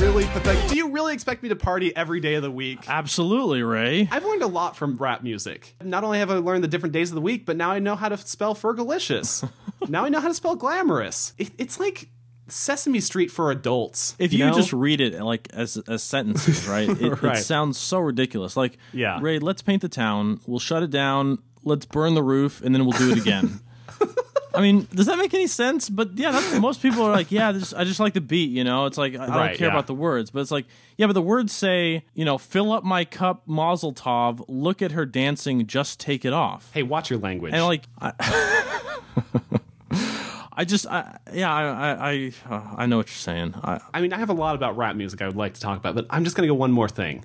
really 0.00 0.24
pathetic. 0.26 0.68
Do 0.68 0.76
you 0.76 0.90
really 0.90 1.12
expect 1.14 1.42
me 1.42 1.48
to 1.48 1.56
party 1.56 1.94
every 1.96 2.20
day 2.20 2.34
of 2.34 2.42
the 2.42 2.50
week? 2.50 2.88
Absolutely, 2.88 3.62
Ray. 3.62 4.08
I've 4.10 4.24
learned 4.24 4.42
a 4.42 4.46
lot 4.46 4.76
from 4.76 4.96
rap 4.96 5.22
music. 5.22 5.74
Not 5.82 6.04
only 6.04 6.18
have 6.18 6.30
I 6.30 6.34
learned 6.34 6.62
the 6.64 6.68
different 6.68 6.92
days 6.92 7.10
of 7.10 7.14
the 7.14 7.20
week, 7.20 7.46
but 7.46 7.56
now 7.56 7.70
I 7.70 7.78
know 7.78 7.96
how 7.96 8.08
to 8.08 8.16
spell 8.16 8.54
Fergalicious. 8.54 9.48
now 9.88 10.04
I 10.04 10.08
know 10.08 10.20
how 10.20 10.28
to 10.28 10.34
spell 10.34 10.54
glamorous. 10.56 11.32
It, 11.38 11.50
it's 11.58 11.80
like 11.80 12.08
Sesame 12.48 13.00
Street 13.00 13.30
for 13.30 13.50
adults. 13.50 14.14
If 14.18 14.32
you 14.32 14.46
know? 14.46 14.54
just 14.54 14.72
read 14.72 15.00
it 15.00 15.20
like 15.20 15.48
as 15.52 15.76
as 15.88 16.02
sentences, 16.02 16.66
right? 16.68 16.88
It, 17.00 17.22
Right. 17.22 17.38
it 17.38 17.42
sounds 17.42 17.78
so 17.78 17.98
ridiculous. 17.98 18.56
Like, 18.56 18.78
Yeah. 18.92 19.18
Ray, 19.20 19.38
let's 19.38 19.62
paint 19.62 19.82
the 19.82 19.88
town. 19.88 20.40
We'll 20.46 20.58
shut 20.60 20.82
it 20.82 20.90
down. 20.90 21.38
Let's 21.64 21.86
burn 21.86 22.14
the 22.14 22.22
roof, 22.22 22.62
and 22.62 22.74
then 22.74 22.84
we'll 22.86 22.96
do 22.98 23.10
it 23.10 23.18
again. 23.18 23.60
I 24.54 24.60
mean, 24.60 24.88
does 24.92 25.06
that 25.06 25.18
make 25.18 25.34
any 25.34 25.46
sense? 25.46 25.88
But 25.88 26.16
yeah, 26.16 26.32
that's, 26.32 26.58
most 26.58 26.82
people 26.82 27.02
are 27.02 27.12
like, 27.12 27.30
yeah, 27.30 27.52
this, 27.52 27.72
I 27.72 27.84
just 27.84 28.00
like 28.00 28.14
the 28.14 28.20
beat. 28.20 28.50
You 28.50 28.64
know, 28.64 28.86
it's 28.86 28.98
like 28.98 29.14
I, 29.14 29.24
I 29.24 29.26
don't 29.26 29.56
care 29.56 29.68
yeah. 29.68 29.72
about 29.72 29.86
the 29.86 29.94
words, 29.94 30.30
but 30.30 30.40
it's 30.40 30.50
like, 30.50 30.66
yeah, 30.96 31.06
but 31.06 31.12
the 31.12 31.22
words 31.22 31.52
say, 31.52 32.04
you 32.14 32.24
know, 32.24 32.38
fill 32.38 32.72
up 32.72 32.84
my 32.84 33.04
cup, 33.04 33.42
Mazel 33.46 33.92
Tov. 33.92 34.44
Look 34.48 34.82
at 34.82 34.92
her 34.92 35.06
dancing. 35.06 35.66
Just 35.66 36.00
take 36.00 36.24
it 36.24 36.32
off. 36.32 36.70
hey, 36.72 36.82
watch 36.82 37.10
your 37.10 37.18
language. 37.18 37.52
And 37.54 37.64
like, 37.64 37.84
I, 38.00 38.12
I 40.52 40.64
just, 40.64 40.86
I, 40.86 41.18
yeah, 41.32 41.52
I, 41.52 41.62
I, 41.62 42.10
I, 42.10 42.32
uh, 42.48 42.74
I 42.78 42.86
know 42.86 42.96
what 42.96 43.06
you're 43.06 43.14
saying. 43.14 43.54
I, 43.62 43.80
I 43.94 44.00
mean, 44.00 44.12
I 44.12 44.18
have 44.18 44.30
a 44.30 44.34
lot 44.34 44.56
about 44.56 44.76
rap 44.76 44.96
music 44.96 45.22
I 45.22 45.26
would 45.26 45.36
like 45.36 45.54
to 45.54 45.60
talk 45.60 45.78
about, 45.78 45.94
but 45.94 46.06
I'm 46.10 46.24
just 46.24 46.36
going 46.36 46.48
to 46.48 46.52
go 46.52 46.58
one 46.58 46.72
more 46.72 46.88
thing. 46.88 47.24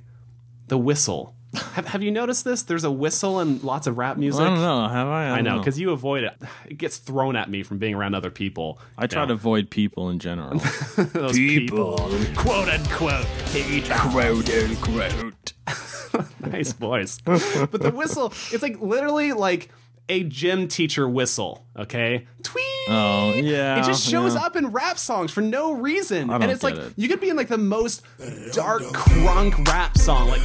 The 0.68 0.78
whistle. 0.78 1.34
Have, 1.54 1.88
have 1.88 2.04
you 2.04 2.12
noticed 2.12 2.44
this? 2.46 2.64
There's 2.64 2.84
a 2.84 2.92
whistle 2.92 3.40
and 3.40 3.64
lots 3.64 3.88
of 3.88 3.98
rap 3.98 4.18
music. 4.18 4.42
I 4.42 4.46
don't 4.46 4.56
know. 4.62 4.88
Have 4.88 5.08
I? 5.08 5.32
I 5.32 5.36
don't 5.36 5.44
know, 5.46 5.58
because 5.60 5.80
you 5.80 5.92
avoid 5.92 6.24
it. 6.24 6.36
It 6.68 6.78
gets 6.78 6.98
thrown 6.98 7.36
at 7.36 7.50
me 7.50 7.64
from 7.64 7.78
being 7.78 7.94
around 7.96 8.16
other 8.16 8.32
people. 8.32 8.80
I 8.98 9.08
try 9.08 9.22
You 9.24 9.28
to 9.28 9.34
avoid 9.34 9.70
people 9.70 10.10
in 10.10 10.20
general. 10.20 10.58
those 10.98 11.34
people. 11.34 11.98
Quote 12.36 12.70
unquote. 12.70 13.26
Hate 13.52 13.86
Quote 13.90 14.50
unquote. 14.50 15.54
nice 16.42 16.74
voice. 16.74 17.20
but 17.24 17.82
the 17.82 17.92
whistle, 17.94 18.28
it's 18.52 18.62
like 18.64 18.80
literally 18.82 19.34
like 19.34 19.70
a 20.10 20.24
gym 20.24 20.68
teacher 20.68 21.08
whistle, 21.08 21.66
okay? 21.78 22.28
Tweet. 22.44 22.64
Oh, 22.90 23.32
yeah, 23.36 23.80
It 23.80 23.86
just 23.86 24.06
shows 24.06 24.36
yeah. 24.36 24.42
up 24.42 24.56
in 24.58 24.68
rap 24.68 24.98
songs 24.98 25.32
for 25.32 25.40
no 25.40 25.72
reason. 25.72 26.30
I 26.30 26.34
and 26.36 26.44
don't 26.44 26.50
it's 26.52 26.64
like 26.64 26.76
it. 26.76 26.94
you 26.98 27.08
could 27.08 27.22
be 27.22 27.30
in 27.30 27.38
like 27.38 27.48
the 27.48 27.58
most 27.58 28.04
dark 28.52 28.82
crunk 28.82 29.66
rap 29.70 29.98
song 29.98 30.28
like 30.28 30.42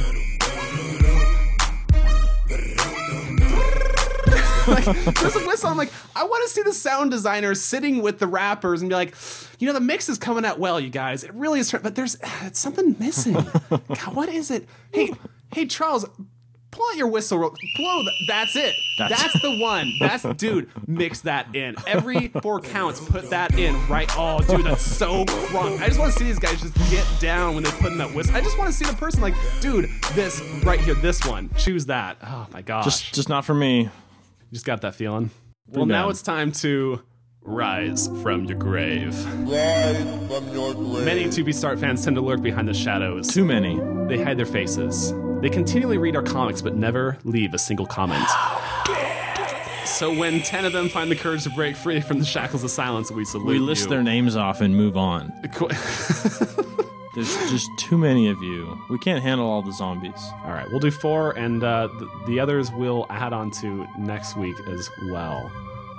like, 4.69 4.85
there's 4.85 5.35
a 5.35 5.47
whistle. 5.47 5.69
I'm 5.69 5.77
like, 5.77 5.91
I 6.15 6.23
want 6.23 6.47
to 6.47 6.53
see 6.53 6.61
the 6.61 6.73
sound 6.73 7.11
designer 7.11 7.55
sitting 7.55 8.01
with 8.01 8.19
the 8.19 8.27
rappers 8.27 8.81
and 8.81 8.89
be 8.89 8.95
like, 8.95 9.15
you 9.59 9.67
know, 9.67 9.73
the 9.73 9.79
mix 9.79 10.09
is 10.09 10.17
coming 10.17 10.45
out 10.45 10.59
well, 10.59 10.79
you 10.79 10.89
guys. 10.89 11.23
It 11.23 11.33
really 11.33 11.59
is, 11.59 11.71
but 11.71 11.95
there's 11.95 12.17
it's 12.41 12.59
something 12.59 12.95
missing. 12.99 13.33
God, 13.69 14.13
what 14.15 14.29
is 14.29 14.51
it? 14.51 14.67
Hey, 14.91 15.13
hey, 15.53 15.65
Charles, 15.65 16.05
pull 16.71 16.85
out 16.91 16.97
your 16.97 17.07
whistle. 17.07 17.37
real- 17.39 17.55
Blow. 17.77 18.03
th- 18.03 18.13
that's 18.27 18.55
it. 18.55 18.75
That's- 18.97 19.21
That's, 19.21 19.41
the 19.41 19.57
one. 19.59 19.91
That's 19.99 20.23
dude. 20.37 20.69
Mix 20.87 21.21
that 21.21 21.55
in. 21.55 21.75
Every 21.87 22.27
four 22.41 22.59
counts, 22.61 22.99
put 23.03 23.29
that 23.31 23.57
in. 23.57 23.75
Right. 23.87 24.09
Oh, 24.17 24.39
dude, 24.41 24.65
that's 24.65 24.81
so 24.81 25.25
crunk. 25.25 25.81
I 25.81 25.87
just 25.87 25.99
want 25.99 26.13
to 26.13 26.19
see 26.19 26.25
these 26.25 26.39
guys 26.39 26.61
just 26.61 26.75
get 26.91 27.05
down 27.19 27.55
when 27.55 27.63
they 27.63 27.71
put 27.71 27.91
in 27.91 27.97
that 27.97 28.13
whistle. 28.13 28.35
I 28.35 28.41
just 28.41 28.57
want 28.57 28.69
to 28.69 28.75
see 28.75 28.85
the 28.85 28.95
person 28.95 29.21
like, 29.21 29.35
dude, 29.61 29.89
this 30.13 30.41
right 30.63 30.79
here, 30.79 30.95
this 30.95 31.25
one. 31.25 31.49
Choose 31.57 31.85
that. 31.87 32.17
Oh 32.23 32.47
my 32.53 32.61
gosh. 32.61 32.85
Just, 32.85 33.13
just 33.13 33.29
not 33.29 33.45
for 33.45 33.53
me. 33.53 33.81
You 33.83 33.89
just 34.53 34.65
got 34.65 34.81
that 34.81 34.95
feeling. 34.95 35.29
Well, 35.67 35.85
now 35.85 36.09
it's 36.09 36.21
time 36.23 36.51
to 36.53 37.01
rise 37.41 38.07
from 38.23 38.45
your 38.45 38.57
grave. 38.57 39.13
Rise 39.47 39.97
from 40.27 40.49
your 40.51 40.73
grave. 40.73 41.05
Many 41.05 41.25
2P 41.25 41.53
Start 41.53 41.79
fans 41.79 42.03
tend 42.03 42.15
to 42.15 42.21
lurk 42.21 42.41
behind 42.41 42.67
the 42.67 42.73
shadows. 42.73 43.27
Too 43.33 43.45
many. 43.45 43.79
They 44.07 44.23
hide 44.23 44.37
their 44.37 44.45
faces. 44.47 45.13
They 45.41 45.49
continually 45.49 45.97
read 45.97 46.15
our 46.15 46.21
comics 46.21 46.61
but 46.61 46.75
never 46.75 47.17
leave 47.23 47.53
a 47.53 47.57
single 47.57 47.85
comment. 47.85 48.27
So 49.85 50.13
when 50.13 50.41
10 50.41 50.65
of 50.65 50.73
them 50.73 50.89
find 50.89 51.09
the 51.09 51.15
courage 51.15 51.43
to 51.43 51.49
break 51.49 51.75
free 51.75 52.01
from 52.01 52.19
the 52.19 52.25
shackles 52.25 52.63
of 52.63 52.71
silence, 52.71 53.09
we 53.11 53.23
salute 53.25 53.47
We 53.47 53.59
list 53.59 53.83
you. 53.85 53.89
their 53.89 54.03
names 54.03 54.35
off 54.35 54.61
and 54.61 54.75
move 54.75 54.97
on. 54.97 55.31
Qu- 55.53 55.67
There's 57.15 57.35
just 57.49 57.69
too 57.77 57.97
many 57.97 58.29
of 58.29 58.41
you. 58.41 58.77
We 58.89 58.99
can't 58.99 59.23
handle 59.23 59.47
all 59.49 59.61
the 59.61 59.71
zombies. 59.73 60.21
All 60.45 60.51
right, 60.51 60.69
we'll 60.69 60.79
do 60.79 60.91
four, 60.91 61.31
and 61.37 61.63
uh, 61.63 61.87
the, 61.87 62.09
the 62.27 62.39
others 62.39 62.71
we'll 62.71 63.05
add 63.09 63.33
on 63.33 63.49
to 63.61 63.87
next 63.97 64.37
week 64.37 64.55
as 64.67 64.89
well. 65.09 65.51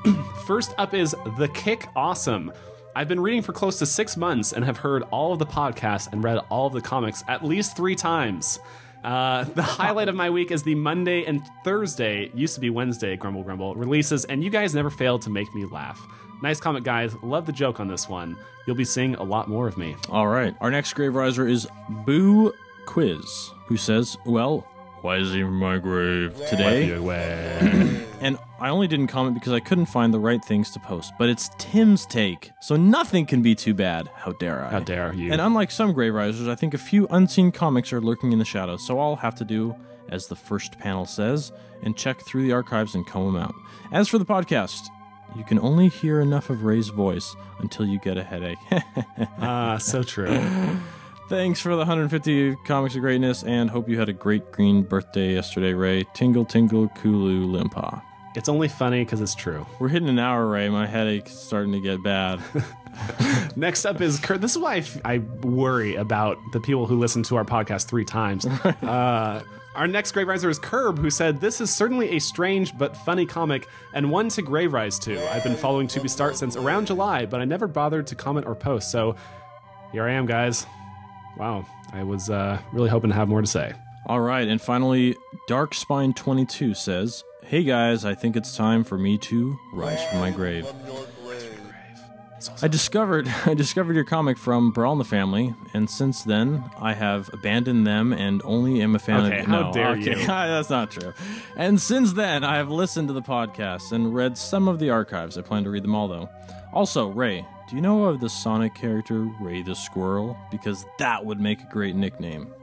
First 0.46 0.72
up 0.78 0.94
is 0.94 1.14
The 1.36 1.48
Kick 1.48 1.88
Awesome. 1.96 2.52
I've 2.94 3.08
been 3.08 3.20
reading 3.20 3.42
for 3.42 3.52
close 3.52 3.78
to 3.80 3.86
six 3.86 4.16
months 4.16 4.52
and 4.52 4.64
have 4.64 4.78
heard 4.78 5.02
all 5.10 5.32
of 5.32 5.38
the 5.40 5.46
podcasts 5.46 6.10
and 6.12 6.22
read 6.22 6.38
all 6.48 6.68
of 6.68 6.72
the 6.72 6.80
comics 6.80 7.22
at 7.28 7.44
least 7.44 7.76
three 7.76 7.96
times. 7.96 8.58
Uh, 9.04 9.44
the 9.44 9.62
highlight 9.62 10.08
of 10.08 10.14
my 10.14 10.28
week 10.30 10.50
is 10.50 10.62
the 10.62 10.74
Monday 10.74 11.24
and 11.24 11.42
Thursday, 11.64 12.30
used 12.34 12.54
to 12.54 12.60
be 12.60 12.70
Wednesday, 12.70 13.16
Grumble 13.16 13.42
Grumble, 13.42 13.74
releases, 13.74 14.24
and 14.26 14.44
you 14.44 14.50
guys 14.50 14.74
never 14.74 14.90
failed 14.90 15.22
to 15.22 15.30
make 15.30 15.54
me 15.54 15.64
laugh. 15.64 16.00
Nice 16.42 16.60
comic, 16.60 16.84
guys. 16.84 17.14
Love 17.22 17.46
the 17.46 17.52
joke 17.52 17.80
on 17.80 17.88
this 17.88 18.08
one. 18.08 18.36
You'll 18.66 18.76
be 18.76 18.84
seeing 18.84 19.14
a 19.16 19.22
lot 19.22 19.48
more 19.48 19.68
of 19.68 19.76
me. 19.76 19.96
All 20.08 20.26
right. 20.28 20.54
Our 20.60 20.70
next 20.70 20.94
grave 20.94 21.14
riser 21.14 21.46
is 21.46 21.66
Boo 21.88 22.52
Quiz, 22.86 23.50
who 23.66 23.76
says, 23.76 24.16
Well, 24.24 24.66
why 25.02 25.16
is 25.16 25.32
he 25.32 25.40
in 25.40 25.52
my 25.52 25.78
grave 25.78 26.36
today? 26.48 26.96
And 28.22 28.38
I 28.60 28.68
only 28.68 28.86
didn't 28.86 29.06
comment 29.06 29.34
because 29.34 29.54
I 29.54 29.60
couldn't 29.60 29.86
find 29.86 30.12
the 30.12 30.18
right 30.18 30.44
things 30.44 30.70
to 30.72 30.80
post, 30.80 31.14
but 31.18 31.30
it's 31.30 31.48
Tim's 31.56 32.04
take, 32.04 32.52
so 32.60 32.76
nothing 32.76 33.24
can 33.24 33.40
be 33.40 33.54
too 33.54 33.72
bad. 33.72 34.10
How 34.14 34.32
dare 34.32 34.62
I? 34.64 34.70
How 34.70 34.80
dare 34.80 35.14
you? 35.14 35.32
And 35.32 35.40
unlike 35.40 35.70
some 35.70 35.94
Grave 35.94 36.12
Risers, 36.12 36.46
I 36.46 36.54
think 36.56 36.74
a 36.74 36.78
few 36.78 37.06
unseen 37.10 37.52
comics 37.52 37.90
are 37.92 38.02
lurking 38.02 38.32
in 38.32 38.38
the 38.38 38.44
shadows, 38.44 38.86
so 38.86 38.98
I'll 39.00 39.16
have 39.16 39.34
to 39.36 39.44
do 39.46 39.74
as 40.10 40.26
the 40.26 40.36
first 40.36 40.78
panel 40.78 41.06
says 41.06 41.52
and 41.82 41.96
check 41.96 42.20
through 42.20 42.42
the 42.42 42.52
archives 42.52 42.94
and 42.94 43.06
comb 43.06 43.32
them 43.32 43.42
out. 43.42 43.54
As 43.92 44.08
for 44.08 44.18
the 44.18 44.26
podcast, 44.26 44.88
you 45.36 45.44
can 45.44 45.58
only 45.60 45.88
hear 45.88 46.20
enough 46.20 46.50
of 46.50 46.62
Ray's 46.64 46.88
voice 46.88 47.34
until 47.60 47.86
you 47.86 47.98
get 48.00 48.18
a 48.18 48.24
headache. 48.24 48.58
Ah, 49.42 49.78
so 49.78 50.02
true. 50.02 50.28
Thanks 51.30 51.60
for 51.60 51.70
the 51.70 51.78
150 51.78 52.56
comics 52.66 52.94
of 52.94 53.00
greatness, 53.00 53.42
and 53.42 53.70
hope 53.70 53.88
you 53.88 53.98
had 53.98 54.08
a 54.10 54.12
great 54.12 54.52
green 54.52 54.82
birthday 54.82 55.32
yesterday, 55.34 55.72
Ray. 55.72 56.04
Tingle, 56.12 56.44
tingle, 56.44 56.88
kulu, 56.88 57.46
limpa. 57.46 58.02
It's 58.36 58.48
only 58.48 58.68
funny 58.68 59.04
because 59.04 59.20
it's 59.20 59.34
true. 59.34 59.66
We're 59.78 59.88
hitting 59.88 60.08
an 60.08 60.18
hour, 60.18 60.46
Ray. 60.46 60.68
My 60.68 60.86
headache's 60.86 61.32
starting 61.32 61.72
to 61.72 61.80
get 61.80 62.02
bad. 62.02 62.40
Next 63.56 63.84
up 63.84 64.00
is 64.00 64.20
Kurt. 64.20 64.40
This 64.40 64.52
is 64.52 64.58
why 64.58 64.74
I, 64.74 64.78
f- 64.78 65.00
I 65.04 65.18
worry 65.18 65.96
about 65.96 66.38
the 66.52 66.60
people 66.60 66.86
who 66.86 66.98
listen 66.98 67.22
to 67.24 67.36
our 67.36 67.44
podcast 67.44 67.86
three 67.86 68.04
times. 68.04 68.46
uh, 68.82 69.42
our 69.74 69.86
next 69.86 70.12
Grave 70.12 70.28
Riser 70.28 70.50
is 70.50 70.58
Curb, 70.58 70.98
who 70.98 71.10
said, 71.10 71.40
This 71.40 71.60
is 71.60 71.70
certainly 71.74 72.16
a 72.16 72.18
strange 72.18 72.76
but 72.76 72.96
funny 72.96 73.26
comic 73.26 73.66
and 73.94 74.10
one 74.10 74.28
to 74.30 74.42
Grave 74.42 74.72
Rise 74.72 74.98
to. 75.00 75.32
I've 75.32 75.44
been 75.44 75.56
following 75.56 75.86
2P 75.88 76.10
Start 76.10 76.36
since 76.36 76.56
around 76.56 76.86
July, 76.86 77.26
but 77.26 77.40
I 77.40 77.44
never 77.44 77.66
bothered 77.66 78.06
to 78.08 78.14
comment 78.14 78.46
or 78.46 78.54
post, 78.54 78.90
so 78.90 79.16
here 79.92 80.04
I 80.04 80.12
am, 80.12 80.26
guys. 80.26 80.66
Wow, 81.36 81.64
I 81.92 82.02
was 82.02 82.30
uh, 82.30 82.58
really 82.72 82.88
hoping 82.88 83.10
to 83.10 83.16
have 83.16 83.28
more 83.28 83.40
to 83.40 83.46
say. 83.46 83.72
All 84.06 84.20
right, 84.20 84.46
and 84.46 84.60
finally, 84.60 85.16
Dark 85.46 85.74
Spine 85.74 86.14
22 86.14 86.74
says, 86.74 87.22
Hey 87.50 87.64
guys, 87.64 88.04
I 88.04 88.14
think 88.14 88.36
it's 88.36 88.56
time 88.56 88.84
for 88.84 88.96
me 88.96 89.18
to 89.18 89.58
rise 89.72 90.00
from 90.04 90.20
my 90.20 90.30
grave. 90.30 90.68
From 90.68 90.86
your 90.86 91.04
grave. 91.24 91.60
I 92.62 92.68
discovered 92.68 93.26
I 93.44 93.54
discovered 93.54 93.96
your 93.96 94.04
comic 94.04 94.38
from 94.38 94.70
Brawl 94.70 94.92
in 94.92 94.98
the 94.98 95.04
Family, 95.04 95.52
and 95.74 95.90
since 95.90 96.22
then 96.22 96.62
I 96.78 96.92
have 96.92 97.28
abandoned 97.32 97.84
them 97.88 98.12
and 98.12 98.40
only 98.44 98.80
am 98.82 98.94
a 98.94 99.00
fan 99.00 99.26
Okay, 99.26 99.40
of. 99.40 99.46
how 99.46 99.62
no, 99.62 99.72
dare 99.72 99.88
okay, 99.96 100.20
you. 100.20 100.26
that's 100.28 100.70
not 100.70 100.92
true. 100.92 101.12
And 101.56 101.80
since 101.80 102.12
then 102.12 102.44
I 102.44 102.56
have 102.56 102.70
listened 102.70 103.08
to 103.08 103.14
the 103.14 103.20
podcast 103.20 103.90
and 103.90 104.14
read 104.14 104.38
some 104.38 104.68
of 104.68 104.78
the 104.78 104.90
archives. 104.90 105.36
I 105.36 105.42
plan 105.42 105.64
to 105.64 105.70
read 105.70 105.82
them 105.82 105.96
all 105.96 106.06
though. 106.06 106.28
Also, 106.72 107.08
Ray, 107.08 107.44
do 107.68 107.74
you 107.74 107.82
know 107.82 108.04
of 108.04 108.20
the 108.20 108.28
Sonic 108.28 108.76
character 108.76 109.28
Ray 109.40 109.62
the 109.62 109.74
Squirrel? 109.74 110.38
Because 110.52 110.86
that 111.00 111.24
would 111.24 111.40
make 111.40 111.60
a 111.60 111.68
great 111.72 111.96
nickname. 111.96 112.54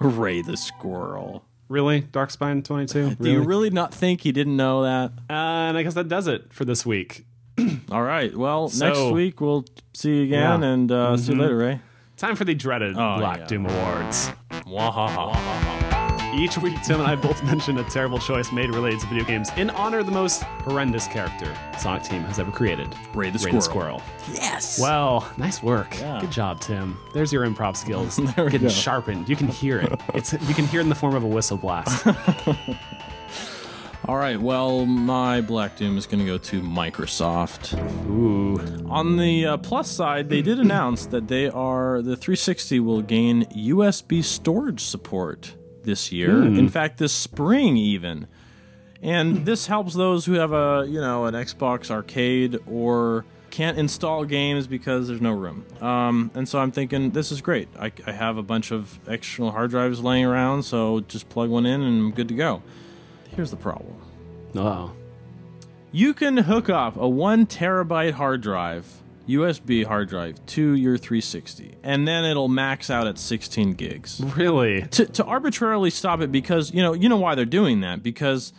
Ray 0.00 0.42
the 0.42 0.56
Squirrel. 0.56 1.44
Really? 1.68 2.02
Darkspine 2.02 2.62
22? 2.64 3.16
Do 3.16 3.30
you 3.30 3.40
really 3.42 3.70
not 3.70 3.92
think 3.94 4.20
he 4.20 4.32
didn't 4.32 4.56
know 4.56 4.82
that? 4.82 5.12
Uh, 5.30 5.32
and 5.32 5.78
I 5.78 5.82
guess 5.82 5.94
that 5.94 6.08
does 6.08 6.26
it 6.26 6.52
for 6.52 6.64
this 6.64 6.84
week. 6.84 7.24
All 7.90 8.02
right. 8.02 8.36
Well, 8.36 8.68
So- 8.68 8.86
next 8.86 9.12
week 9.14 9.40
we'll 9.40 9.64
see 9.94 10.18
you 10.18 10.22
again, 10.24 10.62
Yeah. 10.62 10.68
and 10.68 10.92
uh, 10.92 11.16
see 11.16 11.32
you 11.32 11.38
later, 11.40 11.56
Ray. 11.56 11.80
Time 12.16 12.36
for 12.36 12.44
the 12.44 12.54
dreaded 12.54 12.92
Oh, 12.96 13.16
Black 13.18 13.40
yeah. 13.40 13.46
Doom 13.46 13.66
Awards. 13.66 14.30
Wahaha. 14.66 15.73
Each 16.36 16.58
week, 16.58 16.82
Tim 16.82 16.98
and 17.00 17.08
I 17.08 17.14
both 17.14 17.42
mention 17.44 17.78
a 17.78 17.84
terrible 17.84 18.18
choice 18.18 18.50
made 18.50 18.74
related 18.74 19.00
to 19.00 19.06
video 19.06 19.24
games 19.24 19.50
in 19.56 19.70
honor 19.70 20.00
of 20.00 20.06
the 20.06 20.12
most 20.12 20.42
horrendous 20.42 21.06
character 21.06 21.56
Sonic 21.78 22.02
Team 22.02 22.22
has 22.22 22.38
ever 22.40 22.50
created 22.50 22.88
Ray 23.14 23.30
the 23.30 23.38
Ray 23.38 23.60
Squirrel. 23.60 24.00
Squirrel. 24.00 24.02
Yes. 24.32 24.80
Well, 24.80 25.30
nice 25.36 25.62
work. 25.62 25.96
Yeah. 25.98 26.20
Good 26.20 26.32
job, 26.32 26.60
Tim. 26.60 26.98
There's 27.12 27.32
your 27.32 27.46
improv 27.46 27.76
skills 27.76 28.16
There 28.36 28.50
getting 28.50 28.62
go. 28.62 28.68
sharpened. 28.68 29.28
You 29.28 29.36
can 29.36 29.46
hear 29.48 29.78
it. 29.78 30.00
It's 30.12 30.32
you 30.32 30.54
can 30.54 30.66
hear 30.66 30.80
it 30.80 30.84
in 30.84 30.88
the 30.88 30.94
form 30.96 31.14
of 31.14 31.22
a 31.22 31.28
whistle 31.28 31.56
blast. 31.56 32.04
All 34.06 34.16
right. 34.16 34.38
Well, 34.38 34.84
my 34.84 35.40
Black 35.40 35.76
Doom 35.76 35.96
is 35.96 36.06
going 36.06 36.18
to 36.18 36.26
go 36.26 36.36
to 36.36 36.60
Microsoft. 36.60 37.72
Ooh. 38.10 38.58
On 38.90 39.16
the 39.16 39.46
uh, 39.46 39.56
plus 39.56 39.90
side, 39.90 40.28
they 40.28 40.42
did 40.42 40.58
announce 40.58 41.06
that 41.06 41.28
they 41.28 41.48
are 41.48 42.02
the 42.02 42.16
360 42.16 42.80
will 42.80 43.00
gain 43.00 43.44
USB 43.46 44.22
storage 44.22 44.80
support 44.80 45.54
this 45.84 46.12
year. 46.12 46.42
In 46.42 46.68
fact, 46.68 46.98
this 46.98 47.12
spring 47.12 47.76
even. 47.76 48.26
And 49.02 49.44
this 49.44 49.66
helps 49.66 49.94
those 49.94 50.24
who 50.24 50.32
have 50.34 50.52
a 50.52 50.86
you 50.88 51.00
know 51.00 51.26
an 51.26 51.34
Xbox 51.34 51.90
Arcade 51.90 52.58
or 52.66 53.24
can't 53.50 53.78
install 53.78 54.24
games 54.24 54.66
because 54.66 55.06
there's 55.06 55.20
no 55.20 55.30
room. 55.30 55.64
Um, 55.80 56.32
and 56.34 56.48
so 56.48 56.58
I'm 56.58 56.72
thinking 56.72 57.10
this 57.10 57.30
is 57.30 57.40
great. 57.40 57.68
I, 57.78 57.92
I 58.04 58.10
have 58.10 58.36
a 58.36 58.42
bunch 58.42 58.72
of 58.72 58.98
external 59.06 59.52
hard 59.52 59.70
drives 59.70 60.00
laying 60.00 60.24
around, 60.24 60.64
so 60.64 61.00
just 61.00 61.28
plug 61.28 61.50
one 61.50 61.64
in 61.64 61.80
and 61.80 62.00
I'm 62.00 62.10
good 62.10 62.26
to 62.28 62.34
go. 62.34 62.62
Here's 63.36 63.52
the 63.52 63.56
problem. 63.56 63.94
Oh. 64.56 64.92
You 65.92 66.14
can 66.14 66.36
hook 66.36 66.68
up 66.68 66.96
a 66.96 67.08
one 67.08 67.46
terabyte 67.46 68.14
hard 68.14 68.40
drive, 68.40 68.86
USB 69.28 69.84
hard 69.84 70.08
drive, 70.08 70.44
to 70.46 70.74
your 70.74 70.96
360, 70.98 71.76
and 71.82 72.06
then 72.06 72.24
it'll 72.24 72.48
max 72.48 72.90
out 72.90 73.06
at 73.06 73.18
16 73.18 73.72
gigs. 73.74 74.20
Really? 74.36 74.82
To, 74.82 75.06
to 75.06 75.24
arbitrarily 75.24 75.90
stop 75.90 76.20
it 76.20 76.30
because 76.30 76.72
you 76.72 76.82
know 76.82 76.92
you 76.92 77.08
know 77.08 77.16
why 77.16 77.34
they're 77.34 77.44
doing 77.44 77.80
that 77.80 78.02
because 78.02 78.52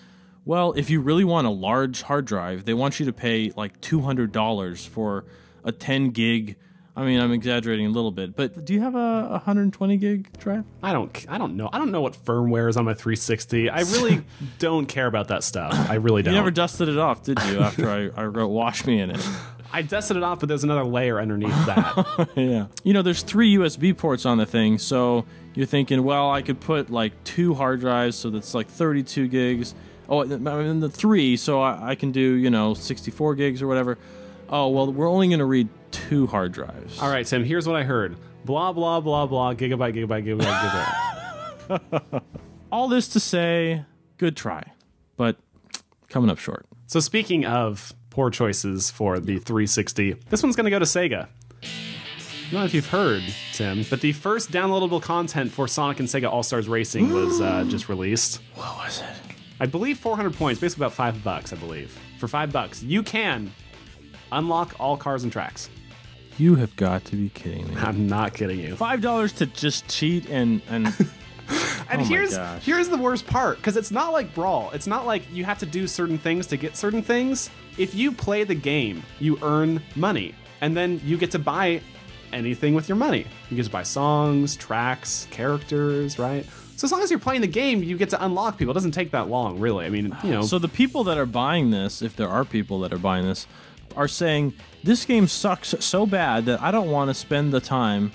well 0.43 0.73
if 0.73 0.89
you 0.89 1.01
really 1.01 1.23
want 1.23 1.47
a 1.47 1.49
large 1.51 2.01
hard 2.03 2.25
drive 2.25 2.65
they 2.65 2.73
want 2.73 2.99
you 2.99 3.05
to 3.05 3.13
pay 3.13 3.51
like 3.55 3.79
$200 3.81 4.87
for 4.87 5.25
a 5.63 5.71
10 5.71 6.11
gig 6.11 6.55
I 6.95 7.03
mean 7.03 7.19
I'm 7.19 7.31
exaggerating 7.31 7.85
a 7.85 7.89
little 7.89 8.11
bit 8.11 8.35
but 8.35 8.65
do 8.65 8.73
you 8.73 8.81
have 8.81 8.95
a 8.95 9.29
120 9.29 9.97
gig 9.97 10.37
drive 10.37 10.63
I 10.81 10.93
don't 10.93 11.25
I 11.29 11.37
don't 11.37 11.57
know. 11.57 11.69
I 11.71 11.77
don't 11.77 11.91
know 11.91 12.01
what 12.01 12.13
firmware 12.13 12.69
is 12.69 12.77
on 12.77 12.85
my 12.85 12.93
360. 12.93 13.69
I 13.69 13.79
really 13.81 14.23
don't 14.59 14.87
care 14.87 15.07
about 15.07 15.27
that 15.29 15.43
stuff. 15.43 15.73
I 15.89 15.95
really 15.95 16.23
don't. 16.23 16.33
You 16.33 16.39
never 16.39 16.51
dusted 16.51 16.89
it 16.89 16.97
off 16.97 17.23
did 17.23 17.39
you 17.43 17.59
after 17.59 17.89
I, 17.89 18.21
I 18.21 18.25
wrote 18.25 18.47
wash 18.49 18.85
me 18.85 18.99
in 18.99 19.11
it 19.11 19.27
I 19.71 19.81
dusted 19.81 20.17
it 20.17 20.23
off, 20.23 20.39
but 20.39 20.49
there's 20.49 20.63
another 20.63 20.83
layer 20.83 21.19
underneath 21.19 21.65
that. 21.65 22.29
yeah. 22.35 22.67
You 22.83 22.93
know, 22.93 23.01
there's 23.01 23.21
three 23.21 23.55
USB 23.55 23.95
ports 23.97 24.25
on 24.25 24.37
the 24.37 24.45
thing, 24.45 24.77
so 24.77 25.25
you're 25.53 25.65
thinking, 25.65 26.03
well, 26.03 26.31
I 26.31 26.41
could 26.41 26.59
put 26.59 26.89
like 26.89 27.11
two 27.23 27.53
hard 27.53 27.79
drives, 27.79 28.15
so 28.17 28.29
that's 28.29 28.53
like 28.53 28.67
32 28.67 29.27
gigs. 29.27 29.75
Oh, 30.07 30.23
mean 30.23 30.79
the 30.79 30.89
three, 30.89 31.35
so 31.35 31.61
I, 31.61 31.89
I 31.89 31.95
can 31.95 32.11
do 32.11 32.21
you 32.21 32.49
know 32.49 32.73
64 32.73 33.35
gigs 33.35 33.61
or 33.61 33.67
whatever. 33.67 33.97
Oh 34.49 34.69
well, 34.69 34.91
we're 34.91 35.09
only 35.09 35.27
going 35.27 35.39
to 35.39 35.45
read 35.45 35.67
two 35.91 36.27
hard 36.27 36.51
drives. 36.51 37.01
All 37.01 37.09
right, 37.09 37.25
Tim, 37.25 37.43
here's 37.43 37.67
what 37.67 37.75
I 37.75 37.83
heard. 37.83 38.15
Blah 38.43 38.73
blah 38.73 38.99
blah 38.99 39.25
blah 39.25 39.53
gigabyte 39.55 39.95
gigabyte 39.95 40.25
gigabyte 40.25 40.87
gigabyte. 41.69 42.21
All 42.71 42.87
this 42.87 43.07
to 43.09 43.19
say, 43.19 43.85
good 44.17 44.35
try, 44.37 44.63
but 45.17 45.37
coming 46.09 46.29
up 46.29 46.37
short. 46.37 46.65
So 46.85 46.99
speaking 46.99 47.45
of 47.45 47.93
poor 48.15 48.29
choices 48.29 48.89
for 48.89 49.19
the 49.19 49.39
360, 49.39 50.13
this 50.29 50.41
one's 50.41 50.55
going 50.55 50.63
to 50.63 50.69
go 50.71 50.79
to 50.79 50.85
Sega. 50.85 51.27
I 51.61 51.67
don't 52.49 52.53
know 52.61 52.63
if 52.63 52.73
you've 52.73 52.87
heard, 52.87 53.21
Tim, 53.51 53.85
but 53.89 53.99
the 53.99 54.13
first 54.13 54.51
downloadable 54.51 55.01
content 55.01 55.51
for 55.51 55.67
Sonic 55.67 55.99
and 55.99 56.07
Sega 56.07 56.31
All 56.31 56.41
Stars 56.41 56.69
Racing 56.69 57.11
was 57.11 57.41
uh, 57.41 57.65
just 57.67 57.89
released. 57.89 58.41
What 58.53 58.77
was 58.77 59.01
it? 59.01 59.35
I 59.59 59.65
believe 59.65 59.99
400 59.99 60.33
points, 60.33 60.61
basically 60.61 60.85
about 60.85 60.93
five 60.93 61.25
bucks. 61.25 61.51
I 61.51 61.57
believe 61.57 61.99
for 62.17 62.29
five 62.29 62.53
bucks, 62.53 62.81
you 62.81 63.03
can 63.03 63.51
unlock 64.31 64.75
all 64.79 64.95
cars 64.95 65.23
and 65.23 65.31
tracks. 65.31 65.69
You 66.37 66.55
have 66.55 66.73
got 66.77 67.03
to 67.05 67.17
be 67.17 67.27
kidding 67.27 67.67
me. 67.67 67.75
I'm 67.75 68.07
not 68.07 68.33
kidding 68.33 68.61
you. 68.61 68.77
Five 68.77 69.01
dollars 69.01 69.33
to 69.33 69.45
just 69.45 69.89
cheat 69.89 70.29
and 70.29 70.61
and 70.69 70.87
And 71.89 72.01
Oh 72.01 72.05
here's 72.05 72.35
here's 72.63 72.89
the 72.89 72.97
worst 72.97 73.27
part 73.27 73.57
because 73.57 73.77
it's 73.77 73.91
not 73.91 74.11
like 74.13 74.33
Brawl. 74.33 74.71
It's 74.71 74.87
not 74.87 75.05
like 75.05 75.23
you 75.31 75.45
have 75.45 75.59
to 75.59 75.65
do 75.65 75.87
certain 75.87 76.17
things 76.17 76.47
to 76.47 76.57
get 76.57 76.75
certain 76.75 77.01
things. 77.01 77.49
If 77.77 77.93
you 77.95 78.11
play 78.11 78.43
the 78.43 78.55
game, 78.55 79.03
you 79.19 79.37
earn 79.41 79.81
money, 79.95 80.33
and 80.61 80.75
then 80.75 81.01
you 81.03 81.17
get 81.17 81.31
to 81.31 81.39
buy 81.39 81.81
anything 82.31 82.73
with 82.73 82.87
your 82.89 82.95
money. 82.95 83.25
You 83.49 83.57
get 83.57 83.65
to 83.65 83.71
buy 83.71 83.83
songs, 83.83 84.55
tracks, 84.55 85.27
characters, 85.31 86.17
right? 86.17 86.45
So 86.77 86.85
as 86.85 86.91
long 86.91 87.01
as 87.01 87.09
you're 87.09 87.19
playing 87.19 87.41
the 87.41 87.47
game, 87.47 87.83
you 87.83 87.97
get 87.97 88.09
to 88.09 88.23
unlock 88.25 88.57
people. 88.57 88.71
It 88.71 88.75
doesn't 88.75 88.91
take 88.91 89.11
that 89.11 89.29
long, 89.29 89.59
really. 89.59 89.85
I 89.85 89.89
mean, 89.89 90.15
you 90.23 90.31
know. 90.31 90.41
So 90.41 90.59
the 90.59 90.67
people 90.67 91.03
that 91.05 91.17
are 91.17 91.25
buying 91.25 91.71
this, 91.71 92.01
if 92.01 92.15
there 92.15 92.29
are 92.29 92.43
people 92.45 92.79
that 92.81 92.91
are 92.93 92.97
buying 92.97 93.25
this, 93.25 93.47
are 93.95 94.07
saying 94.09 94.53
this 94.83 95.05
game 95.05 95.27
sucks 95.27 95.73
so 95.79 96.05
bad 96.05 96.45
that 96.45 96.61
I 96.61 96.71
don't 96.71 96.91
want 96.91 97.09
to 97.09 97.13
spend 97.13 97.53
the 97.53 97.61
time 97.61 98.11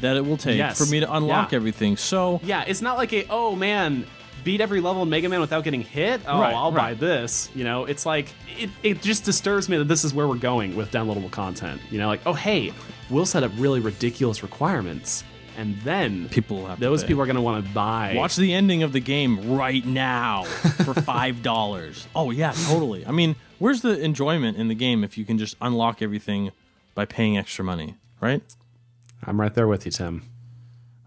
that 0.00 0.16
it 0.16 0.24
will 0.24 0.36
take 0.36 0.56
Yes. 0.58 0.78
for 0.78 0.88
me 0.90 1.00
to 1.00 1.12
unlock 1.12 1.50
Yeah. 1.50 1.56
everything. 1.56 1.96
So 1.96 2.40
yeah, 2.44 2.62
it's 2.66 2.82
not 2.82 2.96
like 2.96 3.12
a 3.12 3.26
oh 3.28 3.56
man, 3.56 4.06
beat 4.46 4.60
every 4.60 4.80
level 4.80 5.02
in 5.02 5.10
Mega 5.10 5.28
Man 5.28 5.40
without 5.40 5.64
getting 5.64 5.82
hit. 5.82 6.20
Oh, 6.24 6.40
Right, 6.40 6.54
I'll 6.54 6.70
buy 6.70 6.94
this. 6.94 7.50
You 7.54 7.64
know, 7.64 7.84
it's 7.84 8.06
like 8.06 8.32
it, 8.56 8.70
it 8.84 9.02
just 9.02 9.24
disturbs 9.24 9.68
me 9.68 9.76
that 9.76 9.88
this 9.88 10.04
is 10.04 10.14
where 10.14 10.28
we're 10.28 10.36
going 10.36 10.76
with 10.76 10.92
downloadable 10.92 11.32
content. 11.32 11.80
You 11.90 11.98
know, 11.98 12.06
like 12.06 12.20
oh 12.24 12.32
hey, 12.32 12.72
we'll 13.10 13.26
set 13.26 13.42
up 13.42 13.50
really 13.56 13.80
ridiculous 13.80 14.44
requirements, 14.44 15.24
and 15.58 15.76
then 15.80 16.28
people 16.28 16.64
have 16.66 16.78
those 16.78 17.02
people 17.02 17.20
are 17.22 17.26
going 17.26 17.36
to 17.36 17.42
want 17.42 17.66
to 17.66 17.72
buy. 17.72 18.14
watch 18.16 18.36
the 18.36 18.54
ending 18.54 18.84
of 18.84 18.92
the 18.92 19.00
game 19.00 19.52
right 19.56 19.84
now 19.84 20.44
for 20.44 20.94
five 21.02 21.42
dollars. 21.42 22.06
oh 22.14 22.30
yeah, 22.30 22.52
totally. 22.52 23.04
I 23.04 23.10
mean, 23.10 23.34
where's 23.58 23.82
the 23.82 24.00
enjoyment 24.00 24.56
in 24.56 24.68
the 24.68 24.76
game 24.76 25.02
if 25.02 25.18
you 25.18 25.24
can 25.24 25.38
just 25.38 25.56
unlock 25.60 26.00
everything 26.00 26.52
by 26.94 27.04
paying 27.04 27.36
extra 27.36 27.64
money, 27.64 27.96
right? 28.20 28.42
I'm 29.24 29.40
right 29.40 29.52
there 29.52 29.66
with 29.66 29.86
you, 29.86 29.90
Tim. 29.90 30.22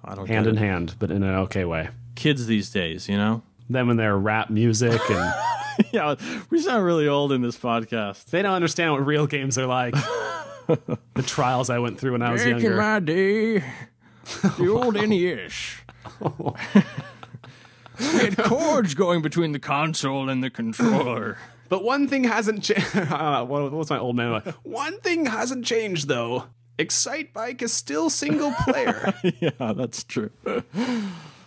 I 0.04 0.16
don't 0.16 0.28
Hand 0.28 0.46
in 0.46 0.58
it. 0.58 0.60
hand, 0.60 0.96
but 1.00 1.10
in 1.10 1.24
an 1.24 1.36
okay 1.36 1.64
way. 1.64 1.88
Kids 2.20 2.47
these 2.47 2.70
days, 2.70 3.07
you 3.07 3.15
know. 3.15 3.41
Them 3.70 3.89
and 3.89 3.97
they're 3.97 4.17
rap 4.17 4.49
music 4.49 4.99
and 5.09 5.34
yeah, 5.93 6.15
we 6.49 6.59
sound 6.59 6.84
really 6.84 7.07
old 7.07 7.32
in 7.32 7.41
this 7.41 7.57
podcast. 7.57 8.26
They 8.26 8.41
don't 8.41 8.53
understand 8.53 8.91
what 8.91 9.05
real 9.05 9.26
games 9.26 9.57
are 9.57 9.65
like. 9.67 9.93
the 10.67 11.24
trials 11.24 11.70
I 11.70 11.80
went 11.80 11.97
through 11.97 12.11
when 12.11 12.22
I 12.22 12.32
was 12.34 12.41
Back 12.41 12.51
in 12.57 12.59
younger. 12.59 12.76
my 12.76 12.99
day, 12.99 13.59
the 14.57 14.67
old 14.67 14.95
NES. 15.09 15.76
we 17.99 18.05
had 18.20 18.38
cords 18.38 18.95
going 18.95 19.22
between 19.22 19.53
the 19.53 19.59
console 19.59 20.28
and 20.30 20.43
the 20.43 20.49
controller. 20.49 21.38
But 21.70 21.86
one 21.86 22.09
thing 22.09 22.26
hasn't 22.26 22.63
changed. 22.63 22.86
Ah, 22.95 23.43
what 23.45 23.72
what's 23.72 23.89
my 23.89 23.97
old 23.97 24.17
man? 24.17 24.32
like? 24.34 24.47
One 24.65 24.99
thing 24.99 25.26
hasn't 25.26 25.63
changed 25.65 26.09
though. 26.09 26.47
Excite 26.78 27.34
Bike 27.34 27.61
is 27.61 27.72
still 27.72 28.09
single 28.09 28.51
player. 28.51 29.13
yeah, 29.39 29.72
that's 29.74 30.03
true. 30.03 30.32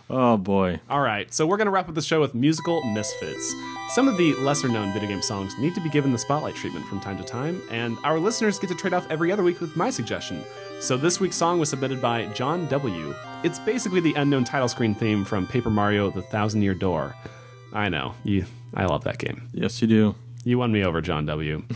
Oh 0.09 0.37
boy. 0.37 0.79
All 0.89 0.99
right, 0.99 1.33
so 1.33 1.47
we're 1.47 1.57
going 1.57 1.65
to 1.65 1.71
wrap 1.71 1.87
up 1.87 1.95
the 1.95 2.01
show 2.01 2.19
with 2.19 2.35
musical 2.35 2.83
misfits. 2.83 3.55
Some 3.89 4.07
of 4.07 4.17
the 4.17 4.33
lesser 4.35 4.67
known 4.67 4.91
video 4.93 5.09
game 5.09 5.21
songs 5.21 5.57
need 5.57 5.73
to 5.75 5.81
be 5.81 5.89
given 5.89 6.11
the 6.11 6.17
spotlight 6.17 6.55
treatment 6.55 6.85
from 6.87 6.99
time 6.99 7.17
to 7.17 7.23
time, 7.23 7.61
and 7.71 7.97
our 8.03 8.19
listeners 8.19 8.59
get 8.59 8.67
to 8.69 8.75
trade 8.75 8.93
off 8.93 9.09
every 9.09 9.31
other 9.31 9.43
week 9.43 9.61
with 9.61 9.75
my 9.75 9.89
suggestion. 9.89 10.43
So 10.81 10.97
this 10.97 11.19
week's 11.19 11.37
song 11.37 11.59
was 11.59 11.69
submitted 11.69 12.01
by 12.01 12.25
John 12.27 12.67
W. 12.67 13.15
It's 13.43 13.59
basically 13.59 14.01
the 14.01 14.13
unknown 14.15 14.43
title 14.43 14.67
screen 14.67 14.93
theme 14.93 15.23
from 15.23 15.47
Paper 15.47 15.69
Mario: 15.69 16.11
The 16.11 16.21
Thousand 16.21 16.61
Year 16.61 16.73
Door. 16.73 17.15
I 17.71 17.89
know 17.89 18.13
you. 18.23 18.45
I 18.73 18.85
love 18.85 19.03
that 19.05 19.17
game. 19.19 19.49
Yes, 19.53 19.81
you 19.81 19.87
do. 19.87 20.15
You 20.43 20.57
won 20.57 20.71
me 20.71 20.83
over, 20.83 21.01
John 21.01 21.25
W. 21.25 21.63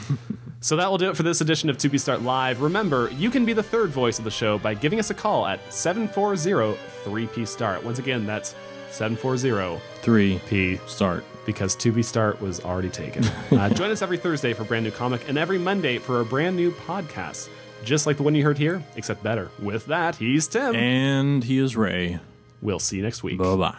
so 0.60 0.76
that 0.76 0.90
will 0.90 0.98
do 0.98 1.10
it 1.10 1.16
for 1.18 1.24
this 1.24 1.42
edition 1.42 1.70
of 1.70 1.78
2P 1.78 2.00
Start 2.00 2.22
Live. 2.24 2.62
Remember, 2.62 3.10
you 3.12 3.30
can 3.30 3.46
be 3.46 3.54
the 3.54 3.64
third 3.64 3.90
voice 3.90 4.18
of 4.20 4.26
the 4.26 4.32
show 4.32 4.58
by 4.58 4.74
giving 4.74 5.00
us 5.00 5.10
a 5.10 5.14
call 5.14 5.46
at 5.46 5.60
740-3P 5.70 7.48
Start. 7.48 7.84
Once 7.84 8.00
again, 8.00 8.26
that's 8.26 8.56
740 8.92 9.80
Three. 10.02 10.40
P 10.48 10.78
Start. 10.88 11.24
because 11.46 11.76
2P 11.76 12.04
Start 12.04 12.42
was 12.42 12.60
already 12.64 12.90
taken. 12.90 13.24
uh, 13.52 13.70
join 13.70 13.92
us 13.92 14.02
every 14.02 14.18
Thursday 14.18 14.54
for 14.54 14.64
a 14.64 14.66
brand 14.66 14.86
new 14.86 14.92
comic 14.92 15.28
and 15.28 15.38
every 15.38 15.58
Monday 15.60 15.98
for 15.98 16.22
a 16.22 16.26
brand 16.26 16.56
new 16.56 16.72
podcast. 16.72 17.50
Just 17.84 18.08
like 18.08 18.18
the 18.18 18.24
one 18.24 18.34
you 18.34 18.44
heard 18.44 18.58
here, 18.58 18.84
except 18.96 19.22
better. 19.24 19.52
With 19.62 19.86
that, 19.86 20.16
he's 20.16 20.48
Tim. 20.48 20.76
And 20.76 21.44
he 21.44 21.60
is 21.60 21.76
Ray. 21.76 22.20
we'll 22.62 22.80
see 22.80 22.98
you 22.98 23.04
next 23.04 23.24
week. 23.24 23.38
Bye 23.38 23.56
bye. 23.56 23.78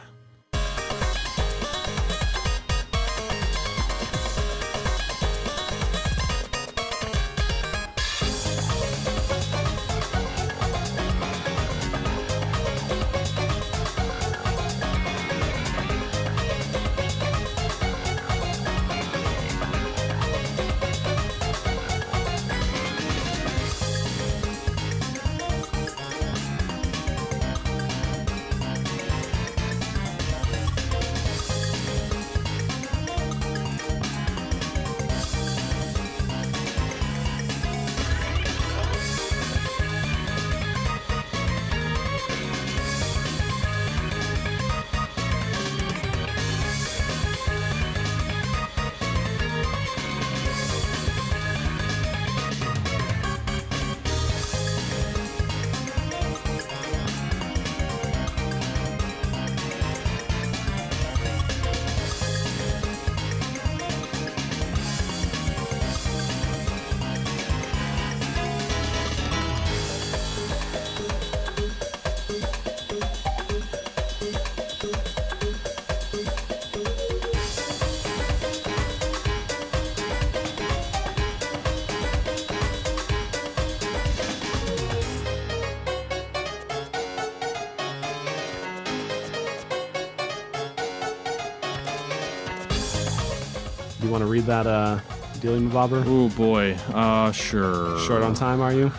You 94.02 94.10
want 94.10 94.22
to 94.22 94.26
read 94.26 94.44
that 94.44 94.66
uh, 94.66 95.00
Dealing 95.40 95.68
Bobber? 95.68 96.02
Oh 96.06 96.28
boy. 96.30 96.72
Uh 96.92 97.32
sure. 97.32 97.98
Short 98.00 98.22
on 98.22 98.34
time, 98.34 98.60
are 98.60 98.72
you? 98.72 98.92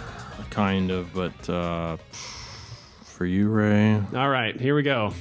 Kind 0.50 0.91
of, 0.91 1.14
but 1.14 1.50
uh 1.50 1.97
for 3.04 3.26
you, 3.26 3.50
Ray. 3.50 3.95
All 4.16 4.30
right, 4.30 4.60
here 4.60 4.76
we 4.76 4.84
go. 4.84 5.14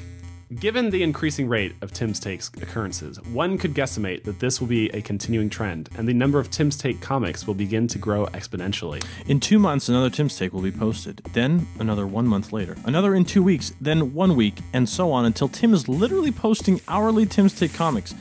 Given 0.55 0.89
the 0.89 1.03
increasing 1.03 1.47
rate 1.47 1.75
of 1.83 1.93
Tim's 1.93 2.19
Takes 2.19 2.49
occurrences, 2.49 3.21
one 3.21 3.59
could 3.59 3.75
guesstimate 3.75 4.25
that 4.25 4.41
this 4.41 4.61
will 4.61 4.69
be 4.69 4.89
a 4.91 5.03
continuing 5.03 5.51
trend, 5.51 5.91
and 5.99 6.09
the 6.09 6.15
number 6.15 6.39
of 6.39 6.51
Tim's 6.51 6.77
Take 6.77 7.01
comics 7.03 7.47
will 7.47 7.55
begin 7.55 7.87
to 7.89 7.99
grow 7.99 8.25
exponentially. 8.29 9.05
In 9.27 9.41
two 9.41 9.59
months, 9.59 9.89
another 9.91 10.09
Tim's 10.09 10.39
Take 10.39 10.55
will 10.55 10.63
be 10.63 10.73
posted. 10.73 11.21
Then 11.35 11.67
another 11.81 12.07
one 12.07 12.27
month 12.27 12.53
later. 12.53 12.77
Another 12.87 13.15
in 13.15 13.25
two 13.27 13.43
weeks. 13.43 13.75
Then 13.81 14.15
one 14.15 14.37
week, 14.37 14.55
and 14.73 14.89
so 14.89 15.13
on 15.13 15.27
until 15.27 15.49
Tim 15.49 15.75
is 15.75 15.87
literally 15.89 16.33
posting 16.33 16.81
hourly 16.89 17.27
Tim's 17.27 17.59
Take 17.59 17.75
comics. 17.75 18.15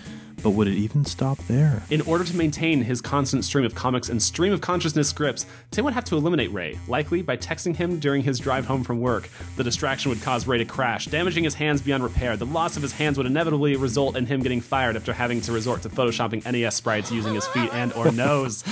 But 0.44 0.52
would 0.52 0.68
it 0.68 0.76
even 0.76 1.04
stop 1.04 1.38
there? 1.48 1.82
In 1.90 2.02
order 2.02 2.24
to 2.24 2.36
maintain 2.36 2.82
his 2.82 3.02
constant 3.02 3.44
stream 3.44 3.66
of 3.66 3.74
comics 3.74 4.10
and 4.10 4.22
stream 4.22 4.54
of 4.54 4.62
consciousness 4.62 5.10
scripts, 5.10 5.46
Tim 5.72 5.84
would 5.86 5.94
have 5.94 6.06
to 6.06 6.16
eliminate 6.16 6.52
Ray, 6.52 6.78
likely 6.88 7.22
by 7.22 7.38
texting 7.38 7.76
him 7.76 8.00
during 8.00 8.22
his 8.22 8.40
drive 8.40 8.66
home 8.66 8.84
from 8.84 9.00
work. 9.00 9.30
The 9.56 9.64
distraction 9.64 10.10
would 10.10 10.22
cause 10.22 10.48
Ray 10.48 10.60
to 10.60 10.66
crash, 10.66 11.06
damaging 11.06 11.44
his 11.44 11.56
hands 11.56 11.82
beyond 11.82 12.04
repair. 12.04 12.38
The 12.38 12.46
loss 12.46 12.78
of 12.78 12.84
his 12.84 12.94
hands 12.94 13.18
would 13.18 13.26
inevitably 13.26 13.76
result 13.76 14.16
in 14.16 14.26
him 14.26 14.42
getting 14.42 14.62
fired 14.62 14.96
after 14.96 15.14
having 15.14 15.42
to 15.42 15.52
resort 15.52 15.82
to 15.82 15.90
photoshopping 15.90 16.46
NES 16.50 16.76
sprites 16.76 17.12
using 17.12 17.34
his 17.34 17.48
feet 17.48 17.74
and 17.74 17.92
or 17.94 18.12
nose. 18.12 18.64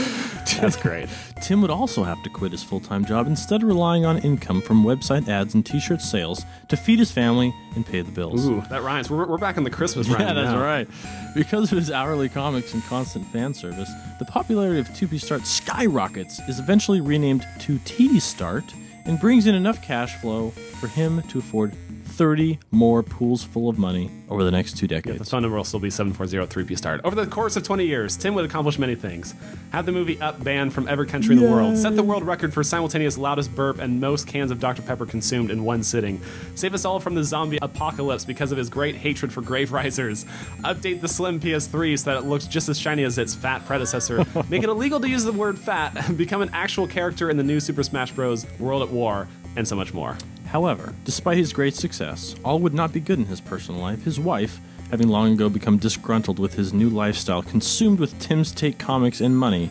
That's 0.62 0.76
great. 0.76 1.10
Tim 1.42 1.62
would 1.62 1.72
also 1.72 2.04
have 2.04 2.22
to 2.24 2.30
quit 2.30 2.52
his 2.52 2.64
full 2.64 2.80
time 2.80 3.06
job, 3.06 3.28
instead 3.28 3.64
of 3.64 3.68
relying 3.68 4.06
on 4.06 4.20
income 4.20 4.62
from 4.62 4.84
website 4.84 5.28
ads 5.28 5.56
and 5.56 5.66
t 5.66 5.80
shirt 5.80 6.02
sales 6.02 6.46
to 6.70 6.78
feed 6.78 7.00
his 7.00 7.12
family 7.12 7.54
and 7.76 7.86
pay 7.86 8.02
the 8.02 8.12
bills. 8.12 8.48
Ooh, 8.48 8.62
that 8.70 8.84
rhymes. 8.84 9.10
We're, 9.10 9.28
we're 9.28 9.38
back 9.38 9.58
on 9.58 9.64
the 9.64 9.70
Christmas 9.70 10.08
rhyme 10.10 10.22
Yeah, 10.22 10.34
that's 10.34 10.52
now. 10.52 10.62
right. 10.62 10.88
Because 11.36 11.72
of 11.72 11.78
his 11.78 11.92
hourly 11.92 12.30
comics 12.30 12.74
and 12.74 12.84
constant 12.84 13.26
fan 13.28 13.54
service, 13.54 13.92
the 14.20 14.26
popularity 14.26 14.80
of 14.80 14.88
2P 14.90 15.20
Start 15.22 15.46
skyrockets, 15.46 16.40
is 16.48 16.60
eventually 16.60 17.02
renamed 17.02 17.46
to 17.60 17.78
T 17.86 18.20
Start, 18.20 18.64
and 19.06 19.20
brings 19.20 19.46
in 19.46 19.54
enough 19.56 19.82
cash 19.82 20.16
flow 20.22 20.50
for 20.80 20.88
him 20.88 21.22
to 21.24 21.40
afford 21.40 21.76
30 22.16 22.60
more 22.72 23.04
pools 23.04 23.44
full 23.44 23.68
of 23.68 23.78
money 23.78 24.10
over 24.30 24.44
the 24.44 24.52
next 24.52 24.78
two 24.78 24.88
decades. 24.88 25.20
The 25.20 25.26
phone 25.26 25.42
number 25.42 25.58
will 25.58 25.66
still 25.66 25.82
be 25.82 25.90
740-3P 25.90 26.78
start. 26.78 27.02
Over 27.04 27.16
the 27.16 27.28
course 27.28 27.58
of 27.58 27.64
20 27.64 27.86
years, 27.86 28.16
Tim 28.16 28.34
would 28.36 28.46
accomplish 28.46 28.80
many 28.80 28.96
things. 28.96 29.36
Have 29.72 29.86
the 29.86 29.92
movie 29.92 30.20
Up 30.22 30.42
banned 30.42 30.74
from 30.74 30.88
every 30.88 31.08
country 31.08 31.36
in 31.36 31.42
the 31.42 31.52
world. 31.52 31.78
Set 31.78 31.96
the 31.96 32.04
world 32.04 32.24
record 32.24 32.54
for 32.54 32.64
simultaneous 32.64 33.18
loudest 33.18 33.54
burp 33.54 33.80
and 33.80 34.00
most 34.00 34.28
cans 34.28 34.50
of 34.50 34.62
Dr. 34.62 34.82
Pepper 34.82 35.06
consumed 35.06 35.52
in 35.52 35.66
one 35.66 35.84
sitting. 35.84 36.22
Save 36.56 36.74
us 36.74 36.86
all 36.86 37.02
from 37.02 37.16
the 37.16 37.24
zombie 37.24 37.60
apocalypse 37.62 38.24
because 38.24 38.52
of 38.54 38.58
his 38.58 38.70
great 38.70 38.96
hatred 38.96 39.34
for 39.34 39.42
grave 39.42 39.74
risers. 39.74 40.26
Update 40.64 41.02
the 41.02 41.10
slim 41.10 41.40
PS3 41.40 42.00
so 42.00 42.12
that 42.12 42.24
it 42.24 42.26
looks 42.26 42.48
just 42.48 42.70
as 42.70 42.80
shiny 42.80 43.04
as 43.04 43.18
its 43.18 43.36
fat 43.36 43.66
predecessor. 43.66 44.26
Make 44.50 44.64
it 44.64 44.70
illegal 44.70 45.02
to 45.02 45.10
use 45.10 45.26
the 45.26 45.34
word 45.34 45.60
fat. 45.60 46.18
Become 46.18 46.42
an 46.42 46.50
actual 46.54 46.88
character 46.88 47.30
in 47.30 47.36
the 47.36 47.44
new 47.44 47.60
Super 47.60 47.84
Smash 47.84 48.12
Bros. 48.12 48.46
World 48.58 48.84
at 48.84 48.90
War. 48.90 49.28
And 49.58 49.68
so 49.68 49.76
much 49.76 49.94
more. 49.94 50.18
However, 50.56 50.94
despite 51.04 51.38
his 51.38 51.52
great 51.52 51.76
success, 51.76 52.34
all 52.46 52.60
would 52.60 52.74
not 52.74 52.94
be 52.94 53.02
good 53.02 53.20
in 53.20 53.26
his 53.26 53.42
personal 53.42 53.82
life. 53.82 54.06
His 54.06 54.22
wife, 54.22 54.62
having 54.90 55.10
long 55.10 55.34
ago 55.34 55.50
become 55.50 55.78
disgruntled 55.78 56.40
with 56.40 56.54
his 56.54 56.72
new 56.72 56.90
lifestyle, 56.90 57.42
consumed 57.42 58.00
with 58.00 58.18
Tim's 58.20 58.54
Take 58.54 58.78
comics 58.80 59.20
and 59.20 59.38
money, 59.38 59.70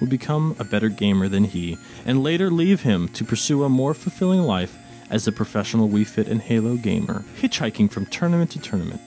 would 0.00 0.08
become 0.08 0.56
a 0.58 0.64
better 0.64 0.88
gamer 0.88 1.28
than 1.28 1.44
he, 1.44 1.76
and 2.06 2.22
later 2.22 2.50
leave 2.50 2.80
him 2.80 3.08
to 3.08 3.26
pursue 3.26 3.62
a 3.62 3.68
more 3.68 3.92
fulfilling 3.92 4.40
life 4.40 4.78
as 5.10 5.28
a 5.28 5.32
professional 5.32 5.90
Wii 5.90 6.06
Fit 6.06 6.28
and 6.28 6.40
Halo 6.40 6.76
gamer, 6.76 7.26
hitchhiking 7.38 7.90
from 7.90 8.06
tournament 8.06 8.52
to 8.52 8.58
tournament. 8.58 9.02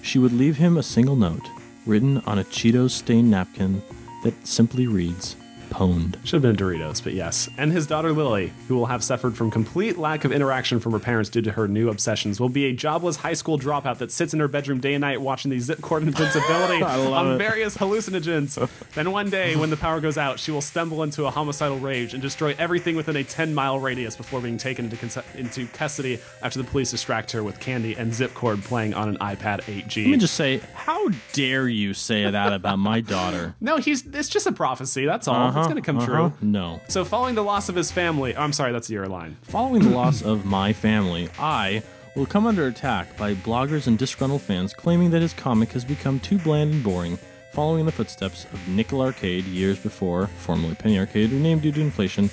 She 0.00 0.18
would 0.18 0.32
leave 0.32 0.56
him 0.56 0.78
a 0.78 0.82
single 0.82 1.16
note, 1.16 1.46
written 1.84 2.22
on 2.24 2.38
a 2.38 2.44
Cheeto 2.44 2.88
stained 2.88 3.30
napkin, 3.30 3.82
that 4.22 4.46
simply 4.46 4.86
reads, 4.86 5.36
pwned. 5.74 6.16
Should 6.24 6.42
have 6.42 6.56
been 6.56 6.56
Doritos, 6.56 7.02
but 7.02 7.12
yes. 7.14 7.48
And 7.58 7.72
his 7.72 7.86
daughter 7.86 8.12
Lily, 8.12 8.52
who 8.68 8.76
will 8.76 8.86
have 8.86 9.02
suffered 9.02 9.36
from 9.36 9.50
complete 9.50 9.98
lack 9.98 10.24
of 10.24 10.32
interaction 10.32 10.80
from 10.80 10.92
her 10.92 10.98
parents 10.98 11.28
due 11.30 11.42
to 11.42 11.52
her 11.52 11.66
new 11.68 11.88
obsessions, 11.88 12.40
will 12.40 12.48
be 12.48 12.66
a 12.66 12.72
jobless 12.72 13.16
high 13.16 13.32
school 13.34 13.58
dropout 13.58 13.98
that 13.98 14.12
sits 14.12 14.32
in 14.32 14.40
her 14.40 14.48
bedroom 14.48 14.80
day 14.80 14.94
and 14.94 15.00
night 15.02 15.20
watching 15.20 15.50
the 15.50 15.58
zip 15.58 15.80
cord 15.80 16.02
invincibility 16.06 16.82
on 16.82 17.32
it. 17.32 17.38
various 17.38 17.76
hallucinogens. 17.76 18.68
then 18.94 19.10
one 19.10 19.30
day, 19.30 19.56
when 19.56 19.70
the 19.70 19.76
power 19.76 20.00
goes 20.00 20.16
out, 20.18 20.38
she 20.38 20.50
will 20.50 20.60
stumble 20.60 21.02
into 21.02 21.26
a 21.26 21.30
homicidal 21.30 21.78
rage 21.78 22.12
and 22.14 22.22
destroy 22.22 22.54
everything 22.58 22.96
within 22.96 23.16
a 23.16 23.24
10 23.24 23.54
mile 23.54 23.78
radius 23.78 24.16
before 24.16 24.40
being 24.40 24.58
taken 24.58 24.84
into, 24.86 24.96
cons- 24.96 25.18
into 25.34 25.66
custody 25.68 26.18
after 26.42 26.58
the 26.60 26.64
police 26.64 26.90
distract 26.90 27.32
her 27.32 27.42
with 27.42 27.58
candy 27.60 27.94
and 27.94 28.14
zip 28.14 28.32
cord 28.34 28.62
playing 28.62 28.94
on 28.94 29.08
an 29.08 29.16
iPad 29.18 29.62
8G. 29.62 30.04
Let 30.04 30.10
me 30.10 30.16
just 30.18 30.34
say, 30.34 30.60
how 30.74 31.08
dare 31.32 31.68
you 31.68 31.94
say 31.94 32.30
that 32.30 32.52
about 32.52 32.78
my 32.78 33.00
daughter? 33.00 33.54
no, 33.60 33.78
he's 33.78 34.06
it's 34.06 34.28
just 34.28 34.46
a 34.46 34.52
prophecy. 34.52 35.04
That's 35.06 35.26
all. 35.28 35.48
Uh-huh. 35.48 35.63
It's 35.64 35.72
going 35.72 35.82
to 35.82 35.86
come 35.86 35.98
Uh-huh. 35.98 36.28
true. 36.30 36.48
No. 36.48 36.80
So, 36.88 37.04
following 37.04 37.34
the 37.34 37.42
loss 37.44 37.68
of 37.68 37.74
his 37.74 37.90
family, 37.92 38.36
I'm 38.36 38.52
sorry, 38.52 38.72
that's 38.72 38.88
your 38.90 39.06
line. 39.06 39.36
Following 39.42 39.82
the 39.82 39.90
loss 40.00 40.22
of 40.22 40.44
my 40.44 40.72
family, 40.72 41.28
I 41.38 41.82
will 42.14 42.26
come 42.26 42.46
under 42.46 42.66
attack 42.66 43.16
by 43.16 43.34
bloggers 43.34 43.86
and 43.86 43.98
disgruntled 43.98 44.42
fans 44.42 44.72
claiming 44.72 45.10
that 45.10 45.22
his 45.22 45.32
comic 45.34 45.72
has 45.72 45.84
become 45.84 46.20
too 46.20 46.38
bland 46.38 46.72
and 46.72 46.82
boring, 46.84 47.18
following 47.52 47.80
in 47.80 47.86
the 47.86 47.92
footsteps 47.92 48.44
of 48.52 48.68
Nickel 48.68 49.00
Arcade 49.02 49.44
years 49.46 49.78
before, 49.78 50.28
formerly 50.38 50.74
Penny 50.76 50.98
Arcade, 50.98 51.30
renamed 51.32 51.62
due 51.62 51.72
to 51.72 51.80
inflation. 51.80 52.30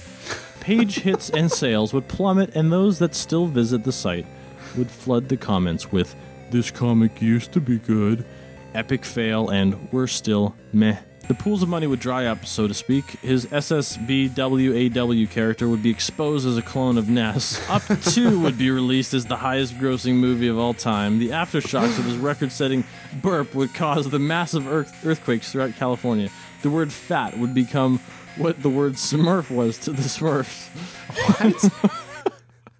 Page 0.60 1.00
hits 1.00 1.30
and 1.32 1.52
sales 1.52 1.94
would 1.94 2.08
plummet, 2.08 2.56
and 2.56 2.72
those 2.72 3.00
that 3.00 3.16
still 3.16 3.48
visit 3.48 3.84
the 3.84 3.92
site 3.92 4.26
would 4.78 4.90
flood 4.92 5.28
the 5.30 5.38
comments 5.38 5.92
with, 5.92 6.16
This 6.52 6.70
comic 6.70 7.22
used 7.22 7.52
to 7.54 7.60
be 7.62 7.78
good, 7.80 8.24
epic 8.76 9.04
fail, 9.04 9.50
and 9.50 9.90
we're 9.92 10.06
still 10.08 10.56
meh. 10.74 10.98
The 11.28 11.36
pools 11.36 11.64
of 11.64 11.70
money 11.70 11.88
would 11.88 12.00
dry 12.00 12.26
up, 12.26 12.46
so 12.46 12.68
to 12.68 12.74
speak. 12.74 13.06
His 13.22 13.46
SSBWAW 13.46 15.30
character 15.30 15.70
would 15.70 15.82
be 15.82 15.90
exposed 15.90 16.46
as 16.46 16.58
a 16.58 16.62
clone 16.62 16.98
of 16.98 17.08
Ness. 17.10 17.62
Up 17.70 17.84
2 18.04 18.40
would 18.42 18.58
be 18.58 18.70
released 18.70 19.14
as 19.14 19.26
the 19.26 19.38
highest 19.38 19.76
grossing 19.78 20.16
movie 20.16 20.48
of 20.50 20.58
all 20.58 20.74
time. 20.74 21.20
The 21.20 21.30
aftershocks 21.30 21.98
of 21.98 22.06
his 22.06 22.18
record 22.18 22.52
setting 22.52 22.84
burp 23.22 23.56
would 23.56 23.74
cause 23.74 24.10
the 24.10 24.20
massive 24.20 24.68
earth- 24.68 25.06
earthquakes 25.06 25.52
throughout 25.52 25.76
California. 25.76 26.30
The 26.64 26.70
word 26.70 26.92
fat 26.92 27.38
would 27.38 27.54
become 27.54 28.00
what 28.36 28.62
the 28.62 28.70
word 28.70 28.94
smurf 28.94 29.50
was 29.50 29.78
to 29.80 29.92
the 29.92 30.02
smurfs. 30.04 30.68
I, 31.40 32.11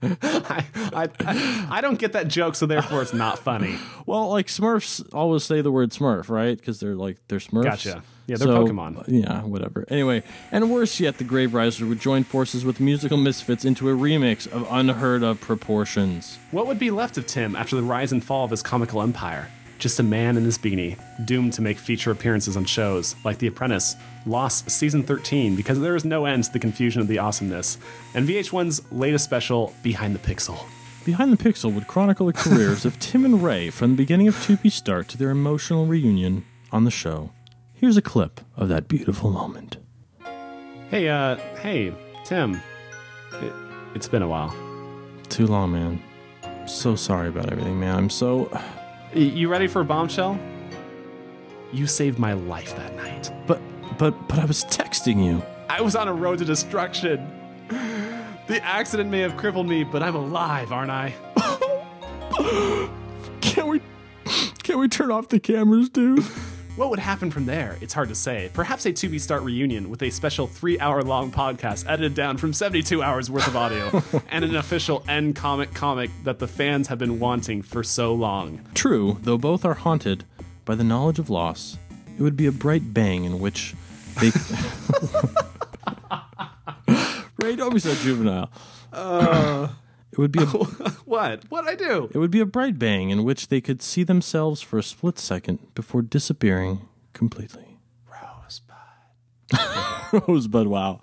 I, 0.22 0.66
I, 0.94 1.68
I 1.70 1.82
don't 1.82 2.00
get 2.00 2.14
that 2.14 2.28
joke, 2.28 2.56
so 2.56 2.66
therefore 2.66 3.02
it's 3.02 3.14
not 3.14 3.40
funny. 3.40 3.78
Well, 4.08 4.30
like 4.30 4.48
Smurfs 4.48 5.08
always 5.14 5.44
say 5.44 5.62
the 5.62 5.72
word 5.72 5.92
Smurf, 5.92 6.28
right? 6.28 6.58
Because 6.58 6.82
they're 6.82 6.96
like 6.96 7.18
they're 7.30 7.40
Smurfs. 7.40 7.64
Gotcha. 7.64 8.04
Yeah, 8.28 8.36
they're 8.36 8.48
So, 8.48 8.66
Pokemon. 8.66 9.06
Yeah, 9.08 9.44
whatever. 9.44 9.86
Anyway, 9.90 10.24
and 10.52 10.70
worse 10.70 11.00
yet, 11.00 11.18
the 11.18 11.24
Grave 11.24 11.54
Riser 11.54 11.86
would 11.86 12.02
join 12.02 12.24
forces 12.26 12.66
with 12.66 12.80
musical 12.82 13.18
misfits 13.18 13.64
into 13.64 13.90
a 13.90 13.94
remix 13.94 14.52
of 14.52 14.68
unheard 14.70 15.24
of 15.24 15.40
proportions. 15.40 16.40
What 16.50 16.68
would 16.68 16.80
be 16.80 16.92
left 16.92 17.18
of 17.18 17.26
Tim 17.26 17.56
after 17.56 17.76
the 17.76 17.84
rise 17.84 18.12
and 18.12 18.22
fall 18.24 18.44
of 18.44 18.52
his 18.52 18.62
comical 18.62 19.02
empire? 19.02 19.50
Just 19.82 20.00
a 20.00 20.04
man 20.04 20.38
in 20.38 20.44
his 20.44 20.60
beanie, 20.60 20.96
doomed 21.26 21.54
to 21.54 21.64
make 21.64 21.80
feature 21.80 22.12
appearances 22.12 22.56
on 22.56 22.66
shows 22.66 23.16
like 23.26 23.40
The 23.40 23.48
Apprentice, 23.48 23.96
Lost 24.28 24.70
Season 24.70 25.02
13, 25.02 25.56
because 25.56 25.80
there 25.80 25.96
is 25.96 26.06
no 26.06 26.26
end 26.26 26.44
to 26.44 26.54
the 26.54 26.60
confusion 26.60 27.02
of 27.02 27.08
the 27.08 27.18
awesomeness, 27.18 27.80
and 28.14 28.30
VH1's 28.30 28.92
latest 28.92 29.26
special, 29.26 29.74
Behind 29.82 30.14
the 30.14 30.20
Pixel. 30.20 30.64
Behind 31.04 31.34
the 31.34 31.44
Pixel 31.44 31.74
would 31.74 31.88
chronicle 31.88 32.28
the 32.28 32.34
careers 32.34 32.86
of 32.86 33.00
Tim 33.00 33.26
and 33.26 33.42
Ray 33.42 33.72
from 33.72 33.90
the 33.90 33.98
beginning 33.98 34.28
of 34.28 34.36
2P 34.36 34.72
Start 34.72 35.08
to 35.08 35.18
their 35.18 35.32
emotional 35.32 35.88
reunion 35.88 36.46
on 36.72 36.84
the 36.86 36.92
show. 36.92 37.32
Here's 37.74 37.98
a 37.98 38.04
clip 38.04 38.40
of 38.56 38.70
that 38.70 38.88
beautiful 38.88 39.32
moment. 39.32 39.78
Hey, 40.92 41.10
uh, 41.10 41.38
hey, 41.60 41.92
Tim. 42.24 42.62
It, 43.34 43.54
it's 43.96 44.08
been 44.08 44.22
a 44.22 44.28
while. 44.28 44.56
Too 45.30 45.48
long, 45.48 45.72
man. 45.72 46.04
I'm 46.44 46.68
so 46.68 46.96
sorry 46.96 47.30
about 47.30 47.52
everything, 47.52 47.80
man. 47.80 47.96
I'm 47.96 48.10
so. 48.12 48.48
You 49.14 49.50
ready 49.50 49.68
for 49.68 49.82
a 49.82 49.86
bombshell? 49.86 50.40
You 51.74 51.86
saved 51.88 52.18
my 52.18 52.34
life 52.34 52.76
that 52.78 52.96
night. 52.96 53.32
But, 53.46 53.62
but, 53.98 54.28
but 54.28 54.40
I 54.40 54.46
was 54.46 54.64
texting 54.66 55.24
you. 55.24 55.42
I 55.70 55.82
was 55.82 55.96
on 55.96 56.08
a 56.08 56.14
road 56.14 56.40
to 56.40 56.46
destruction. 56.46 57.30
The 58.48 58.62
accident 58.64 59.10
may 59.10 59.20
have 59.20 59.38
crippled 59.38 59.68
me, 59.68 59.84
but 59.84 60.02
I'm 60.04 60.16
alive, 60.16 60.72
aren't 60.72 60.92
I? 60.92 61.14
Can 63.42 63.68
we, 63.68 63.82
can 64.64 64.80
we 64.80 64.88
turn 64.88 65.12
off 65.12 65.28
the 65.28 65.40
cameras, 65.40 65.90
dude? 65.90 66.26
What 66.78 66.90
would 66.90 67.00
happen 67.00 67.30
from 67.32 67.46
there? 67.46 67.78
It's 67.82 67.94
hard 67.94 68.08
to 68.10 68.16
say. 68.16 68.50
Perhaps 68.54 68.86
a 68.86 68.94
2P 68.94 69.20
Start 69.20 69.44
reunion 69.44 69.90
with 69.90 70.02
a 70.04 70.10
special 70.10 70.48
three 70.48 70.80
hour 70.80 71.04
long 71.04 71.30
podcast 71.30 71.86
edited 71.86 72.16
down 72.16 72.38
from 72.38 72.54
72 72.54 73.04
hours 73.04 73.30
worth 73.30 73.46
of 73.48 73.58
audio 73.58 74.02
and 74.30 74.46
an 74.46 74.56
official 74.56 75.04
end 75.10 75.36
comic 75.36 75.74
comic 75.74 76.10
that 76.24 76.40
the 76.40 76.48
fans 76.48 76.88
have 76.88 76.98
been 76.98 77.20
wanting 77.20 77.62
for 77.62 77.84
so 77.84 78.14
long. 78.14 78.62
True, 78.74 79.18
though 79.24 79.38
both 79.38 79.66
are 79.66 79.74
haunted 79.74 80.24
by 80.64 80.76
the 80.76 80.84
knowledge 80.86 81.20
of 81.20 81.30
loss, 81.30 81.78
it 82.18 82.24
would 82.24 82.38
be 82.38 82.46
a 82.46 82.52
bright 82.54 82.94
bang 82.94 83.26
in 83.26 83.40
which 83.40 83.76
they. 84.22 84.32
Ray, 87.44 87.58
don't 87.58 87.74
be 87.74 87.80
so 87.80 87.94
juvenile. 87.96 88.50
Uh, 88.94 89.70
it 90.12 90.18
would 90.18 90.32
be 90.32 90.44
a, 90.44 90.46
What? 91.06 91.44
What'd 91.50 91.70
I 91.70 91.76
do? 91.76 92.10
it 92.14 92.18
would 92.18 92.32
be 92.32 92.40
a 92.40 92.46
bright 92.46 92.78
bang 92.80 93.10
in 93.10 93.24
which 93.24 93.48
they 93.48 93.62
could 93.62 93.82
see 93.82 94.04
themselves 94.04 94.62
for 94.62 94.78
a 94.78 94.84
split 94.84 95.20
second 95.20 95.60
before 95.74 96.02
disappearing 96.02 96.88
completely. 97.14 97.78
Rosebud. 98.10 100.24
Rosebud. 100.28 100.68
Wow. 100.68 101.02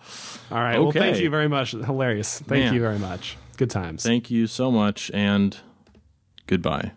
All 0.50 0.58
right. 0.58 0.78
Well, 0.78 0.92
thank 0.92 1.20
you 1.20 1.30
very 1.30 1.48
much. 1.48 1.72
Hilarious. 1.72 2.40
Thank 2.40 2.66
Man. 2.66 2.74
you 2.74 2.80
very 2.80 2.98
much. 2.98 3.36
Good 3.56 3.70
times. 3.70 4.02
Thank 4.02 4.30
you 4.30 4.46
so 4.46 4.70
much, 4.70 5.10
and 5.12 5.56
goodbye. 6.46 6.92